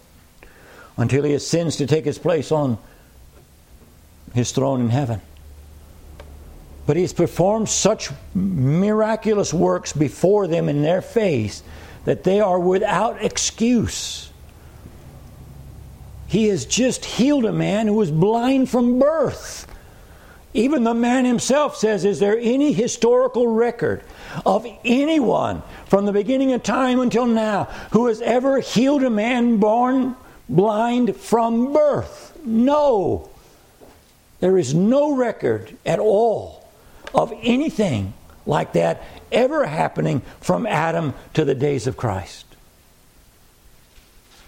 until 0.95 1.25
he 1.25 1.33
ascends 1.33 1.75
to 1.75 1.85
take 1.85 2.05
his 2.05 2.17
place 2.17 2.53
on 2.53 2.77
his 4.33 4.53
throne 4.53 4.79
in 4.79 4.87
heaven. 4.87 5.19
But 6.87 6.95
he 6.95 7.01
has 7.01 7.11
performed 7.11 7.67
such 7.67 8.11
miraculous 8.33 9.53
works 9.53 9.91
before 9.91 10.47
them 10.47 10.69
in 10.69 10.81
their 10.81 11.01
face 11.01 11.63
that 12.05 12.23
they 12.23 12.39
are 12.39 12.61
without 12.61 13.21
excuse. 13.21 14.31
He 16.27 16.47
has 16.47 16.65
just 16.65 17.03
healed 17.03 17.43
a 17.43 17.51
man 17.51 17.87
who 17.87 17.93
was 17.95 18.09
blind 18.09 18.69
from 18.69 18.99
birth. 18.99 19.65
Even 20.53 20.83
the 20.83 20.93
man 20.93 21.25
himself 21.25 21.77
says, 21.77 22.05
Is 22.05 22.19
there 22.19 22.37
any 22.37 22.73
historical 22.73 23.47
record 23.47 24.03
of 24.45 24.65
anyone 24.83 25.61
from 25.85 26.05
the 26.05 26.11
beginning 26.11 26.53
of 26.53 26.63
time 26.63 26.99
until 26.99 27.27
now 27.27 27.65
who 27.91 28.07
has 28.07 28.21
ever 28.21 28.59
healed 28.59 29.03
a 29.03 29.09
man 29.09 29.57
born 29.57 30.15
blind 30.47 31.15
from 31.15 31.71
birth? 31.71 32.37
No. 32.43 33.29
There 34.39 34.57
is 34.57 34.73
no 34.73 35.15
record 35.15 35.77
at 35.85 35.99
all 35.99 36.67
of 37.13 37.31
anything 37.43 38.13
like 38.45 38.73
that 38.73 39.03
ever 39.31 39.67
happening 39.67 40.21
from 40.41 40.65
Adam 40.65 41.13
to 41.35 41.45
the 41.45 41.53
days 41.53 41.85
of 41.85 41.97
Christ. 41.97 42.45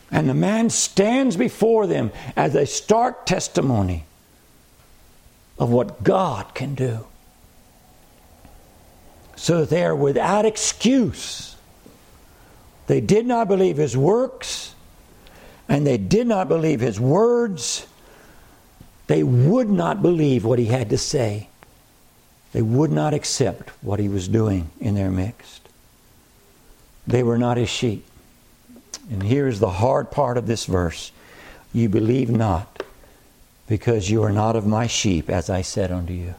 And 0.09 0.27
the 0.27 0.33
man 0.33 0.69
stands 0.71 1.37
before 1.37 1.85
them 1.85 2.11
as 2.35 2.55
a 2.55 2.65
stark 2.65 3.25
testimony 3.25 4.05
of 5.61 5.69
what 5.69 6.03
God 6.03 6.55
can 6.55 6.73
do. 6.73 7.05
So 9.35 9.63
they 9.63 9.85
are 9.85 9.95
without 9.95 10.43
excuse. 10.43 11.55
They 12.87 12.99
did 12.99 13.27
not 13.27 13.47
believe 13.47 13.77
his 13.77 13.95
works, 13.95 14.73
and 15.69 15.85
they 15.85 15.99
did 15.99 16.25
not 16.25 16.47
believe 16.47 16.79
his 16.79 16.99
words. 16.99 17.85
They 19.05 19.21
would 19.21 19.69
not 19.69 20.01
believe 20.01 20.43
what 20.43 20.57
he 20.57 20.65
had 20.65 20.89
to 20.89 20.97
say. 20.97 21.47
They 22.53 22.63
would 22.63 22.91
not 22.91 23.13
accept 23.13 23.69
what 23.83 23.99
he 23.99 24.09
was 24.09 24.27
doing 24.27 24.71
in 24.79 24.95
their 24.95 25.11
midst. 25.11 25.69
They 27.05 27.21
were 27.21 27.37
not 27.37 27.57
his 27.57 27.69
sheep. 27.69 28.03
And 29.11 29.21
here 29.21 29.47
is 29.47 29.59
the 29.59 29.69
hard 29.69 30.09
part 30.09 30.37
of 30.39 30.47
this 30.47 30.65
verse 30.65 31.11
You 31.71 31.87
believe 31.87 32.31
not 32.31 32.70
because 33.71 34.09
you 34.09 34.21
are 34.21 34.33
not 34.33 34.57
of 34.57 34.67
my 34.67 34.85
sheep, 34.85 35.29
as 35.29 35.49
I 35.49 35.61
said 35.61 35.93
unto 35.93 36.11
you. 36.11 36.35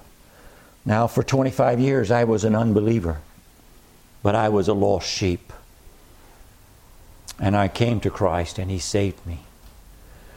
Now, 0.84 1.06
for 1.06 1.22
25 1.22 1.80
years, 1.80 2.10
I 2.10 2.24
was 2.24 2.44
an 2.44 2.54
unbeliever, 2.54 3.22
but 4.22 4.34
I 4.34 4.50
was 4.50 4.68
a 4.68 4.74
lost 4.74 5.08
sheep. 5.08 5.50
And 7.40 7.56
I 7.56 7.68
came 7.68 8.00
to 8.00 8.10
Christ, 8.10 8.58
and 8.58 8.70
He 8.70 8.78
saved 8.78 9.26
me. 9.26 9.38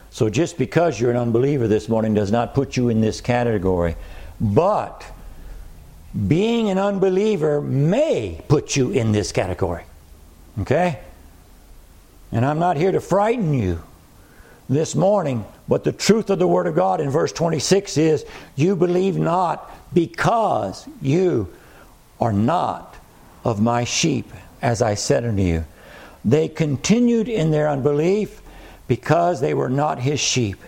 So, 0.08 0.30
just 0.30 0.56
because 0.56 0.98
you're 0.98 1.10
an 1.10 1.18
unbeliever 1.18 1.68
this 1.68 1.86
morning 1.86 2.14
does 2.14 2.32
not 2.32 2.54
put 2.54 2.78
you 2.78 2.88
in 2.88 3.02
this 3.02 3.20
category. 3.20 3.94
But 4.40 5.04
being 6.26 6.70
an 6.70 6.78
unbeliever 6.78 7.60
may 7.60 8.40
put 8.48 8.74
you 8.74 8.88
in 8.88 9.12
this 9.12 9.32
category. 9.32 9.84
Okay? 10.62 11.00
And 12.32 12.46
I'm 12.46 12.58
not 12.58 12.78
here 12.78 12.92
to 12.92 13.00
frighten 13.02 13.52
you 13.52 13.82
this 14.68 14.94
morning. 14.94 15.44
But 15.68 15.84
the 15.84 15.92
truth 15.92 16.30
of 16.30 16.38
the 16.38 16.46
Word 16.46 16.66
of 16.66 16.74
God 16.74 17.00
in 17.00 17.10
verse 17.10 17.32
26 17.32 17.96
is 17.96 18.26
you 18.54 18.76
believe 18.76 19.16
not 19.16 19.70
because 19.92 20.88
you 21.00 21.52
are 22.20 22.32
not 22.32 22.94
of 23.44 23.60
my 23.60 23.84
sheep, 23.84 24.30
as 24.62 24.82
I 24.82 24.94
said 24.94 25.24
unto 25.24 25.42
you. 25.42 25.64
They 26.24 26.48
continued 26.48 27.28
in 27.28 27.50
their 27.50 27.68
unbelief 27.68 28.42
because 28.88 29.40
they 29.40 29.54
were 29.54 29.68
not 29.68 30.00
his 30.00 30.20
sheep. 30.20 30.58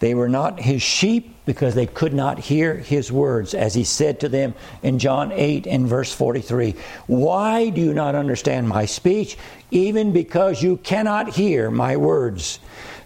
They 0.00 0.14
were 0.14 0.28
not 0.28 0.60
his 0.60 0.80
sheep 0.80 1.34
because 1.44 1.74
they 1.74 1.86
could 1.86 2.14
not 2.14 2.38
hear 2.38 2.74
his 2.74 3.10
words, 3.10 3.52
as 3.52 3.74
he 3.74 3.82
said 3.82 4.20
to 4.20 4.28
them 4.28 4.54
in 4.82 4.98
John 4.98 5.32
8 5.32 5.66
and 5.66 5.88
verse 5.88 6.12
43. 6.12 6.76
Why 7.06 7.70
do 7.70 7.80
you 7.80 7.94
not 7.94 8.14
understand 8.14 8.68
my 8.68 8.84
speech? 8.84 9.36
Even 9.70 10.12
because 10.12 10.62
you 10.62 10.76
cannot 10.76 11.34
hear 11.34 11.70
my 11.70 11.96
words. 11.96 12.60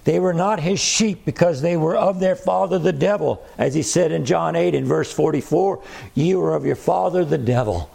They 0.05 0.19
were 0.19 0.33
not 0.33 0.59
his 0.59 0.81
sheep 0.81 1.25
because 1.25 1.63
they 1.63 1.77
were 1.77 1.97
of 1.97 2.19
their 2.19 2.35
father 2.35 2.79
the 2.79 2.93
devil. 2.93 3.45
As 3.57 3.75
he 3.75 3.83
said 3.83 4.11
in 4.11 4.25
John 4.25 4.57
8 4.57 4.75
in 4.75 4.85
verse 4.85 5.13
44, 5.13 5.83
ye 6.15 6.35
were 6.35 6.55
of 6.55 6.67
your 6.67 6.77
father 6.77 7.25
the 7.25 7.39
devil. 7.39 7.89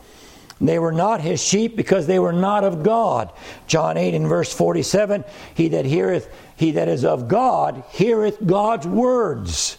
They 0.60 0.80
were 0.80 0.94
not 0.94 1.22
his 1.22 1.44
sheep 1.44 1.76
because 1.76 2.08
they 2.08 2.18
were 2.18 2.34
not 2.34 2.64
of 2.64 2.82
God. 2.82 3.32
John 3.68 3.98
8 3.98 4.14
in 4.14 4.28
verse 4.28 4.54
47, 4.54 5.24
he 5.54 5.68
that 5.70 5.86
heareth, 5.86 6.34
he 6.56 6.72
that 6.72 6.88
is 6.88 7.04
of 7.04 7.28
God, 7.28 7.84
heareth 7.90 8.46
God's 8.46 8.88
words. 8.88 9.78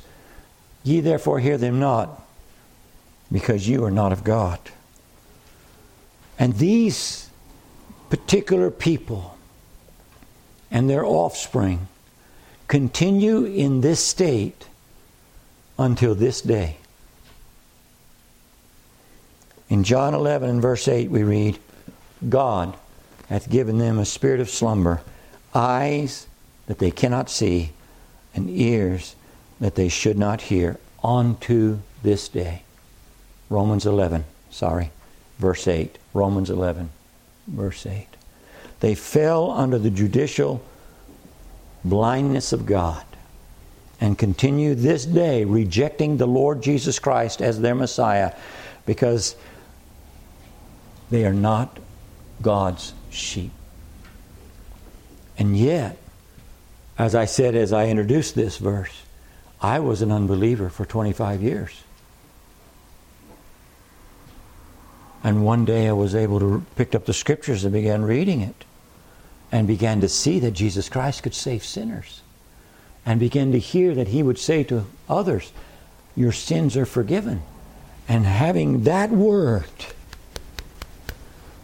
Ye 0.84 1.00
therefore 1.00 1.40
hear 1.40 1.58
them 1.58 1.80
not, 1.80 2.22
because 3.32 3.68
you 3.68 3.84
are 3.84 3.90
not 3.90 4.12
of 4.12 4.22
God. 4.22 4.60
And 6.38 6.54
these 6.54 7.28
particular 8.10 8.70
people 8.70 9.36
and 10.70 10.88
their 10.88 11.04
offspring 11.04 11.88
continue 12.68 13.44
in 13.44 13.80
this 13.80 14.04
state 14.04 14.68
until 15.78 16.14
this 16.14 16.42
day. 16.42 16.76
In 19.68 19.84
John 19.84 20.14
11 20.14 20.48
and 20.48 20.62
verse 20.62 20.86
8, 20.86 21.10
we 21.10 21.22
read, 21.22 21.58
God 22.28 22.76
hath 23.28 23.50
given 23.50 23.78
them 23.78 23.98
a 23.98 24.04
spirit 24.04 24.40
of 24.40 24.48
slumber, 24.48 25.02
eyes 25.54 26.26
that 26.66 26.78
they 26.78 26.90
cannot 26.90 27.30
see, 27.30 27.72
and 28.34 28.48
ears 28.48 29.16
that 29.60 29.74
they 29.74 29.88
should 29.88 30.18
not 30.18 30.42
hear, 30.42 30.78
unto 31.02 31.78
this 32.02 32.28
day. 32.28 32.62
Romans 33.50 33.86
11, 33.86 34.24
sorry, 34.50 34.90
verse 35.38 35.66
8. 35.66 35.98
Romans 36.12 36.50
11, 36.50 36.90
verse 37.46 37.86
8. 37.86 38.06
They 38.80 38.94
fell 38.94 39.50
under 39.50 39.78
the 39.78 39.90
judicial 39.90 40.62
blindness 41.84 42.52
of 42.52 42.66
God 42.66 43.04
and 44.00 44.16
continue 44.16 44.74
this 44.74 45.04
day 45.04 45.44
rejecting 45.44 46.16
the 46.16 46.26
Lord 46.26 46.62
Jesus 46.62 46.98
Christ 46.98 47.40
as 47.40 47.60
their 47.60 47.74
Messiah 47.74 48.34
because 48.86 49.36
they 51.10 51.24
are 51.24 51.32
not 51.32 51.78
God's 52.42 52.94
sheep. 53.10 53.52
And 55.36 55.56
yet, 55.56 55.98
as 56.98 57.14
I 57.14 57.24
said 57.24 57.54
as 57.54 57.72
I 57.72 57.86
introduced 57.86 58.34
this 58.34 58.58
verse, 58.58 59.02
I 59.60 59.80
was 59.80 60.02
an 60.02 60.12
unbeliever 60.12 60.68
for 60.68 60.84
25 60.84 61.42
years. 61.42 61.82
And 65.24 65.44
one 65.44 65.64
day 65.64 65.88
I 65.88 65.92
was 65.92 66.14
able 66.14 66.38
to 66.40 66.64
pick 66.76 66.94
up 66.94 67.04
the 67.04 67.12
scriptures 67.12 67.64
and 67.64 67.72
began 67.72 68.02
reading 68.02 68.40
it 68.40 68.64
and 69.50 69.66
began 69.66 70.00
to 70.00 70.08
see 70.08 70.38
that 70.40 70.52
Jesus 70.52 70.88
Christ 70.88 71.22
could 71.22 71.34
save 71.34 71.64
sinners 71.64 72.22
and 73.06 73.18
began 73.18 73.52
to 73.52 73.58
hear 73.58 73.94
that 73.94 74.08
he 74.08 74.22
would 74.22 74.38
say 74.38 74.62
to 74.64 74.86
others, 75.08 75.52
Your 76.14 76.32
sins 76.32 76.76
are 76.76 76.86
forgiven. 76.86 77.42
And 78.06 78.24
having 78.24 78.84
that 78.84 79.10
word 79.10 79.64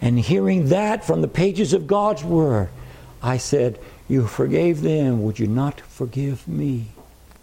and 0.01 0.18
hearing 0.18 0.68
that 0.68 1.05
from 1.05 1.22
the 1.22 1.28
pages 1.28 1.72
of 1.72 1.87
God's 1.87 2.22
word, 2.22 2.68
I 3.22 3.39
said, 3.39 3.78
You 4.09 4.26
forgave 4.26 4.82
them, 4.82 5.22
would 5.22 5.39
you 5.39 5.47
not 5.47 5.80
forgive 5.80 6.47
me? 6.47 6.89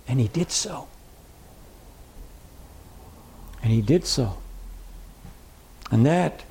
And 0.08 0.20
he 0.20 0.28
did 0.28 0.52
so. 0.52 0.88
And 3.64 3.72
he 3.72 3.82
did 3.82 4.06
so. 4.06 4.38
And 5.90 6.06
that 6.06 6.44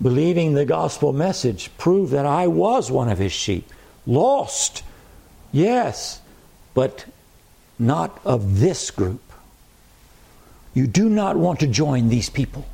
believing 0.00 0.54
the 0.54 0.64
gospel 0.64 1.12
message 1.12 1.70
proved 1.78 2.12
that 2.12 2.26
I 2.26 2.46
was 2.46 2.90
one 2.90 3.08
of 3.08 3.18
his 3.18 3.32
sheep. 3.32 3.68
Lost, 4.06 4.82
yes, 5.52 6.20
but 6.74 7.04
not 7.78 8.20
of 8.24 8.60
this 8.60 8.90
group. 8.90 9.22
You 10.74 10.86
do 10.86 11.08
not 11.08 11.36
want 11.36 11.60
to 11.60 11.66
join 11.66 12.08
these 12.08 12.30
people. 12.30 12.66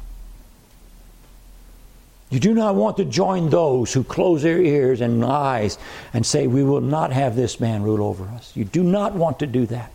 You 2.31 2.41
do 2.41 2.53
not 2.53 2.75
want 2.75 2.97
to 2.97 3.05
join 3.05 3.49
those 3.51 3.93
who 3.93 4.03
close 4.03 4.43
their 4.43 4.61
ears 4.61 5.01
and 5.01 5.25
eyes 5.25 5.79
and 6.13 6.27
say, 6.27 6.47
We 6.47 6.65
will 6.65 6.81
not 6.81 7.13
have 7.13 7.37
this 7.37 7.61
man 7.61 7.83
rule 7.83 8.03
over 8.03 8.25
us. 8.25 8.53
You 8.57 8.65
do 8.65 8.83
not 8.83 9.15
want 9.15 9.39
to 9.39 9.47
do 9.47 9.67
that. 9.67 9.93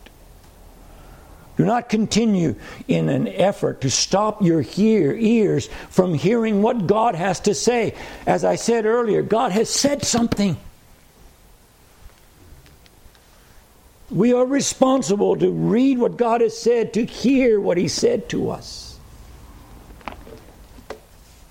Do 1.59 1.65
not 1.65 1.89
continue 1.89 2.55
in 2.87 3.09
an 3.09 3.27
effort 3.27 3.81
to 3.81 3.89
stop 3.89 4.41
your 4.41 4.61
hear, 4.61 5.11
ears 5.11 5.67
from 5.89 6.13
hearing 6.13 6.61
what 6.61 6.87
God 6.87 7.15
has 7.15 7.41
to 7.41 7.53
say. 7.53 7.95
As 8.25 8.45
I 8.45 8.55
said 8.55 8.85
earlier, 8.85 9.21
God 9.21 9.51
has 9.51 9.69
said 9.69 10.05
something. 10.05 10.55
We 14.09 14.31
are 14.31 14.45
responsible 14.45 15.35
to 15.35 15.51
read 15.51 15.97
what 15.97 16.15
God 16.15 16.39
has 16.39 16.57
said, 16.57 16.93
to 16.93 17.03
hear 17.03 17.59
what 17.59 17.77
He 17.77 17.89
said 17.89 18.29
to 18.29 18.51
us. 18.51 18.97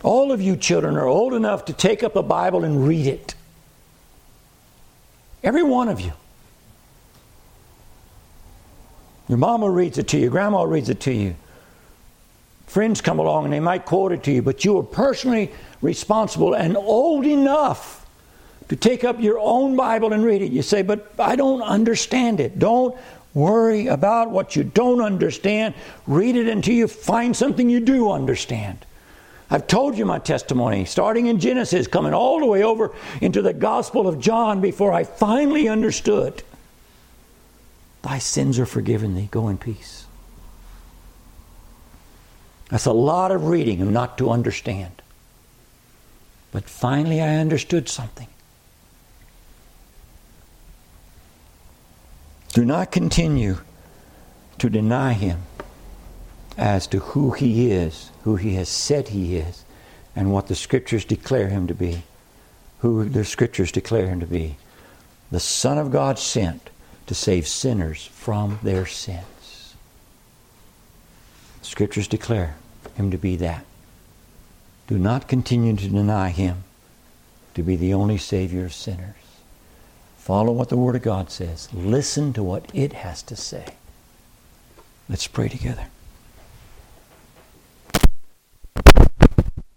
All 0.03 0.33
of 0.33 0.41
you 0.41 0.57
children 0.57 0.97
are 0.97 1.07
old 1.07 1.35
enough 1.35 1.67
to 1.67 1.75
take 1.75 2.03
up 2.03 2.17
a 2.17 2.23
Bible 2.23 2.65
and 2.65 2.89
read 2.89 3.07
it. 3.07 3.35
Every 5.45 5.63
one 5.63 5.89
of 5.89 6.01
you. 6.01 6.15
Your 9.29 9.39
mama 9.39 9.70
reads 9.70 9.99
it 9.99 10.09
to 10.09 10.18
you, 10.18 10.31
grandma 10.31 10.62
reads 10.62 10.89
it 10.89 11.01
to 11.01 11.12
you. 11.12 11.37
Friends 12.66 13.01
come 13.01 13.18
along 13.18 13.45
and 13.45 13.53
they 13.53 13.61
might 13.61 13.87
quote 13.87 14.12
it 14.12 14.22
to 14.24 14.33
you, 14.33 14.43
but 14.43 14.64
you 14.64 14.79
are 14.79 14.83
personally 14.83 15.53
responsible 15.81 16.55
and 16.55 16.76
old 16.76 17.24
enough 17.24 18.07
to 18.68 18.76
take 18.76 19.05
up 19.05 19.20
your 19.20 19.39
own 19.39 19.76
Bible 19.76 20.12
and 20.12 20.24
read 20.24 20.43
it. 20.43 20.53
You 20.53 20.62
say, 20.62 20.83
but 20.83 21.12
I 21.18 21.37
don't 21.37 21.62
understand 21.62 22.41
it. 22.41 22.59
Don't 22.59 22.95
worry 23.33 23.87
about 23.87 24.31
what 24.31 24.57
you 24.57 24.64
don't 24.64 25.01
understand. 25.01 25.74
Read 26.07 26.37
it 26.37 26.49
until 26.49 26.74
you 26.74 26.89
find 26.89 27.35
something 27.35 27.70
you 27.70 27.81
do 27.81 28.11
understand. 28.11 28.85
I've 29.51 29.66
told 29.66 29.97
you 29.97 30.05
my 30.05 30.18
testimony, 30.18 30.85
starting 30.85 31.26
in 31.26 31.41
Genesis, 31.41 31.87
coming 31.87 32.12
all 32.12 32.41
the 32.41 32.47
way 32.47 32.62
over 32.62 32.93
into 33.22 33.41
the 33.41 33.55
Gospel 33.55 34.07
of 34.07 34.20
John 34.20 34.61
before 34.61 34.93
I 34.93 35.05
finally 35.05 35.68
understood. 35.68 36.43
Thy 38.03 38.19
sins 38.19 38.59
are 38.59 38.67
forgiven 38.67 39.15
thee. 39.15 39.29
Go 39.31 39.49
in 39.49 39.59
peace. 39.59 40.07
That's 42.71 42.87
a 42.87 42.93
lot 42.93 43.31
of 43.31 43.47
reading 43.47 43.81
and 43.81 43.93
not 43.93 44.19
to 44.19 44.31
understand. 44.31 45.03
But 46.53 46.65
finally, 46.65 47.21
I 47.21 47.37
understood 47.37 47.89
something. 47.89 48.29
Do 52.53 52.65
not 52.65 52.91
continue 52.91 53.59
to 54.59 54.71
deny 54.71 55.13
him 55.13 55.43
as 56.57 56.87
to 56.89 56.99
who 56.99 57.31
he 57.31 57.71
is, 57.71 58.11
who 58.25 58.37
he 58.37 58.55
has 58.55 58.69
said 58.69 59.09
he 59.09 59.37
is, 59.37 59.65
and 60.17 60.33
what 60.33 60.49
the 60.49 60.55
scriptures 60.55 61.05
declare 61.05 61.49
him 61.49 61.67
to 61.69 61.75
be. 61.75 62.03
Who 62.81 63.09
the 63.09 63.25
scriptures 63.25 63.71
declare 63.71 64.09
him 64.09 64.21
to 64.21 64.27
be. 64.27 64.57
The 65.31 65.41
Son 65.41 65.79
of 65.79 65.93
God 65.93 66.19
sent 66.19 66.71
to 67.09 67.15
save 67.15 67.49
sinners 67.49 68.07
from 68.07 68.61
their 68.63 68.87
sins. 68.87 69.75
The 71.61 71.67
Scriptures 71.67 72.07
declare 72.07 72.57
him 72.95 73.11
to 73.11 73.19
be 73.19 73.35
that. 73.37 73.65
Do 74.87 74.99
not 74.99 75.29
continue 75.29 75.75
to 75.75 75.89
deny 75.89 76.31
him 76.31 76.65
to 77.55 77.63
be 77.63 77.77
the 77.77 77.93
only 77.93 78.19
Savior 78.19 78.67
of 78.67 78.73
sinners. 78.73 79.17
Follow 80.19 80.53
what 80.53 80.69
the 80.69 80.77
Word 80.77 80.97
of 80.97 81.03
God 81.03 81.31
says. 81.31 81.69
Listen 81.73 82.33
to 82.35 82.43
what 82.43 82.67
it 82.75 82.93
has 82.93 83.23
to 83.23 83.37
say. 83.37 83.75
Let's 85.09 85.27
pray 85.27 85.49
together. 85.49 85.87